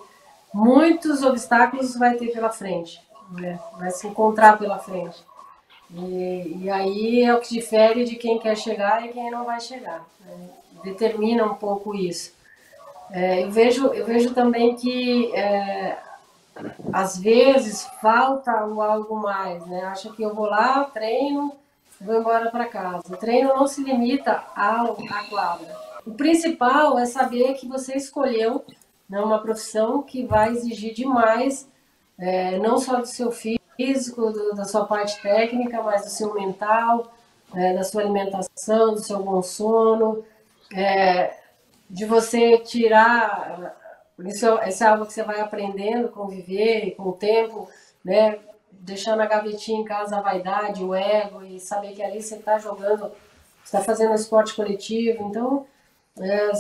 muitos 0.53 1.23
obstáculos 1.23 1.97
vai 1.97 2.17
ter 2.17 2.33
pela 2.33 2.51
frente, 2.51 3.01
né? 3.33 3.59
vai 3.79 3.91
se 3.91 4.07
encontrar 4.07 4.59
pela 4.59 4.79
frente. 4.79 5.23
E, 5.91 6.63
e, 6.63 6.71
aí 6.71 7.23
é 7.23 7.33
o 7.33 7.41
que 7.41 7.55
difere 7.55 8.05
de 8.05 8.17
quem 8.17 8.39
quer 8.39 8.57
chegar 8.57 9.05
e 9.05 9.13
quem 9.13 9.31
não 9.31 9.45
vai 9.45 9.61
chegar. 9.61 10.05
Né? 10.21 10.49
Determina 10.83 11.45
um 11.45 11.55
pouco 11.55 11.95
isso. 11.95 12.35
É, 13.11 13.45
eu, 13.45 13.51
vejo, 13.53 13.87
eu 13.89 14.05
vejo 14.05 14.35
também 14.35 14.75
que 14.75 15.33
é, 15.35 15.97
às 16.93 17.19
vezes 17.19 17.85
falta 18.01 18.51
algo 18.51 19.17
mais, 19.17 19.65
né? 19.67 19.85
Acha 19.85 20.11
que 20.11 20.23
eu 20.23 20.35
vou 20.35 20.47
lá, 20.47 20.85
treino, 20.85 21.53
vou 22.01 22.19
embora 22.19 22.51
para 22.51 22.67
casa. 22.67 23.03
O 23.09 23.17
treino 23.17 23.55
não 23.55 23.67
se 23.67 23.83
limita 23.83 24.43
ao, 24.57 24.97
à 25.11 25.25
quadra. 25.31 25.86
O 26.07 26.13
principal 26.15 26.97
é 26.99 27.05
saber 27.05 27.55
que 27.55 27.67
você 27.67 27.97
escolheu 27.97 28.65
né, 29.09 29.21
uma 29.21 29.41
profissão 29.41 30.03
que 30.03 30.25
vai 30.25 30.51
exigir 30.51 30.95
demais, 30.95 31.69
é, 32.17 32.59
não 32.59 32.79
só 32.79 33.01
do 33.01 33.07
seu 33.07 33.33
físico, 33.33 34.31
do, 34.31 34.55
da 34.55 34.65
sua 34.65 34.87
parte 34.87 35.21
técnica, 35.21 35.83
mas 35.83 36.05
do 36.05 36.11
seu 36.11 36.33
mental, 36.35 37.13
é, 37.53 37.75
da 37.75 37.83
sua 37.83 38.03
alimentação, 38.03 38.95
do 38.95 39.01
seu 39.01 39.21
bom 39.21 39.43
sono, 39.43 40.25
é, 40.73 41.37
de 41.91 42.05
você 42.05 42.59
tirar 42.59 43.77
isso, 44.25 44.47
isso 44.67 44.85
é 44.85 44.87
algo 44.87 45.07
que 45.07 45.13
você 45.13 45.23
vai 45.23 45.41
aprendendo, 45.41 46.09
conviver 46.09 46.93
com 46.93 47.11
o 47.11 47.13
tempo, 47.13 47.69
né? 48.05 48.39
Na 49.17 49.27
gavetinha 49.27 49.81
em 49.81 49.85
casa 49.85 50.17
a 50.17 50.21
vaidade, 50.21 50.85
o 50.85 50.95
ego 50.95 51.43
e 51.43 51.59
saber 51.59 51.93
que 51.93 52.03
ali 52.03 52.23
você 52.23 52.37
está 52.37 52.59
jogando, 52.59 53.11
está 53.65 53.81
fazendo 53.81 54.15
esporte 54.15 54.55
coletivo. 54.55 55.25
Então, 55.25 55.67
é, 56.19 56.51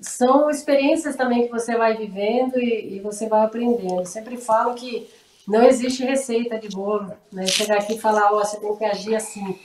são 0.00 0.50
experiências 0.50 1.16
também 1.16 1.46
que 1.46 1.52
você 1.52 1.76
vai 1.76 1.96
vivendo 1.96 2.58
e, 2.58 2.96
e, 2.96 3.00
você 3.00 3.28
vai 3.28 3.44
aprendendo. 3.44 4.00
Eu 4.00 4.06
sempre 4.06 4.36
falo 4.36 4.74
que 4.74 5.08
não 5.46 5.62
existe 5.62 6.04
receita 6.04 6.58
de 6.58 6.68
bolo. 6.68 7.12
Né? 7.32 7.46
Chegar 7.46 7.78
aqui 7.78 7.94
e 7.94 8.00
falar, 8.00 8.32
ó, 8.32 8.36
oh, 8.36 8.44
você 8.44 8.58
tem 8.60 8.76
que 8.76 8.84
agir 8.84 9.16
assim. 9.16 9.58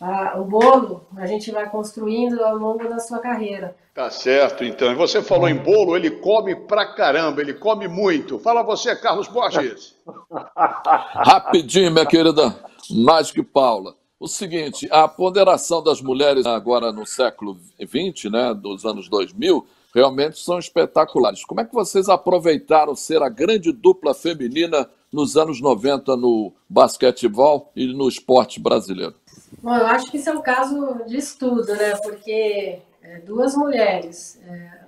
Ah, 0.00 0.34
o 0.38 0.44
bolo 0.44 1.04
a 1.16 1.26
gente 1.26 1.50
vai 1.50 1.68
construindo 1.68 2.42
ao 2.42 2.56
longo 2.56 2.88
da 2.88 2.98
sua 2.98 3.18
carreira. 3.18 3.76
Tá 3.94 4.10
certo, 4.10 4.64
então. 4.64 4.90
E 4.90 4.94
você 4.94 5.22
falou 5.22 5.48
em 5.48 5.56
bolo, 5.56 5.94
ele 5.94 6.10
come 6.10 6.56
pra 6.56 6.94
caramba, 6.94 7.42
ele 7.42 7.52
come 7.52 7.86
muito. 7.86 8.38
Fala 8.38 8.62
você, 8.62 8.96
Carlos 8.96 9.28
Borges. 9.28 9.94
Rapidinho, 10.56 11.90
minha 11.90 12.06
querida 12.06 12.54
Mágica 12.90 13.44
Paula. 13.44 13.99
O 14.20 14.28
seguinte, 14.28 14.86
a 14.92 15.08
ponderação 15.08 15.82
das 15.82 16.02
mulheres 16.02 16.44
agora 16.44 16.92
no 16.92 17.06
século 17.06 17.58
XX, 17.80 18.30
né, 18.30 18.52
dos 18.52 18.84
anos 18.84 19.08
2000, 19.08 19.66
realmente 19.94 20.38
são 20.38 20.58
espetaculares. 20.58 21.42
Como 21.42 21.62
é 21.62 21.64
que 21.64 21.72
vocês 21.72 22.06
aproveitaram 22.06 22.94
ser 22.94 23.22
a 23.22 23.30
grande 23.30 23.72
dupla 23.72 24.12
feminina 24.12 24.86
nos 25.10 25.38
anos 25.38 25.58
90 25.58 26.18
no 26.18 26.52
basquetebol 26.68 27.72
e 27.74 27.94
no 27.94 28.10
esporte 28.10 28.60
brasileiro? 28.60 29.14
Bom, 29.62 29.74
eu 29.74 29.86
acho 29.86 30.10
que 30.10 30.18
isso 30.18 30.28
é 30.28 30.34
um 30.34 30.42
caso 30.42 31.02
de 31.06 31.16
estudo, 31.16 31.74
né? 31.74 31.96
Porque 31.96 32.78
é, 33.02 33.20
duas 33.20 33.56
mulheres. 33.56 34.38
É, 34.44 34.80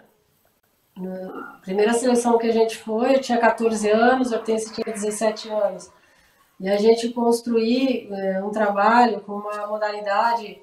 na 0.95 1.59
primeira 1.63 1.95
seleção 1.95 2.37
que 2.37 2.49
a 2.49 2.53
gente 2.53 2.77
foi, 2.77 3.15
eu 3.17 3.21
tinha 3.23 3.39
14 3.39 3.89
anos, 3.89 4.31
a 4.31 4.37
Hortência 4.37 4.75
tinha 4.75 4.95
17 4.95 5.49
anos. 5.49 5.91
E 6.63 6.69
a 6.69 6.77
gente 6.77 7.09
construir 7.09 8.09
é, 8.13 8.43
um 8.43 8.51
trabalho 8.51 9.21
com 9.23 9.33
uma 9.33 9.67
modalidade, 9.67 10.63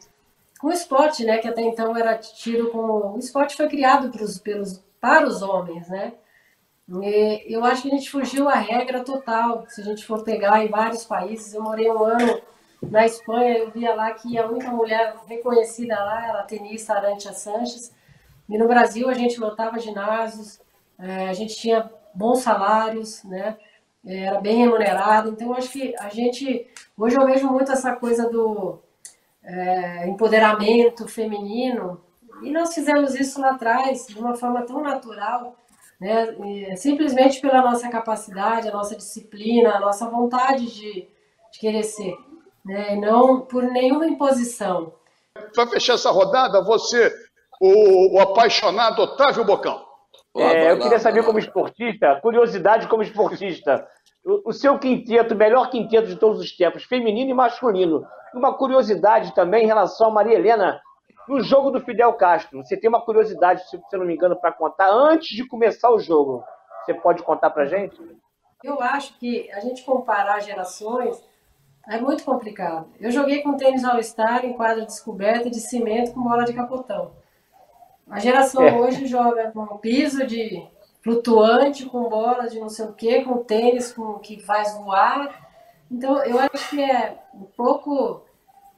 com 0.57 0.71
esporte, 0.71 1.25
né, 1.25 1.39
que 1.39 1.47
até 1.47 1.61
então 1.61 1.95
era 1.95 2.17
tido 2.17 2.71
como. 2.71 3.15
O 3.15 3.19
esporte 3.19 3.57
foi 3.57 3.67
criado 3.67 4.09
pros, 4.09 4.39
pelos, 4.39 4.81
para 5.01 5.27
os 5.27 5.41
homens, 5.41 5.89
né? 5.89 6.13
E 6.87 7.53
eu 7.53 7.63
acho 7.65 7.83
que 7.83 7.89
a 7.89 7.91
gente 7.91 8.09
fugiu 8.09 8.47
à 8.47 8.55
regra 8.55 9.03
total. 9.03 9.65
Se 9.67 9.81
a 9.81 9.83
gente 9.83 10.05
for 10.05 10.23
pegar 10.23 10.63
em 10.63 10.69
vários 10.69 11.03
países, 11.05 11.53
eu 11.53 11.61
morei 11.61 11.89
um 11.91 12.03
ano 12.03 12.41
na 12.81 13.05
Espanha, 13.05 13.57
eu 13.57 13.69
via 13.69 13.93
lá 13.93 14.11
que 14.11 14.37
a 14.37 14.47
única 14.47 14.71
mulher 14.71 15.15
reconhecida 15.27 15.95
lá 15.95 16.27
era 16.29 16.39
a 16.39 16.43
tenista 16.43 16.93
Arantia 16.93 17.33
Sanches. 17.33 17.93
E 18.47 18.57
no 18.57 18.67
Brasil 18.67 19.09
a 19.09 19.13
gente 19.13 19.39
lotava 19.39 19.77
ginásios, 19.77 20.59
é, 20.97 21.29
a 21.29 21.33
gente 21.33 21.55
tinha 21.57 21.91
bons 22.13 22.39
salários, 22.39 23.23
né? 23.23 23.57
Era 24.05 24.39
bem 24.39 24.57
remunerado. 24.57 25.29
Então, 25.29 25.53
acho 25.53 25.71
que 25.71 25.95
a 25.99 26.09
gente. 26.09 26.67
Hoje 26.97 27.17
eu 27.17 27.25
vejo 27.25 27.47
muito 27.47 27.71
essa 27.71 27.95
coisa 27.95 28.29
do 28.29 28.79
é, 29.43 30.07
empoderamento 30.07 31.07
feminino. 31.07 32.01
E 32.41 32.51
nós 32.51 32.73
fizemos 32.73 33.15
isso 33.15 33.41
lá 33.41 33.51
atrás, 33.51 34.07
de 34.07 34.17
uma 34.17 34.35
forma 34.35 34.61
tão 34.61 34.81
natural, 34.81 35.57
né? 35.99 36.75
simplesmente 36.77 37.41
pela 37.41 37.61
nossa 37.61 37.89
capacidade, 37.89 38.69
a 38.69 38.71
nossa 38.71 38.95
disciplina, 38.95 39.75
a 39.75 39.79
nossa 39.79 40.09
vontade 40.09 40.65
de, 40.67 41.07
de 41.51 41.59
querer 41.59 41.83
ser. 41.83 42.15
Né? 42.63 42.93
E 42.93 42.99
não 42.99 43.41
por 43.41 43.63
nenhuma 43.63 44.07
imposição. 44.07 44.93
Para 45.53 45.67
fechar 45.67 45.95
essa 45.95 46.11
rodada, 46.11 46.63
você, 46.63 47.13
o, 47.59 48.15
o 48.15 48.19
apaixonado 48.21 49.01
Otávio 49.01 49.43
Bocão. 49.43 49.88
É, 50.37 50.71
eu 50.71 50.79
queria 50.79 50.99
saber 50.99 51.25
como 51.25 51.39
esportista, 51.39 52.19
curiosidade 52.21 52.87
como 52.87 53.01
esportista, 53.01 53.87
o, 54.23 54.49
o, 54.49 54.53
seu 54.53 54.77
quinteto, 54.77 55.35
melhor 55.35 55.69
quinteto 55.69 56.07
de 56.07 56.15
todos 56.15 56.39
os 56.39 56.55
tempos, 56.55 56.83
feminino 56.83 57.31
e 57.31 57.33
masculino. 57.33 58.05
Uma 58.33 58.53
curiosidade 58.53 59.33
também 59.33 59.63
em 59.63 59.67
relação 59.67 60.07
a 60.07 60.11
Maria 60.11 60.35
Helena, 60.35 60.79
no 61.27 61.41
jogo 61.41 61.71
do 61.71 61.81
Fidel 61.81 62.13
Castro. 62.13 62.63
Você 62.63 62.77
tem 62.77 62.89
uma 62.89 63.01
curiosidade, 63.01 63.67
se 63.67 63.79
eu 63.91 63.99
não 63.99 64.05
me 64.05 64.13
engano, 64.13 64.35
para 64.35 64.51
contar 64.51 64.89
antes 64.89 65.29
de 65.29 65.47
começar 65.47 65.89
o 65.89 65.99
jogo. 65.99 66.43
Você 66.83 66.93
pode 66.93 67.23
contar 67.23 67.49
para 67.49 67.65
gente? 67.65 67.99
Eu 68.63 68.81
acho 68.81 69.17
que 69.17 69.49
a 69.51 69.59
gente 69.59 69.83
comparar 69.83 70.39
gerações 70.41 71.23
é 71.87 71.99
muito 71.99 72.23
complicado. 72.23 72.87
Eu 72.99 73.09
joguei 73.09 73.41
com 73.41 73.57
tênis 73.57 73.83
All-Star 73.83 74.45
em 74.45 74.53
quadra 74.53 74.85
descoberta 74.85 75.49
de 75.49 75.59
cimento 75.59 76.13
com 76.13 76.21
bola 76.21 76.45
de 76.45 76.53
capotão. 76.53 77.11
A 78.09 78.19
geração 78.19 78.63
é. 78.63 78.75
hoje 78.75 79.05
joga 79.05 79.51
com 79.51 79.77
piso 79.77 80.25
de 80.25 80.65
flutuante, 81.01 81.85
com 81.85 82.09
bola 82.09 82.47
de 82.47 82.59
não 82.59 82.69
sei 82.69 82.85
o 82.85 82.93
que, 82.93 83.23
com 83.23 83.43
tênis 83.43 83.93
com, 83.93 84.19
que 84.19 84.39
faz 84.39 84.73
voar. 84.75 85.47
Então, 85.91 86.23
eu 86.23 86.39
acho 86.39 86.69
que 86.69 86.81
é 86.81 87.17
um 87.33 87.45
pouco 87.45 88.23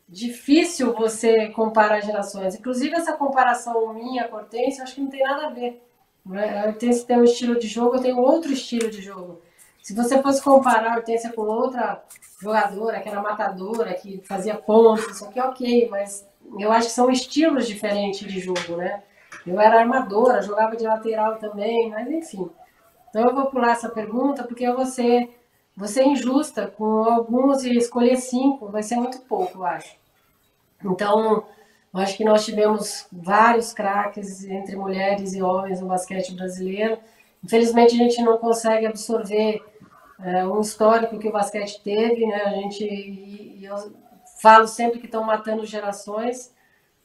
difícil 0.07 0.93
você 0.93 1.47
comparar 1.49 2.01
gerações. 2.01 2.55
Inclusive, 2.55 2.95
essa 2.95 3.13
comparação 3.13 3.93
minha 3.93 4.27
com 4.27 4.35
a 4.35 4.39
Hortência, 4.39 4.83
acho 4.83 4.95
que 4.95 5.01
não 5.01 5.09
tem 5.09 5.23
nada 5.23 5.47
a 5.47 5.49
ver. 5.49 5.81
A 6.29 6.67
Hortência 6.67 7.07
tem 7.07 7.17
um 7.17 7.23
estilo 7.23 7.57
de 7.57 7.67
jogo, 7.67 7.95
eu 7.95 8.01
tenho 8.01 8.17
outro 8.17 8.51
estilo 8.51 8.89
de 8.89 9.01
jogo. 9.01 9.41
Se 9.81 9.95
você 9.95 10.21
fosse 10.21 10.43
comparar 10.43 10.91
a 10.91 10.95
Hortência 10.97 11.31
com 11.31 11.41
outra 11.41 12.03
jogadora, 12.39 12.99
que 12.99 13.09
era 13.09 13.21
matadora, 13.21 13.93
que 13.93 14.21
fazia 14.25 14.55
pontos, 14.55 15.07
isso 15.07 15.25
aqui, 15.25 15.39
ok, 15.39 15.87
mas 15.89 16.27
eu 16.59 16.71
acho 16.71 16.87
que 16.87 16.93
são 16.93 17.09
estilos 17.09 17.65
diferentes 17.65 18.27
de 18.27 18.39
jogo, 18.39 18.75
né? 18.75 19.01
Eu 19.45 19.59
era 19.59 19.79
armadora, 19.79 20.41
jogava 20.41 20.75
de 20.75 20.83
lateral 20.83 21.37
também, 21.37 21.89
mas 21.89 22.09
enfim. 22.09 22.49
Então 23.09 23.23
eu 23.23 23.35
vou 23.35 23.47
pular 23.47 23.71
essa 23.71 23.89
pergunta 23.89 24.43
porque 24.43 24.63
eu 24.63 24.75
vou 24.75 24.85
ser, 24.85 25.29
vou 25.75 25.87
ser 25.87 26.05
injusta 26.05 26.67
com 26.67 27.03
alguns 27.03 27.63
e 27.63 27.75
escolher 27.75 28.17
cinco 28.17 28.67
vai 28.69 28.83
ser 28.83 28.95
muito 28.95 29.19
pouco, 29.21 29.59
eu 29.59 29.65
acho. 29.65 29.95
Então, 30.83 31.45
eu 31.93 31.99
acho 31.99 32.17
que 32.17 32.23
nós 32.23 32.45
tivemos 32.45 33.05
vários 33.11 33.73
craques 33.73 34.45
entre 34.45 34.75
mulheres 34.75 35.33
e 35.33 35.41
homens 35.41 35.81
no 35.81 35.87
basquete 35.87 36.33
brasileiro. 36.33 36.97
Infelizmente, 37.43 37.95
a 37.95 37.97
gente 37.97 38.21
não 38.21 38.37
consegue 38.37 38.85
absorver 38.85 39.61
é, 40.23 40.43
histórico 40.61 41.19
que 41.19 41.27
o 41.27 41.31
basquete 41.31 41.81
teve, 41.83 42.25
né? 42.25 42.43
A 42.43 42.49
gente, 42.51 42.83
e 42.83 43.65
eu 43.65 43.75
falo 44.39 44.67
sempre 44.67 44.99
que 44.99 45.05
estão 45.05 45.23
matando 45.23 45.65
gerações, 45.65 46.53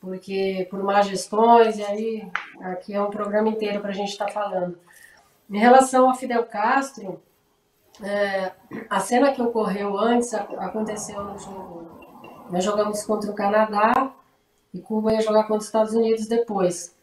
porque 0.00 0.66
por 0.70 0.82
más 0.82 1.06
gestões, 1.06 1.78
e 1.78 1.84
aí 1.84 2.30
aqui 2.60 2.94
é 2.94 3.02
um 3.02 3.10
programa 3.10 3.48
inteiro 3.48 3.80
para 3.80 3.90
a 3.90 3.94
gente 3.94 4.10
estar 4.10 4.26
tá 4.26 4.32
falando. 4.32 4.78
Em 5.50 5.58
relação 5.58 6.10
a 6.10 6.14
Fidel 6.14 6.44
Castro, 6.44 7.20
é, 8.02 8.52
a 8.90 9.00
cena 9.00 9.32
que 9.32 9.40
ocorreu 9.40 9.98
antes 9.98 10.34
aconteceu 10.34 11.22
no 11.24 11.38
jogo. 11.38 11.86
Nós 12.50 12.62
jogamos 12.62 13.04
contra 13.04 13.30
o 13.30 13.34
Canadá 13.34 14.12
e 14.72 14.80
Cuba 14.80 15.12
ia 15.12 15.20
jogar 15.20 15.44
contra 15.44 15.58
os 15.58 15.66
Estados 15.66 15.94
Unidos 15.94 16.26
depois. 16.26 16.94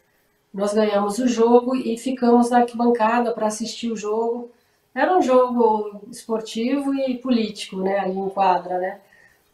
Nós 0.52 0.72
ganhamos 0.72 1.18
o 1.18 1.26
jogo 1.26 1.74
e 1.74 1.98
ficamos 1.98 2.50
na 2.50 2.58
arquibancada 2.58 3.32
para 3.32 3.48
assistir 3.48 3.90
o 3.90 3.96
jogo. 3.96 4.50
Era 4.94 5.16
um 5.16 5.20
jogo 5.20 6.02
esportivo 6.10 6.94
e 6.94 7.18
político, 7.18 7.78
né, 7.78 7.98
ali 7.98 8.16
em 8.16 8.28
quadra, 8.28 8.78
né? 8.78 9.00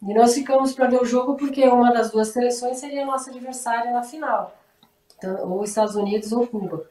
E 0.02 0.14
nós 0.14 0.34
ficamos 0.34 0.72
para 0.72 0.88
ver 0.88 1.00
o 1.00 1.04
jogo 1.04 1.36
porque 1.36 1.62
uma 1.68 1.92
das 1.92 2.10
duas 2.10 2.28
seleções 2.28 2.78
seria 2.78 3.02
a 3.02 3.06
nossa 3.06 3.30
adversária 3.30 3.92
na 3.92 4.02
final, 4.02 4.56
então, 5.16 5.50
ou 5.50 5.62
Estados 5.62 5.94
Unidos 5.94 6.32
ou 6.32 6.46
Cuba. 6.46 6.88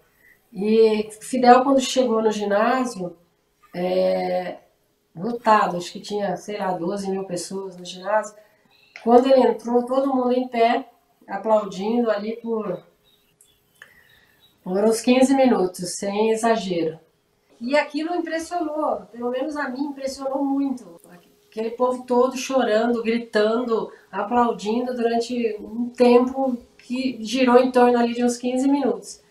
E 0.54 1.10
Fidel, 1.22 1.64
quando 1.64 1.80
chegou 1.80 2.22
no 2.22 2.32
ginásio, 2.32 3.18
é, 3.74 4.58
lotado, 5.16 5.78
acho 5.78 5.92
que 5.92 6.00
tinha, 6.00 6.36
sei 6.38 6.58
lá, 6.58 6.72
12 6.72 7.10
mil 7.10 7.24
pessoas 7.24 7.76
no 7.78 7.86
ginásio. 7.86 8.36
Quando 9.04 9.28
ele 9.28 9.42
entrou, 9.42 9.86
todo 9.86 10.14
mundo 10.14 10.32
em 10.32 10.48
pé, 10.48 10.90
aplaudindo 11.28 12.12
ali 12.12 12.38
por, 12.38 12.84
por 14.64 14.84
uns 14.84 15.02
15 15.02 15.34
minutos, 15.36 15.96
sem 15.96 16.32
exagero. 16.32 17.00
E 17.60 17.78
aquilo 17.78 18.16
impressionou, 18.16 19.02
pelo 19.12 19.30
menos 19.30 19.58
a 19.58 19.68
mim 19.70 19.88
impressionou 19.88 20.44
muito 20.44 21.00
aquele 21.50 21.72
povo 21.72 22.04
todo 22.06 22.38
chorando, 22.38 23.02
gritando, 23.02 23.92
aplaudindo 24.12 24.96
durante 24.96 25.58
um 25.60 25.90
tempo 25.90 26.58
que 26.78 27.18
girou 27.22 27.58
em 27.58 27.72
torno 27.72 27.98
ali 27.98 28.14
de 28.14 28.24
uns 28.24 28.38
15 28.38 28.68
minutos. 28.68 29.22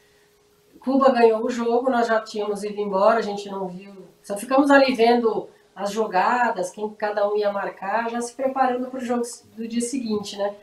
Cuba 0.80 1.10
ganhou 1.10 1.44
o 1.44 1.50
jogo, 1.50 1.90
nós 1.90 2.06
já 2.06 2.20
tínhamos 2.20 2.64
ido 2.64 2.80
embora, 2.80 3.18
a 3.18 3.22
gente 3.22 3.48
não 3.48 3.68
viu, 3.68 3.92
só 4.22 4.36
ficamos 4.36 4.70
ali 4.70 4.94
vendo 4.94 5.48
as 5.74 5.92
jogadas, 5.92 6.70
quem 6.70 6.88
cada 6.90 7.28
um 7.30 7.36
ia 7.36 7.52
marcar, 7.52 8.10
já 8.10 8.20
se 8.20 8.34
preparando 8.34 8.88
para 8.88 8.98
o 8.98 9.04
jogo 9.04 9.22
do 9.56 9.66
dia 9.68 9.80
seguinte, 9.80 10.36
né? 10.36 10.54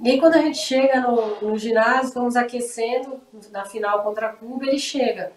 E 0.00 0.10
aí 0.10 0.20
quando 0.20 0.36
a 0.36 0.42
gente 0.42 0.58
chega 0.58 1.00
no, 1.00 1.40
no 1.40 1.58
ginásio, 1.58 2.08
estamos 2.08 2.36
aquecendo 2.36 3.20
na 3.50 3.64
final 3.64 4.02
contra 4.02 4.32
Cuba, 4.32 4.64
ele 4.64 4.78
chega. 4.78 5.32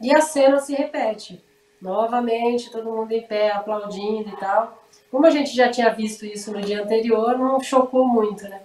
E 0.00 0.14
a 0.14 0.20
cena 0.20 0.58
se 0.58 0.74
repete. 0.74 1.42
Novamente, 1.80 2.70
todo 2.70 2.90
mundo 2.90 3.12
em 3.12 3.22
pé, 3.22 3.52
aplaudindo 3.52 4.28
e 4.28 4.36
tal. 4.36 4.81
Como 5.12 5.26
a 5.26 5.30
gente 5.30 5.54
já 5.54 5.70
tinha 5.70 5.90
visto 5.90 6.24
isso 6.24 6.50
no 6.50 6.62
dia 6.62 6.82
anterior, 6.82 7.38
não 7.38 7.60
chocou 7.60 8.08
muito, 8.08 8.48
né? 8.48 8.62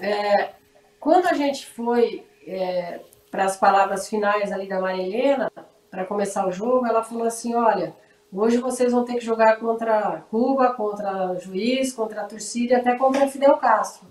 É, 0.00 0.52
quando 0.98 1.26
a 1.26 1.34
gente 1.34 1.66
foi 1.66 2.26
é, 2.46 3.00
para 3.30 3.44
as 3.44 3.58
palavras 3.58 4.08
finais 4.08 4.50
ali 4.50 4.66
da 4.66 4.80
Maria 4.80 5.02
Helena, 5.02 5.52
para 5.90 6.06
começar 6.06 6.48
o 6.48 6.52
jogo, 6.52 6.86
ela 6.86 7.04
falou 7.04 7.26
assim, 7.26 7.54
olha, 7.54 7.94
hoje 8.32 8.56
vocês 8.56 8.92
vão 8.92 9.04
ter 9.04 9.16
que 9.16 9.20
jogar 9.20 9.56
contra 9.56 10.22
Cuba, 10.30 10.72
contra 10.72 11.32
o 11.32 11.38
juiz, 11.38 11.92
contra 11.92 12.22
a 12.22 12.24
torcida 12.24 12.72
e 12.72 12.76
até 12.76 12.96
contra 12.96 13.28
Fidel 13.28 13.58
Castro. 13.58 14.08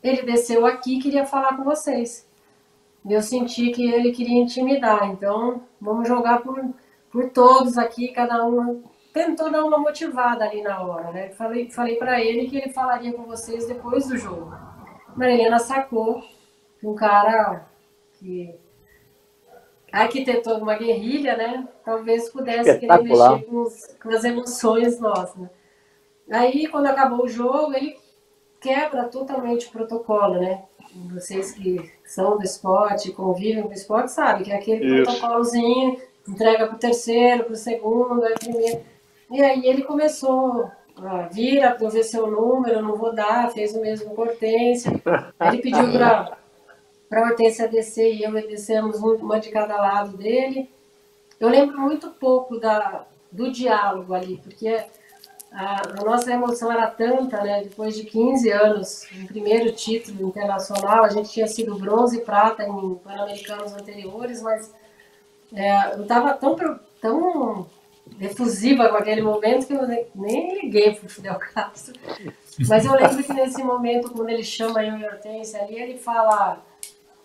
Ele 0.00 0.22
desceu 0.22 0.64
aqui 0.64 0.98
e 0.98 1.02
queria 1.02 1.26
falar 1.26 1.56
com 1.56 1.64
vocês. 1.64 2.24
Eu 3.04 3.20
senti 3.20 3.72
que 3.72 3.90
ele 3.90 4.12
queria 4.12 4.40
intimidar, 4.40 5.10
então 5.10 5.60
vamos 5.80 6.06
jogar 6.06 6.40
por, 6.40 6.64
por 7.10 7.30
todos 7.30 7.76
aqui, 7.76 8.12
cada 8.12 8.46
um 8.46 8.93
tentou 9.14 9.48
dar 9.48 9.64
uma 9.64 9.78
motivada 9.78 10.44
ali 10.44 10.60
na 10.60 10.82
hora, 10.82 11.12
né? 11.12 11.30
Falei, 11.30 11.70
falei 11.70 11.94
para 11.94 12.20
ele 12.20 12.48
que 12.48 12.56
ele 12.56 12.72
falaria 12.72 13.12
com 13.12 13.22
vocês 13.22 13.64
depois 13.68 14.08
do 14.08 14.18
jogo. 14.18 14.52
Marilena 15.16 15.60
sacou 15.60 16.20
que 16.80 16.86
um 16.86 16.96
cara 16.96 17.64
que 18.14 18.52
arquitetou 19.92 20.58
uma 20.58 20.74
guerrilha, 20.74 21.36
né? 21.36 21.68
Talvez 21.84 22.28
pudesse 22.28 22.76
querer 22.80 23.02
mexer 23.04 23.44
com, 23.44 23.62
os, 23.62 23.86
com, 24.02 24.10
as 24.10 24.24
emoções 24.24 24.98
nossas. 24.98 25.36
Né? 25.36 25.50
Aí, 26.32 26.66
quando 26.66 26.86
acabou 26.86 27.24
o 27.24 27.28
jogo, 27.28 27.72
ele 27.72 27.96
quebra 28.60 29.04
totalmente 29.04 29.68
o 29.68 29.70
protocolo, 29.70 30.40
né? 30.40 30.64
Vocês 31.12 31.52
que 31.52 31.88
são 32.04 32.36
do 32.36 32.42
esporte, 32.42 33.12
convivem 33.12 33.62
com 33.62 33.68
o 33.68 33.72
esporte, 33.72 34.10
sabem 34.10 34.42
que 34.42 34.50
é 34.50 34.56
aquele 34.56 34.84
Isso. 34.84 35.04
protocolozinho 35.04 36.00
entrega 36.26 36.66
para 36.66 36.76
o 36.76 36.78
terceiro, 36.78 37.44
para 37.44 37.52
o 37.52 37.56
segundo, 37.56 38.24
aí 38.24 38.34
primeiro. 38.34 38.93
E 39.34 39.42
aí 39.42 39.66
ele 39.66 39.82
começou, 39.82 40.70
a 40.96 41.26
para 41.72 41.86
eu 41.86 41.90
ver 41.90 42.04
seu 42.04 42.28
número, 42.28 42.80
não 42.80 42.94
vou 42.94 43.12
dar, 43.12 43.50
fez 43.50 43.74
o 43.74 43.80
mesmo 43.80 44.14
com 44.14 44.22
a 44.22 44.26
Hortência. 44.26 44.92
Ele 45.40 45.58
pediu 45.60 45.90
para 47.08 47.20
a 47.20 47.30
Hortência 47.30 47.66
descer 47.66 48.14
e 48.14 48.22
eu 48.22 48.30
descemos 48.46 49.00
uma 49.00 49.40
de 49.40 49.50
cada 49.50 49.76
lado 49.76 50.16
dele. 50.16 50.70
Eu 51.40 51.48
lembro 51.48 51.80
muito 51.80 52.10
pouco 52.10 52.60
da, 52.60 53.06
do 53.32 53.50
diálogo 53.50 54.14
ali, 54.14 54.36
porque 54.36 54.68
a, 55.50 55.82
a, 55.82 56.04
nossa 56.04 56.32
emoção 56.32 56.70
era 56.70 56.86
tanta, 56.86 57.42
né? 57.42 57.64
Depois 57.64 57.96
de 57.96 58.04
15 58.04 58.48
anos, 58.52 59.08
um 59.20 59.26
primeiro 59.26 59.72
título 59.72 60.28
internacional, 60.28 61.02
a 61.02 61.08
gente 61.08 61.28
tinha 61.28 61.48
sido 61.48 61.76
bronze 61.76 62.18
e 62.18 62.20
prata 62.20 62.62
em 62.62 62.94
Pan-Americanos 63.02 63.74
anteriores, 63.74 64.40
mas 64.40 64.72
é, 65.52 65.96
eu 65.96 66.02
estava 66.02 66.34
tão, 66.34 66.54
tão 67.00 67.66
efusiva 68.20 68.88
com 68.88 68.96
aquele 68.96 69.22
momento 69.22 69.66
que 69.66 69.72
eu 69.74 69.86
nem 70.14 70.60
liguei 70.60 70.94
para 70.94 71.06
o 71.06 71.08
Fidel 71.08 71.38
Castro. 71.38 71.94
Mas 72.68 72.84
eu 72.84 72.92
lembro 72.92 73.22
que 73.22 73.32
nesse 73.32 73.62
momento, 73.62 74.10
quando 74.10 74.28
ele 74.28 74.44
chama 74.44 74.84
eu 74.84 74.96
e 74.96 75.04
a 75.04 75.10
Hortência 75.10 75.60
ali, 75.62 75.78
ele 75.78 75.98
fala 75.98 76.62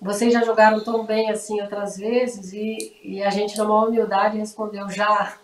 vocês 0.02 0.32
já 0.32 0.42
jogaram 0.44 0.82
tão 0.82 1.06
bem 1.06 1.30
assim 1.30 1.62
outras 1.62 1.98
vezes 1.98 2.54
e, 2.54 2.96
e 3.04 3.22
a 3.22 3.30
gente, 3.30 3.58
numa 3.58 3.86
humildade, 3.86 4.38
respondeu 4.38 4.90
já. 4.90 5.34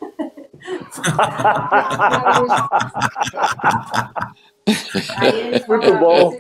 Aí 5.18 5.40
ele 5.48 5.60
falou, 5.60 5.82
Muito 5.82 6.00
bom. 6.00 6.32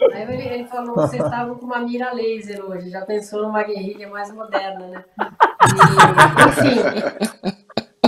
Aí 0.00 0.22
ele, 0.22 0.48
ele 0.48 0.64
falou, 0.66 0.94
vocês 0.94 1.22
estavam 1.22 1.56
com 1.56 1.66
uma 1.66 1.80
mira 1.80 2.12
laser 2.12 2.64
hoje, 2.64 2.90
já 2.90 3.04
pensou 3.04 3.42
numa 3.42 3.62
guerrilha 3.62 4.08
mais 4.08 4.32
moderna, 4.32 4.86
né? 4.86 5.04
E, 5.64 6.48
enfim, 6.48 7.48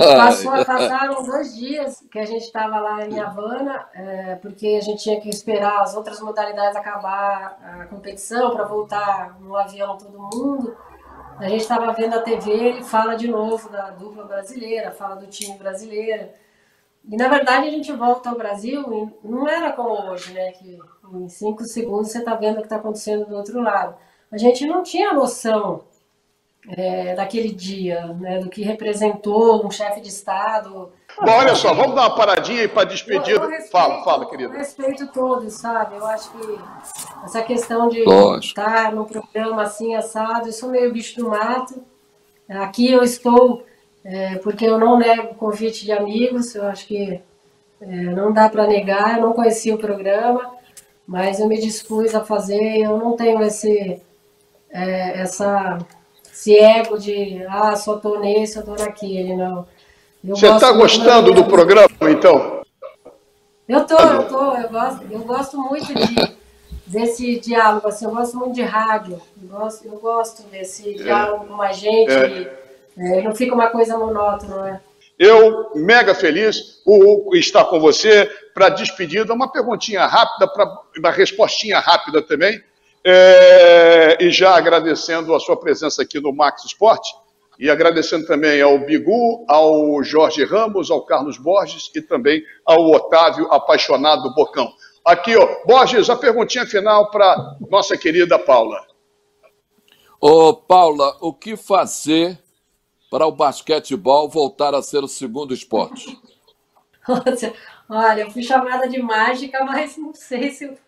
Passou, 0.00 0.52
passaram 0.64 1.22
dois 1.22 1.54
dias 1.54 2.02
que 2.10 2.18
a 2.18 2.24
gente 2.24 2.44
estava 2.44 2.80
lá 2.80 3.04
em 3.06 3.20
Havana, 3.20 3.86
é, 3.92 4.34
porque 4.36 4.78
a 4.80 4.80
gente 4.80 5.02
tinha 5.02 5.20
que 5.20 5.28
esperar 5.28 5.80
as 5.82 5.94
outras 5.94 6.20
modalidades 6.20 6.74
acabar 6.74 7.58
a 7.62 7.86
competição 7.86 8.50
para 8.50 8.64
voltar 8.64 9.38
no 9.40 9.54
avião 9.54 9.98
todo 9.98 10.18
mundo. 10.18 10.74
A 11.38 11.48
gente 11.48 11.60
estava 11.60 11.92
vendo 11.92 12.14
a 12.14 12.22
TV, 12.22 12.50
ele 12.50 12.82
fala 12.82 13.14
de 13.14 13.28
novo 13.28 13.68
da 13.68 13.90
dupla 13.90 14.24
brasileira, 14.24 14.90
fala 14.90 15.16
do 15.16 15.26
time 15.26 15.58
brasileiro. 15.58 16.30
E 17.06 17.16
na 17.16 17.28
verdade 17.28 17.66
a 17.66 17.70
gente 17.70 17.92
volta 17.92 18.30
ao 18.30 18.36
Brasil 18.36 19.12
e 19.22 19.26
não 19.26 19.46
era 19.48 19.72
como 19.72 20.10
hoje, 20.10 20.32
né? 20.32 20.52
Que 20.52 20.78
em 21.14 21.28
cinco 21.28 21.64
segundos 21.64 22.10
você 22.10 22.18
está 22.18 22.34
vendo 22.34 22.56
o 22.56 22.58
que 22.58 22.64
está 22.64 22.76
acontecendo 22.76 23.26
do 23.26 23.36
outro 23.36 23.60
lado. 23.60 23.94
A 24.30 24.38
gente 24.38 24.64
não 24.66 24.82
tinha 24.82 25.12
noção 25.12 25.82
é, 26.68 27.14
daquele 27.14 27.52
dia, 27.52 28.06
né, 28.14 28.38
do 28.38 28.48
que 28.48 28.62
representou 28.62 29.66
um 29.66 29.70
chefe 29.70 30.00
de 30.00 30.08
Estado. 30.08 30.92
Bom, 31.20 31.32
olha 31.32 31.54
só, 31.54 31.74
vamos 31.74 31.94
dar 31.94 32.02
uma 32.08 32.16
paradinha 32.16 32.68
para 32.68 32.84
despedir. 32.84 33.34
Eu, 33.34 33.42
eu 33.42 33.48
respeito, 33.48 33.72
fala, 33.72 34.04
fala, 34.04 34.26
querido. 34.28 34.52
Eu 34.52 34.58
respeito 34.58 35.06
todos, 35.08 35.54
sabe? 35.54 35.96
Eu 35.96 36.06
acho 36.06 36.30
que 36.30 36.58
essa 37.24 37.42
questão 37.42 37.88
de 37.88 38.04
Lógico. 38.04 38.60
estar 38.60 38.92
no 38.92 39.04
programa 39.06 39.62
assim, 39.62 39.94
assado, 39.94 40.48
eu 40.48 40.52
sou 40.52 40.68
meio 40.70 40.92
bicho 40.92 41.16
do 41.16 41.28
mato. 41.28 41.82
Aqui 42.48 42.90
eu 42.90 43.02
estou 43.02 43.64
é, 44.04 44.36
porque 44.36 44.64
eu 44.64 44.78
não 44.78 44.98
nego 44.98 45.34
convite 45.34 45.84
de 45.84 45.92
amigos, 45.92 46.54
eu 46.54 46.66
acho 46.66 46.86
que 46.86 47.20
é, 47.80 47.86
não 47.86 48.32
dá 48.32 48.48
para 48.48 48.66
negar, 48.66 49.16
eu 49.16 49.26
não 49.26 49.32
conhecia 49.32 49.74
o 49.74 49.78
programa, 49.78 50.50
mas 51.10 51.40
eu 51.40 51.48
me 51.48 51.58
dispus 51.58 52.14
a 52.14 52.20
fazer, 52.20 52.82
eu 52.82 52.96
não 52.96 53.16
tenho 53.16 53.42
esse, 53.42 54.00
é, 54.70 55.20
essa 55.20 55.76
esse 56.32 56.56
ego 56.56 56.96
de, 56.96 57.44
ah, 57.48 57.74
só 57.74 57.98
tô 57.98 58.20
nesse, 58.20 58.58
eu 58.58 58.64
tô 58.64 58.76
naquele, 58.76 59.34
não. 59.34 59.66
Eu 60.22 60.36
Você 60.36 60.46
está 60.46 60.70
gostando 60.70 61.34
do 61.34 61.46
programa, 61.46 61.88
então? 62.02 62.62
Eu 63.68 63.84
tô, 63.84 63.96
eu 63.96 64.28
tô, 64.28 64.54
eu 64.54 64.68
gosto, 64.68 65.06
eu 65.10 65.18
gosto 65.24 65.58
muito 65.58 65.92
de, 65.92 66.36
desse 66.86 67.40
diálogo, 67.40 67.88
assim, 67.88 68.04
eu 68.04 68.12
gosto 68.12 68.36
muito 68.36 68.54
de 68.54 68.62
rádio, 68.62 69.20
eu 69.42 69.48
gosto, 69.48 69.88
eu 69.88 69.98
gosto 69.98 70.42
desse 70.44 70.90
é. 70.90 71.02
diálogo 71.02 71.46
com 71.46 71.60
a 71.60 71.72
gente, 71.72 72.12
é. 72.12 72.56
É, 72.96 73.22
não 73.22 73.34
fica 73.34 73.52
uma 73.52 73.66
coisa 73.66 73.98
monótona, 73.98 74.62
né? 74.62 74.80
Eu, 75.20 75.72
mega 75.74 76.14
feliz, 76.14 76.80
o 76.86 77.36
estar 77.36 77.66
com 77.66 77.78
você 77.78 78.24
para 78.54 78.70
despedida. 78.70 79.34
Uma 79.34 79.52
perguntinha 79.52 80.06
rápida, 80.06 80.48
para 80.48 80.66
uma 80.96 81.10
respostinha 81.10 81.78
rápida 81.78 82.22
também. 82.22 82.58
É, 83.04 84.16
e 84.18 84.30
já 84.30 84.56
agradecendo 84.56 85.34
a 85.34 85.40
sua 85.40 85.58
presença 85.58 86.00
aqui 86.00 86.18
no 86.18 86.32
Max 86.32 86.64
Esporte, 86.64 87.10
e 87.58 87.68
agradecendo 87.68 88.26
também 88.26 88.62
ao 88.62 88.78
Bigu, 88.78 89.44
ao 89.46 90.02
Jorge 90.02 90.42
Ramos, 90.42 90.90
ao 90.90 91.04
Carlos 91.04 91.36
Borges 91.36 91.90
e 91.94 92.00
também 92.00 92.42
ao 92.64 92.90
Otávio, 92.90 93.46
apaixonado 93.52 94.34
Bocão. 94.34 94.72
Aqui, 95.04 95.36
ó, 95.36 95.46
Borges, 95.66 96.08
a 96.08 96.16
perguntinha 96.16 96.64
final 96.66 97.10
para 97.10 97.58
nossa 97.70 97.94
querida 97.94 98.38
Paula. 98.38 98.80
Ô, 100.18 100.54
Paula, 100.54 101.14
o 101.20 101.34
que 101.34 101.56
fazer 101.58 102.38
para 103.10 103.26
o 103.26 103.32
basquetebol 103.32 104.28
voltar 104.28 104.74
a 104.74 104.80
ser 104.80 105.02
o 105.02 105.08
segundo 105.08 105.52
esporte? 105.52 106.16
Olha, 107.88 108.22
eu 108.22 108.30
fui 108.30 108.42
chamada 108.42 108.88
de 108.88 109.02
mágica, 109.02 109.64
mas 109.64 109.96
não 109.96 110.14
sei 110.14 110.52
se 110.52 110.64
eu 110.64 110.78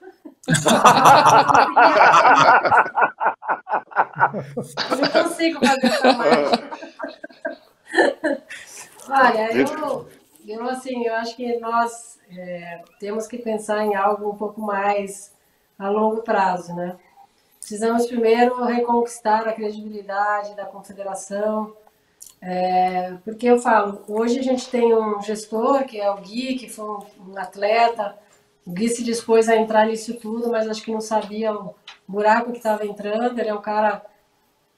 não 4.96 5.10
consigo 5.24 5.58
fazer 5.64 5.86
essa 5.86 6.12
mágica. 6.12 6.70
Olha, 9.08 9.56
eu, 9.56 10.08
eu 10.46 10.68
assim, 10.68 11.04
eu 11.04 11.14
acho 11.14 11.34
que 11.34 11.58
nós 11.58 12.20
é, 12.30 12.82
temos 13.00 13.26
que 13.26 13.38
pensar 13.38 13.84
em 13.84 13.96
algo 13.96 14.30
um 14.30 14.36
pouco 14.36 14.60
mais 14.60 15.32
a 15.78 15.88
longo 15.88 16.22
prazo, 16.22 16.74
né? 16.74 16.96
Precisamos 17.58 18.06
primeiro 18.06 18.62
reconquistar 18.64 19.48
a 19.48 19.52
credibilidade 19.52 20.54
da 20.54 20.66
confederação, 20.66 21.74
é, 22.44 23.14
porque 23.24 23.46
eu 23.46 23.60
falo, 23.60 24.02
hoje 24.08 24.40
a 24.40 24.42
gente 24.42 24.68
tem 24.68 24.92
um 24.92 25.22
gestor, 25.22 25.84
que 25.84 26.00
é 26.00 26.10
o 26.10 26.16
Gui, 26.16 26.56
que 26.56 26.68
foi 26.68 26.84
um 26.84 27.38
atleta, 27.38 28.18
o 28.66 28.72
Gui 28.72 28.88
se 28.88 29.04
dispôs 29.04 29.48
a 29.48 29.56
entrar 29.56 29.86
nisso 29.86 30.14
tudo, 30.14 30.50
mas 30.50 30.66
acho 30.66 30.82
que 30.82 30.90
não 30.90 31.00
sabia 31.00 31.54
o 31.54 31.72
buraco 32.06 32.50
que 32.50 32.58
estava 32.58 32.84
entrando, 32.84 33.38
ele 33.38 33.48
é 33.48 33.54
um 33.54 33.62
cara 33.62 34.04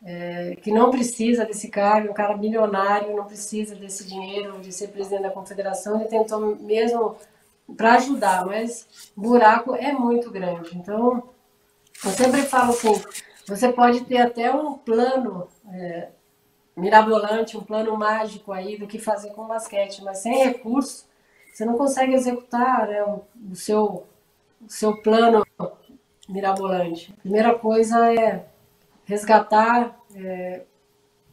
é, 0.05 0.57
que 0.61 0.71
não 0.71 0.91
precisa 0.91 1.47
desse 1.47 1.69
cargo, 1.69 2.11
um 2.11 2.15
cara 2.15 2.37
milionário, 2.37 3.17
não 3.17 3.25
precisa 3.25 3.75
desse 3.75 4.07
dinheiro 4.07 4.61
de 4.61 4.71
ser 4.71 4.89
presidente 4.89 5.23
da 5.23 5.31
confederação, 5.31 5.99
ele 5.99 6.11
tentou 6.11 6.57
mesmo 6.57 7.17
para 7.79 7.95
ajudar, 7.95 8.45
mas 8.45 9.11
o 9.17 9.23
buraco 9.23 9.75
é 9.75 9.91
muito 9.91 10.31
grande. 10.31 10.77
Então, 10.77 11.31
eu 12.05 12.11
sempre 12.11 12.43
falo 12.43 12.73
assim, 12.73 13.03
você 13.49 13.73
pode 13.73 14.03
ter 14.05 14.19
até 14.19 14.53
um 14.53 14.75
plano 14.75 15.49
é, 15.73 16.09
mirabolante, 16.77 17.57
um 17.57 17.63
plano 17.63 17.97
mágico 17.97 18.53
aí 18.53 18.77
do 18.77 18.87
que 18.87 18.99
fazer 18.99 19.31
com 19.31 19.43
o 19.43 19.49
basquete, 19.49 20.03
mas 20.03 20.19
sem 20.19 20.45
recurso, 20.45 21.07
você 21.53 21.65
não 21.65 21.77
consegue 21.77 22.15
executar 22.15 22.89
né, 22.89 23.03
o, 23.05 23.55
seu, 23.55 24.05
o 24.61 24.69
seu 24.69 24.97
plano 25.01 25.47
mirabolante. 26.29 27.15
A 27.19 27.21
primeira 27.21 27.55
coisa 27.55 28.13
é 28.13 28.45
resgatar, 29.05 30.01
é, 30.17 30.63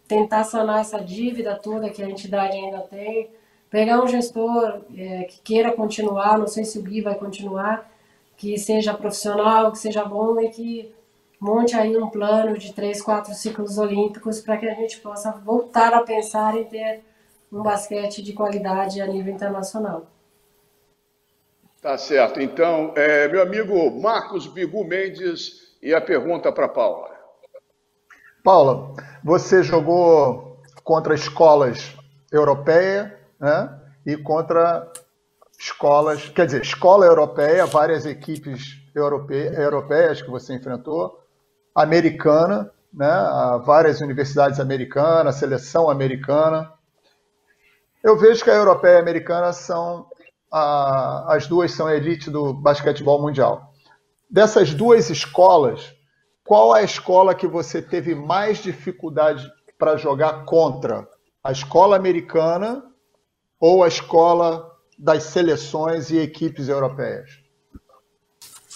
tentar 0.08 0.44
sanar 0.44 0.82
essa 0.82 1.00
dívida 1.00 1.56
toda 1.56 1.90
que 1.90 2.04
a 2.04 2.10
entidade 2.10 2.56
ainda 2.56 2.82
tem, 2.82 3.32
pegar 3.70 4.04
um 4.04 4.08
gestor 4.08 4.82
é, 4.96 5.24
que 5.24 5.42
queira 5.42 5.72
continuar, 5.72 6.38
não 6.38 6.48
sei 6.48 6.66
se 6.66 6.78
o 6.78 6.84
Gui 6.84 7.02
vai 7.02 7.16
continuar, 7.16 7.90
que 8.38 8.58
seja 8.58 8.94
profissional, 8.94 9.72
que 9.72 9.80
seja 9.80 10.04
bom 10.04 10.40
e 10.40 10.50
que 10.50 10.94
monte 11.42 11.76
aí 11.76 11.98
um 11.98 12.08
plano 12.08 12.56
de 12.56 12.72
três, 12.72 13.02
quatro 13.02 13.34
ciclos 13.34 13.80
olímpicos 13.80 14.40
para 14.40 14.58
que 14.58 14.70
a 14.70 14.76
gente 14.76 15.00
possa 15.00 15.32
voltar 15.32 15.92
a 15.92 16.04
pensar 16.04 16.56
em 16.56 16.66
ter 16.66 17.04
um 17.52 17.64
basquete 17.64 18.22
de 18.22 18.32
qualidade 18.32 19.02
a 19.02 19.08
nível 19.08 19.34
internacional. 19.34 20.06
Tá 21.82 21.98
certo. 21.98 22.40
Então, 22.40 22.94
é, 22.96 23.28
meu 23.28 23.42
amigo 23.42 23.90
Marcos 24.00 24.46
Bigu 24.46 24.86
Mendes 24.86 25.76
e 25.82 25.96
a 25.96 26.00
pergunta 26.00 26.52
para 26.52 26.68
Paula. 26.68 27.10
Paula, 28.44 28.94
você 29.24 29.64
jogou 29.64 30.60
contra 30.84 31.16
escolas 31.16 31.96
europeias 32.32 33.12
né, 33.40 33.80
e 34.06 34.16
contra 34.16 34.92
escolas, 35.60 36.30
quer 36.30 36.46
dizer, 36.46 36.62
escola 36.62 37.06
europeia, 37.06 37.66
várias 37.66 38.06
equipes 38.06 38.80
europeias 38.96 40.22
que 40.22 40.30
você 40.30 40.54
enfrentou 40.54 41.21
americana, 41.76 42.72
né? 42.94 43.10
várias 43.66 44.02
universidades 44.02 44.60
americanas, 44.60 45.36
seleção 45.36 45.90
americana. 45.90 46.72
Eu 48.04 48.18
vejo 48.18 48.44
que 48.44 48.50
a 48.50 48.56
europeia 48.56 48.94
e 48.94 48.98
a 48.98 49.02
americana 49.02 49.54
são 49.54 50.08
a, 50.52 51.34
as 51.34 51.48
duas 51.48 51.72
são 51.72 51.90
elite 51.90 52.30
do 52.30 52.54
basquetebol 52.54 53.22
mundial. 53.22 53.74
Dessas 54.30 54.74
duas 54.74 55.10
escolas, 55.10 55.94
qual 56.44 56.74
a 56.74 56.84
escola 56.84 57.34
que 57.34 57.48
você 57.48 57.82
teve 57.82 58.14
mais 58.14 58.58
dificuldade 58.58 59.50
para 59.78 59.96
jogar 59.96 60.46
contra? 60.46 61.08
A 61.44 61.52
escola 61.52 61.96
americana 61.96 62.84
ou 63.60 63.84
a 63.84 63.88
escola 63.88 64.70
das 64.98 65.24
seleções 65.24 66.12
e 66.12 66.18
equipes 66.20 66.68
europeias? 66.68 67.30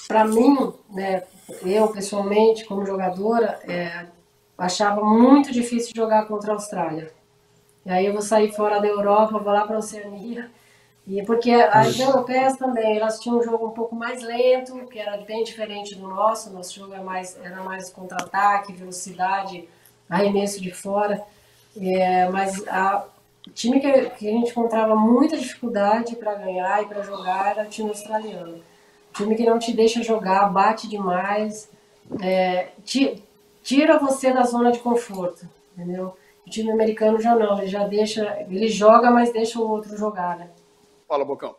Para 0.07 0.25
mim, 0.25 0.73
né, 0.89 1.23
eu 1.63 1.87
pessoalmente, 1.89 2.65
como 2.65 2.85
jogadora, 2.85 3.59
é, 3.67 4.05
achava 4.57 5.03
muito 5.03 5.51
difícil 5.51 5.91
jogar 5.95 6.27
contra 6.27 6.51
a 6.51 6.55
Austrália. 6.55 7.11
E 7.85 7.89
aí 7.91 8.05
eu 8.05 8.13
vou 8.13 8.21
sair 8.21 8.51
fora 8.51 8.79
da 8.79 8.87
Europa, 8.87 9.37
vou 9.37 9.53
lá 9.53 9.65
para 9.65 9.75
a 9.75 9.79
Oceania. 9.79 10.49
E 11.07 11.21
porque 11.23 11.51
as 11.51 11.99
europeias 11.99 12.57
também, 12.57 12.97
elas 12.97 13.19
tinham 13.19 13.37
um 13.37 13.43
jogo 13.43 13.67
um 13.67 13.71
pouco 13.71 13.95
mais 13.95 14.23
lento, 14.23 14.87
que 14.87 14.97
era 14.97 15.17
bem 15.17 15.43
diferente 15.43 15.93
do 15.93 16.07
nosso. 16.07 16.51
Nosso 16.51 16.73
jogo 16.73 16.93
era 16.93 17.03
mais, 17.03 17.37
era 17.43 17.61
mais 17.61 17.91
contra-ataque, 17.91 18.73
velocidade, 18.73 19.69
arremesso 20.09 20.59
de 20.59 20.71
fora. 20.71 21.23
É, 21.79 22.27
mas 22.29 22.67
a, 22.67 23.05
o 23.47 23.51
time 23.51 23.79
que, 23.79 24.09
que, 24.11 24.27
a 24.27 24.31
gente 24.31 24.49
encontrava 24.49 24.95
muita 24.95 25.37
dificuldade 25.37 26.15
para 26.15 26.33
ganhar 26.33 26.81
e 26.81 26.87
para 26.87 27.03
jogar 27.03 27.51
era 27.51 27.67
o 27.67 27.69
time 27.69 27.89
australiano. 27.89 28.63
Time 29.16 29.36
que 29.36 29.45
não 29.45 29.57
te 29.57 29.74
deixa 29.74 30.03
jogar, 30.03 30.51
bate 30.51 30.89
demais, 30.89 31.72
é, 32.22 32.70
te, 32.84 33.24
tira 33.63 33.97
você 33.97 34.34
da 34.34 34.43
zona 34.43 34.72
de 34.72 34.80
conforto, 34.80 35.47
entendeu? 35.76 36.16
O 36.45 36.49
time 36.49 36.72
americano 36.72 37.20
já 37.20 37.34
não, 37.36 37.57
ele 37.57 37.68
já 37.68 37.88
deixa, 37.88 38.45
ele 38.49 38.68
joga, 38.68 39.09
mas 39.09 39.32
deixa 39.32 39.59
o 39.59 39.70
outro 39.70 39.97
jogar, 39.97 40.38
né? 40.38 40.49
Fala, 41.07 41.26
Bocão. 41.26 41.55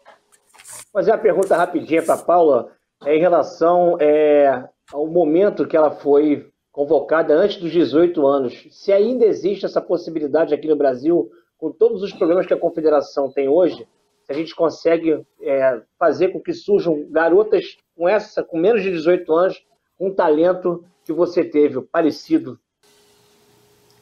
Fazer 0.92 1.10
uma 1.10 1.18
pergunta 1.18 1.56
rapidinha 1.56 2.02
para 2.02 2.18
Paula 2.18 2.72
é 3.04 3.16
em 3.16 3.20
relação 3.20 3.96
é, 4.00 4.68
ao 4.92 5.06
momento 5.06 5.66
que 5.66 5.76
ela 5.76 5.90
foi 5.90 6.50
convocada 6.70 7.34
antes 7.34 7.56
dos 7.56 7.72
18 7.72 8.26
anos. 8.26 8.66
Se 8.70 8.92
ainda 8.92 9.24
existe 9.24 9.64
essa 9.64 9.80
possibilidade 9.80 10.54
aqui 10.54 10.68
no 10.68 10.76
Brasil, 10.76 11.30
com 11.58 11.72
todos 11.72 12.02
os 12.02 12.12
problemas 12.12 12.46
que 12.46 12.52
a 12.52 12.58
confederação 12.58 13.30
tem 13.30 13.48
hoje, 13.48 13.86
se 14.26 14.32
a 14.32 14.34
gente 14.34 14.54
consegue 14.54 15.24
é, 15.40 15.80
fazer 15.98 16.28
com 16.28 16.40
que 16.40 16.52
surjam 16.52 17.06
garotas 17.10 17.78
com 17.96 18.08
essa, 18.08 18.42
com 18.42 18.58
menos 18.58 18.82
de 18.82 18.90
18 18.90 19.32
anos, 19.32 19.64
um 19.98 20.12
talento 20.12 20.84
que 21.04 21.12
você 21.12 21.44
teve, 21.44 21.80
parecido. 21.80 22.58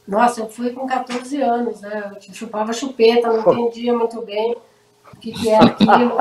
Nossa, 0.08 0.40
eu 0.40 0.48
fui 0.48 0.70
com 0.70 0.86
14 0.86 1.40
anos, 1.42 1.80
né? 1.82 2.12
Eu 2.14 2.34
chupava 2.34 2.72
chupeta, 2.72 3.28
não 3.28 3.52
entendia 3.52 3.96
muito 3.96 4.22
bem 4.22 4.56
o 5.12 5.16
que, 5.16 5.32
que 5.32 5.48
era 5.50 5.66
aquilo. 5.66 6.16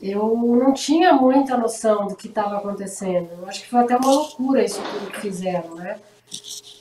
Eu 0.00 0.36
não 0.36 0.74
tinha 0.74 1.14
muita 1.14 1.56
noção 1.56 2.06
do 2.06 2.16
que 2.16 2.28
estava 2.28 2.58
acontecendo. 2.58 3.30
Eu 3.40 3.48
acho 3.48 3.62
que 3.62 3.70
foi 3.70 3.80
até 3.80 3.96
uma 3.96 4.10
loucura 4.10 4.62
isso 4.62 4.80
tudo 4.82 5.10
que 5.10 5.20
fizeram, 5.20 5.74
né? 5.76 5.98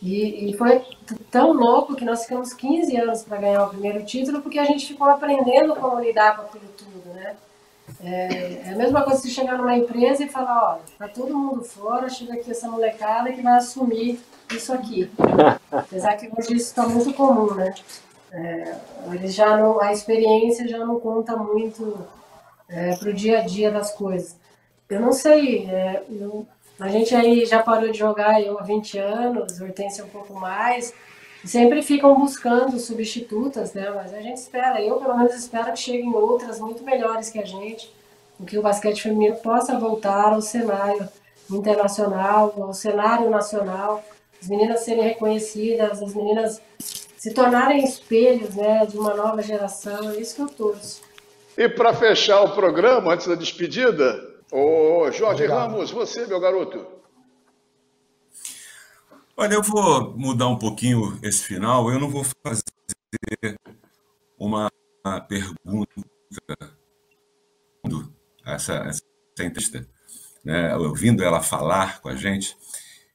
E, 0.04 0.50
e 0.50 0.58
foi 0.58 0.82
tão 1.32 1.54
louco 1.54 1.96
que 1.96 2.04
nós 2.04 2.24
ficamos 2.24 2.52
15 2.52 2.98
anos 2.98 3.24
para 3.24 3.38
ganhar 3.38 3.64
o 3.64 3.70
primeiro 3.70 4.04
título, 4.04 4.42
porque 4.42 4.60
a 4.60 4.66
gente 4.66 4.86
ficou 4.86 5.08
aprendendo 5.08 5.74
como 5.78 6.02
lidar 6.02 6.36
com 6.36 6.42
aquilo 6.42 6.68
tudo, 6.78 7.14
né? 7.14 7.38
É, 8.04 8.64
é 8.66 8.74
a 8.74 8.76
mesma 8.76 9.02
coisa 9.04 9.22
se 9.22 9.30
chegar 9.30 9.58
numa 9.58 9.78
empresa 9.78 10.26
e 10.26 10.28
falar, 10.28 10.74
ó, 10.74 10.80
tá 10.98 11.08
todo 11.08 11.38
mundo 11.38 11.64
fora, 11.64 12.10
chega 12.10 12.34
aqui 12.34 12.52
essa 12.52 12.68
molecada 12.68 13.32
que 13.32 13.42
vai 13.42 13.54
assumir 13.54 14.20
isso 14.54 14.74
aqui. 14.74 15.10
Apesar 15.72 16.18
que 16.18 16.28
hoje 16.28 16.54
isso 16.54 16.68
está 16.68 16.86
muito 16.86 17.14
comum, 17.14 17.54
né? 17.54 17.74
É, 18.30 18.76
eles 19.14 19.34
já 19.34 19.56
não, 19.56 19.80
a 19.80 19.94
experiência 19.94 20.68
já 20.68 20.80
não 20.80 21.00
conta 21.00 21.38
muito 21.38 22.06
é, 22.68 22.94
para 22.98 23.10
o 23.10 23.14
dia 23.14 23.40
a 23.40 23.42
dia 23.42 23.72
das 23.72 23.94
coisas. 23.94 24.36
Eu 24.90 25.00
não 25.00 25.14
sei, 25.14 25.66
é, 25.70 26.04
eu, 26.10 26.46
a 26.80 26.88
gente 26.90 27.16
aí 27.16 27.46
já 27.46 27.62
parou 27.62 27.92
de 27.92 27.98
jogar 27.98 28.42
eu 28.42 28.60
há 28.60 28.64
20 28.64 28.98
anos, 28.98 29.62
Hortência 29.62 30.04
um 30.04 30.10
pouco 30.10 30.34
mais, 30.34 30.94
sempre 31.46 31.82
ficam 31.82 32.16
buscando 32.20 32.80
substitutas, 32.80 33.74
né? 33.74 33.92
Mas 33.96 34.14
a 34.14 34.22
gente 34.22 34.38
espera, 34.38 34.82
eu 34.82 34.96
pelo 34.98 35.18
menos 35.18 35.36
espero 35.36 35.72
que 35.74 35.80
cheguem 35.80 36.14
outras 36.14 36.60
muito 36.60 36.84
melhores 36.84 37.30
que 37.30 37.40
a 37.40 37.46
gente, 37.46 37.94
que 38.48 38.58
o 38.58 38.62
basquete 38.62 39.02
feminino 39.02 39.36
possa 39.38 39.78
voltar 39.80 40.34
ao 40.34 40.42
cenário 40.42 41.08
internacional, 41.50 42.54
ao 42.58 42.74
cenário 42.74 43.30
nacional, 43.30 44.04
as 44.42 44.50
meninas 44.50 44.82
serem 44.82 45.04
reconhecidas, 45.04 46.02
as 46.02 46.14
meninas 46.14 46.62
se 46.80 47.34
tornarem 47.34 47.84
espelhos 47.84 48.56
né, 48.56 48.86
de 48.86 48.98
uma 48.98 49.14
nova 49.14 49.42
geração. 49.42 50.12
É 50.12 50.18
isso 50.18 50.36
que 50.36 50.42
eu 50.42 50.50
torço. 50.50 51.02
E 51.58 51.70
para 51.70 51.94
fechar 51.94 52.42
o 52.42 52.54
programa, 52.54 53.14
antes 53.14 53.28
da 53.28 53.36
despedida, 53.36 54.33
o 54.54 55.12
Jorge 55.12 55.44
Obrigado. 55.44 55.72
Ramos, 55.72 55.92
você, 55.92 56.26
meu 56.28 56.40
garoto. 56.40 56.86
Olha, 59.36 59.56
eu 59.56 59.64
vou 59.64 60.16
mudar 60.18 60.48
um 60.48 60.58
pouquinho 60.58 61.18
esse 61.24 61.44
final. 61.44 61.90
Eu 61.90 62.00
não 62.00 62.10
vou 62.10 62.24
fazer 62.24 62.64
uma 64.38 64.70
pergunta 65.28 65.90
essa, 68.46 68.74
essa 68.76 69.04
entrevista, 69.40 69.88
né, 70.44 70.76
ouvindo 70.76 71.24
ela 71.24 71.42
falar 71.42 72.02
com 72.02 72.10
a 72.10 72.16
gente, 72.16 72.56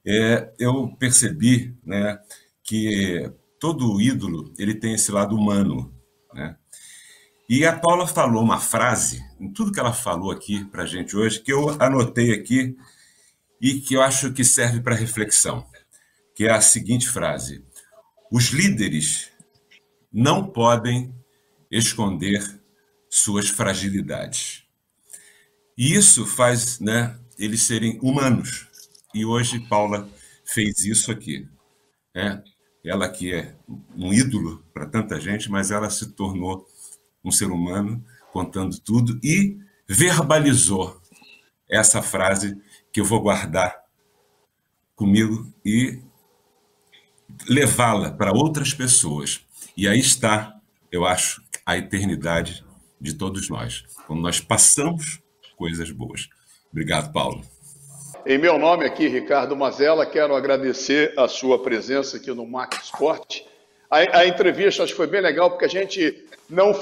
é, 0.05 0.51
eu 0.57 0.95
percebi 0.97 1.75
né, 1.83 2.19
que 2.63 3.31
todo 3.59 4.01
ídolo 4.01 4.53
ele 4.57 4.73
tem 4.73 4.93
esse 4.93 5.11
lado 5.11 5.35
humano. 5.35 5.93
Né? 6.33 6.55
E 7.49 7.65
a 7.65 7.75
Paula 7.75 8.05
falou 8.05 8.43
uma 8.43 8.59
frase, 8.59 9.25
em 9.39 9.51
tudo 9.51 9.71
que 9.71 9.79
ela 9.79 9.91
falou 9.91 10.29
aqui 10.29 10.63
para 10.65 10.83
a 10.83 10.85
gente 10.85 11.17
hoje, 11.17 11.41
que 11.41 11.51
eu 11.51 11.69
anotei 11.81 12.31
aqui 12.31 12.77
e 13.59 13.81
que 13.81 13.95
eu 13.95 14.03
acho 14.03 14.31
que 14.31 14.43
serve 14.43 14.81
para 14.81 14.93
reflexão, 14.93 15.65
que 16.35 16.45
é 16.45 16.51
a 16.51 16.61
seguinte 16.61 17.09
frase: 17.09 17.65
os 18.31 18.49
líderes 18.49 19.31
não 20.13 20.47
podem 20.47 21.11
esconder 21.71 22.43
suas 23.09 23.49
fragilidades. 23.49 24.63
E 25.75 25.95
isso 25.95 26.27
faz 26.27 26.79
né, 26.79 27.17
eles 27.35 27.63
serem 27.63 27.97
humanos. 28.03 28.67
E 29.11 29.25
hoje 29.25 29.59
Paula 29.67 30.07
fez 30.45 30.85
isso 30.85 31.11
aqui. 31.11 31.47
Né? 32.13 32.43
ela 32.83 33.09
que 33.09 33.33
é 33.33 33.55
um 33.95 34.13
ídolo 34.13 34.63
para 34.73 34.85
tanta 34.85 35.19
gente, 35.19 35.49
mas 35.49 35.71
ela 35.71 35.89
se 35.89 36.11
tornou 36.11 36.65
um 37.23 37.31
ser 37.31 37.51
humano 37.51 38.03
contando 38.31 38.79
tudo 38.79 39.19
e 39.23 39.57
verbalizou 39.87 41.01
essa 41.69 42.01
frase 42.01 42.57
que 42.91 42.99
eu 42.99 43.05
vou 43.05 43.21
guardar 43.21 43.75
comigo 44.95 45.51
e 45.65 45.99
levá-la 47.47 48.11
para 48.11 48.31
outras 48.31 48.73
pessoas. 48.73 49.41
E 49.75 49.87
aí 49.87 49.99
está, 49.99 50.55
eu 50.91 51.05
acho, 51.05 51.41
a 51.65 51.77
eternidade 51.77 52.65
de 52.99 53.13
todos 53.13 53.49
nós, 53.49 53.83
quando 54.07 54.21
nós 54.21 54.39
passamos 54.39 55.21
coisas 55.55 55.91
boas. 55.91 56.27
Obrigado, 56.71 57.11
Paulo. 57.13 57.43
Em 58.25 58.37
meu 58.37 58.59
nome 58.59 58.85
aqui, 58.85 59.07
Ricardo 59.07 59.55
Mazella, 59.55 60.05
quero 60.05 60.35
agradecer 60.35 61.13
a 61.17 61.27
sua 61.27 61.61
presença 61.61 62.17
aqui 62.17 62.31
no 62.31 62.45
Max 62.45 62.85
Sport. 62.85 63.41
A, 63.89 64.19
a 64.19 64.27
entrevista 64.27 64.83
acho 64.83 64.91
que 64.91 64.97
foi 64.97 65.07
bem 65.07 65.21
legal, 65.21 65.49
porque 65.49 65.65
a 65.65 65.69
gente 65.69 66.25
não 66.49 66.73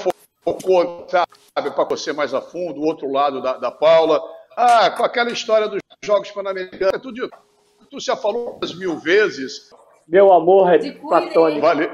focou, 0.52 1.06
sabe, 1.08 1.70
para 1.70 1.84
você 1.84 2.12
mais 2.12 2.32
a 2.32 2.40
fundo, 2.40 2.80
o 2.80 2.84
outro 2.84 3.10
lado 3.10 3.42
da, 3.42 3.54
da 3.54 3.70
Paula. 3.70 4.22
Ah, 4.56 4.90
com 4.90 5.04
aquela 5.04 5.30
história 5.30 5.68
dos 5.68 5.80
Jogos 6.02 6.30
Pan-Americanos, 6.30 6.94
é 6.94 6.98
tudo, 6.98 7.28
tu 7.90 8.00
já 8.00 8.16
falou 8.16 8.58
mil 8.76 8.98
vezes. 8.98 9.70
Meu 10.06 10.32
amor 10.32 10.72
é 10.72 10.78
platônico. 10.92 11.60
Valeu. 11.60 11.90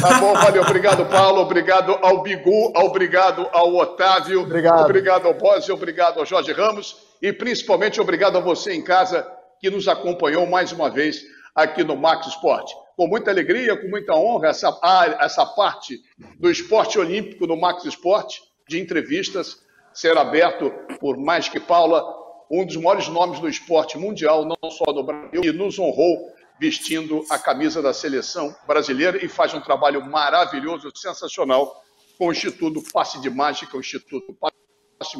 Tá 0.00 0.18
bom, 0.18 0.32
valeu. 0.32 0.62
Obrigado, 0.62 1.04
Paulo. 1.06 1.40
Obrigado 1.42 1.98
ao 2.00 2.22
Bigu, 2.22 2.72
obrigado 2.76 3.46
ao 3.52 3.74
Otávio. 3.74 4.42
Obrigado. 4.42 4.84
Obrigado 4.84 5.26
ao 5.26 5.34
Bose, 5.34 5.70
obrigado 5.70 6.18
ao 6.18 6.26
Jorge 6.26 6.52
Ramos 6.52 6.96
e 7.20 7.32
principalmente 7.32 8.00
obrigado 8.00 8.38
a 8.38 8.40
você 8.40 8.72
em 8.72 8.82
casa 8.82 9.26
que 9.60 9.70
nos 9.70 9.88
acompanhou 9.88 10.46
mais 10.46 10.72
uma 10.72 10.88
vez 10.88 11.22
aqui 11.54 11.84
no 11.84 11.96
Max 11.96 12.26
Esporte. 12.26 12.74
Com 12.96 13.08
muita 13.08 13.30
alegria, 13.30 13.76
com 13.76 13.88
muita 13.88 14.14
honra, 14.14 14.48
essa, 14.48 14.78
essa 15.20 15.44
parte 15.44 16.00
do 16.38 16.50
esporte 16.50 16.98
olímpico 16.98 17.46
no 17.46 17.56
Max 17.56 17.84
Esporte, 17.84 18.40
de 18.68 18.80
entrevistas, 18.80 19.62
ser 19.92 20.16
aberto 20.16 20.70
por 21.00 21.16
mais 21.16 21.48
que 21.48 21.60
Paula, 21.60 22.04
um 22.50 22.64
dos 22.64 22.76
maiores 22.76 23.08
nomes 23.08 23.40
do 23.40 23.48
esporte 23.48 23.98
mundial, 23.98 24.44
não 24.44 24.70
só 24.70 24.92
no 24.92 25.02
Brasil, 25.02 25.42
e 25.44 25.52
nos 25.52 25.78
honrou 25.78 26.32
vestindo 26.60 27.24
a 27.30 27.38
camisa 27.38 27.82
da 27.82 27.92
seleção 27.92 28.54
brasileira 28.66 29.24
e 29.24 29.28
faz 29.28 29.52
um 29.54 29.60
trabalho 29.60 30.04
maravilhoso, 30.04 30.90
sensacional, 30.94 31.82
com 32.16 32.28
o 32.28 32.32
Instituto 32.32 32.82
Passe 32.92 33.20
de 33.20 33.28
Mágica, 33.28 33.76
o 33.76 33.80
Instituto 33.80 34.32
Passe 34.34 34.54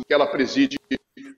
que 0.07 0.14
ela 0.14 0.27
preside 0.27 0.79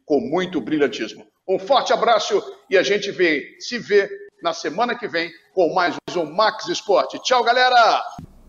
com 0.04 0.20
muito 0.20 0.60
brilhantismo. 0.60 1.26
Um 1.48 1.58
forte 1.58 1.92
abraço 1.92 2.42
e 2.70 2.76
a 2.76 2.82
gente 2.82 3.10
vê, 3.10 3.56
se 3.58 3.78
vê 3.78 4.08
na 4.42 4.52
semana 4.52 4.94
que 4.94 5.08
vem 5.08 5.30
com 5.54 5.72
mais 5.72 5.96
um 6.16 6.32
Max 6.32 6.68
Esporte. 6.68 7.18
Tchau, 7.20 7.42
galera! 7.42 8.02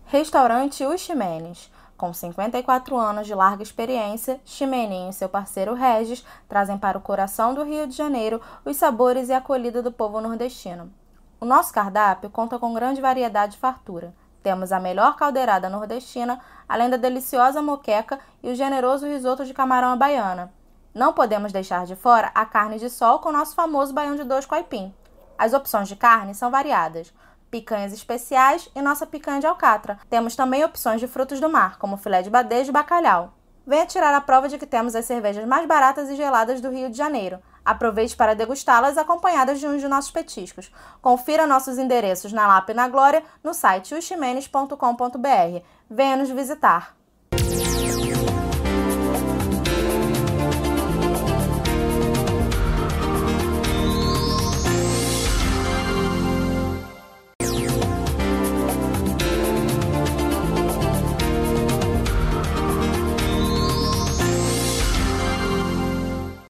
Restaurante 0.06 0.84
Os 0.84 1.00
Ximenes. 1.00 1.70
Com 1.96 2.12
54 2.12 2.96
anos 2.96 3.26
de 3.26 3.34
larga 3.34 3.62
experiência, 3.62 4.40
Ximeninho 4.44 5.10
e 5.10 5.12
seu 5.12 5.28
parceiro 5.28 5.74
Regis 5.74 6.24
trazem 6.48 6.78
para 6.78 6.96
o 6.96 7.00
coração 7.00 7.54
do 7.54 7.64
Rio 7.64 7.86
de 7.86 7.96
Janeiro 7.96 8.40
os 8.64 8.76
sabores 8.76 9.28
e 9.28 9.32
a 9.32 9.38
acolhida 9.38 9.82
do 9.82 9.90
povo 9.90 10.20
nordestino. 10.20 10.92
O 11.40 11.44
nosso 11.44 11.72
cardápio 11.72 12.30
conta 12.30 12.58
com 12.58 12.72
grande 12.72 13.00
variedade 13.00 13.56
e 13.56 13.58
fartura. 13.58 14.14
Temos 14.42 14.70
a 14.70 14.78
melhor 14.78 15.16
caldeirada 15.16 15.68
nordestina, 15.68 16.40
além 16.68 16.88
da 16.88 16.96
deliciosa 16.96 17.60
moqueca 17.60 18.20
e 18.42 18.50
o 18.50 18.54
generoso 18.54 19.06
risoto 19.06 19.44
de 19.44 19.52
camarão 19.52 19.92
à 19.92 19.96
baiana. 19.96 20.52
Não 20.94 21.12
podemos 21.12 21.52
deixar 21.52 21.84
de 21.84 21.96
fora 21.96 22.30
a 22.34 22.46
carne 22.46 22.78
de 22.78 22.88
sol 22.88 23.18
com 23.18 23.28
o 23.28 23.32
nosso 23.32 23.54
famoso 23.54 23.92
baião 23.92 24.16
de 24.16 24.24
dois 24.24 24.46
com. 24.46 24.94
As 25.38 25.54
opções 25.54 25.88
de 25.88 25.94
carne 25.94 26.34
são 26.34 26.50
variadas. 26.50 27.14
picanhas 27.50 27.94
especiais 27.94 28.68
e 28.74 28.82
nossa 28.82 29.06
picanha 29.06 29.40
de 29.40 29.46
alcatra. 29.46 29.98
Temos 30.10 30.36
também 30.36 30.62
opções 30.64 31.00
de 31.00 31.08
frutos 31.08 31.40
do 31.40 31.48
mar, 31.48 31.78
como 31.78 31.96
filé 31.96 32.20
de 32.20 32.28
badejo 32.28 32.70
e 32.70 32.72
bacalhau. 32.72 33.32
Venha 33.66 33.86
tirar 33.86 34.14
a 34.14 34.20
prova 34.20 34.48
de 34.48 34.58
que 34.58 34.66
temos 34.66 34.94
as 34.94 35.04
cervejas 35.04 35.46
mais 35.46 35.66
baratas 35.66 36.10
e 36.10 36.16
geladas 36.16 36.60
do 36.60 36.70
Rio 36.70 36.90
de 36.90 36.96
Janeiro. 36.96 37.38
Aproveite 37.64 38.16
para 38.16 38.34
degustá-las 38.34 38.98
acompanhadas 38.98 39.60
de 39.60 39.66
um 39.66 39.76
de 39.76 39.86
nossos 39.86 40.10
petiscos. 40.10 40.70
Confira 41.00 41.46
nossos 41.46 41.78
endereços 41.78 42.32
na 42.32 42.46
Lapa 42.46 42.72
e 42.72 42.74
na 42.74 42.88
Glória 42.88 43.22
no 43.44 43.54
site 43.54 43.94
uximenes.com.br. 43.94 45.62
Venha 45.88 46.16
nos 46.16 46.30
visitar. 46.30 46.97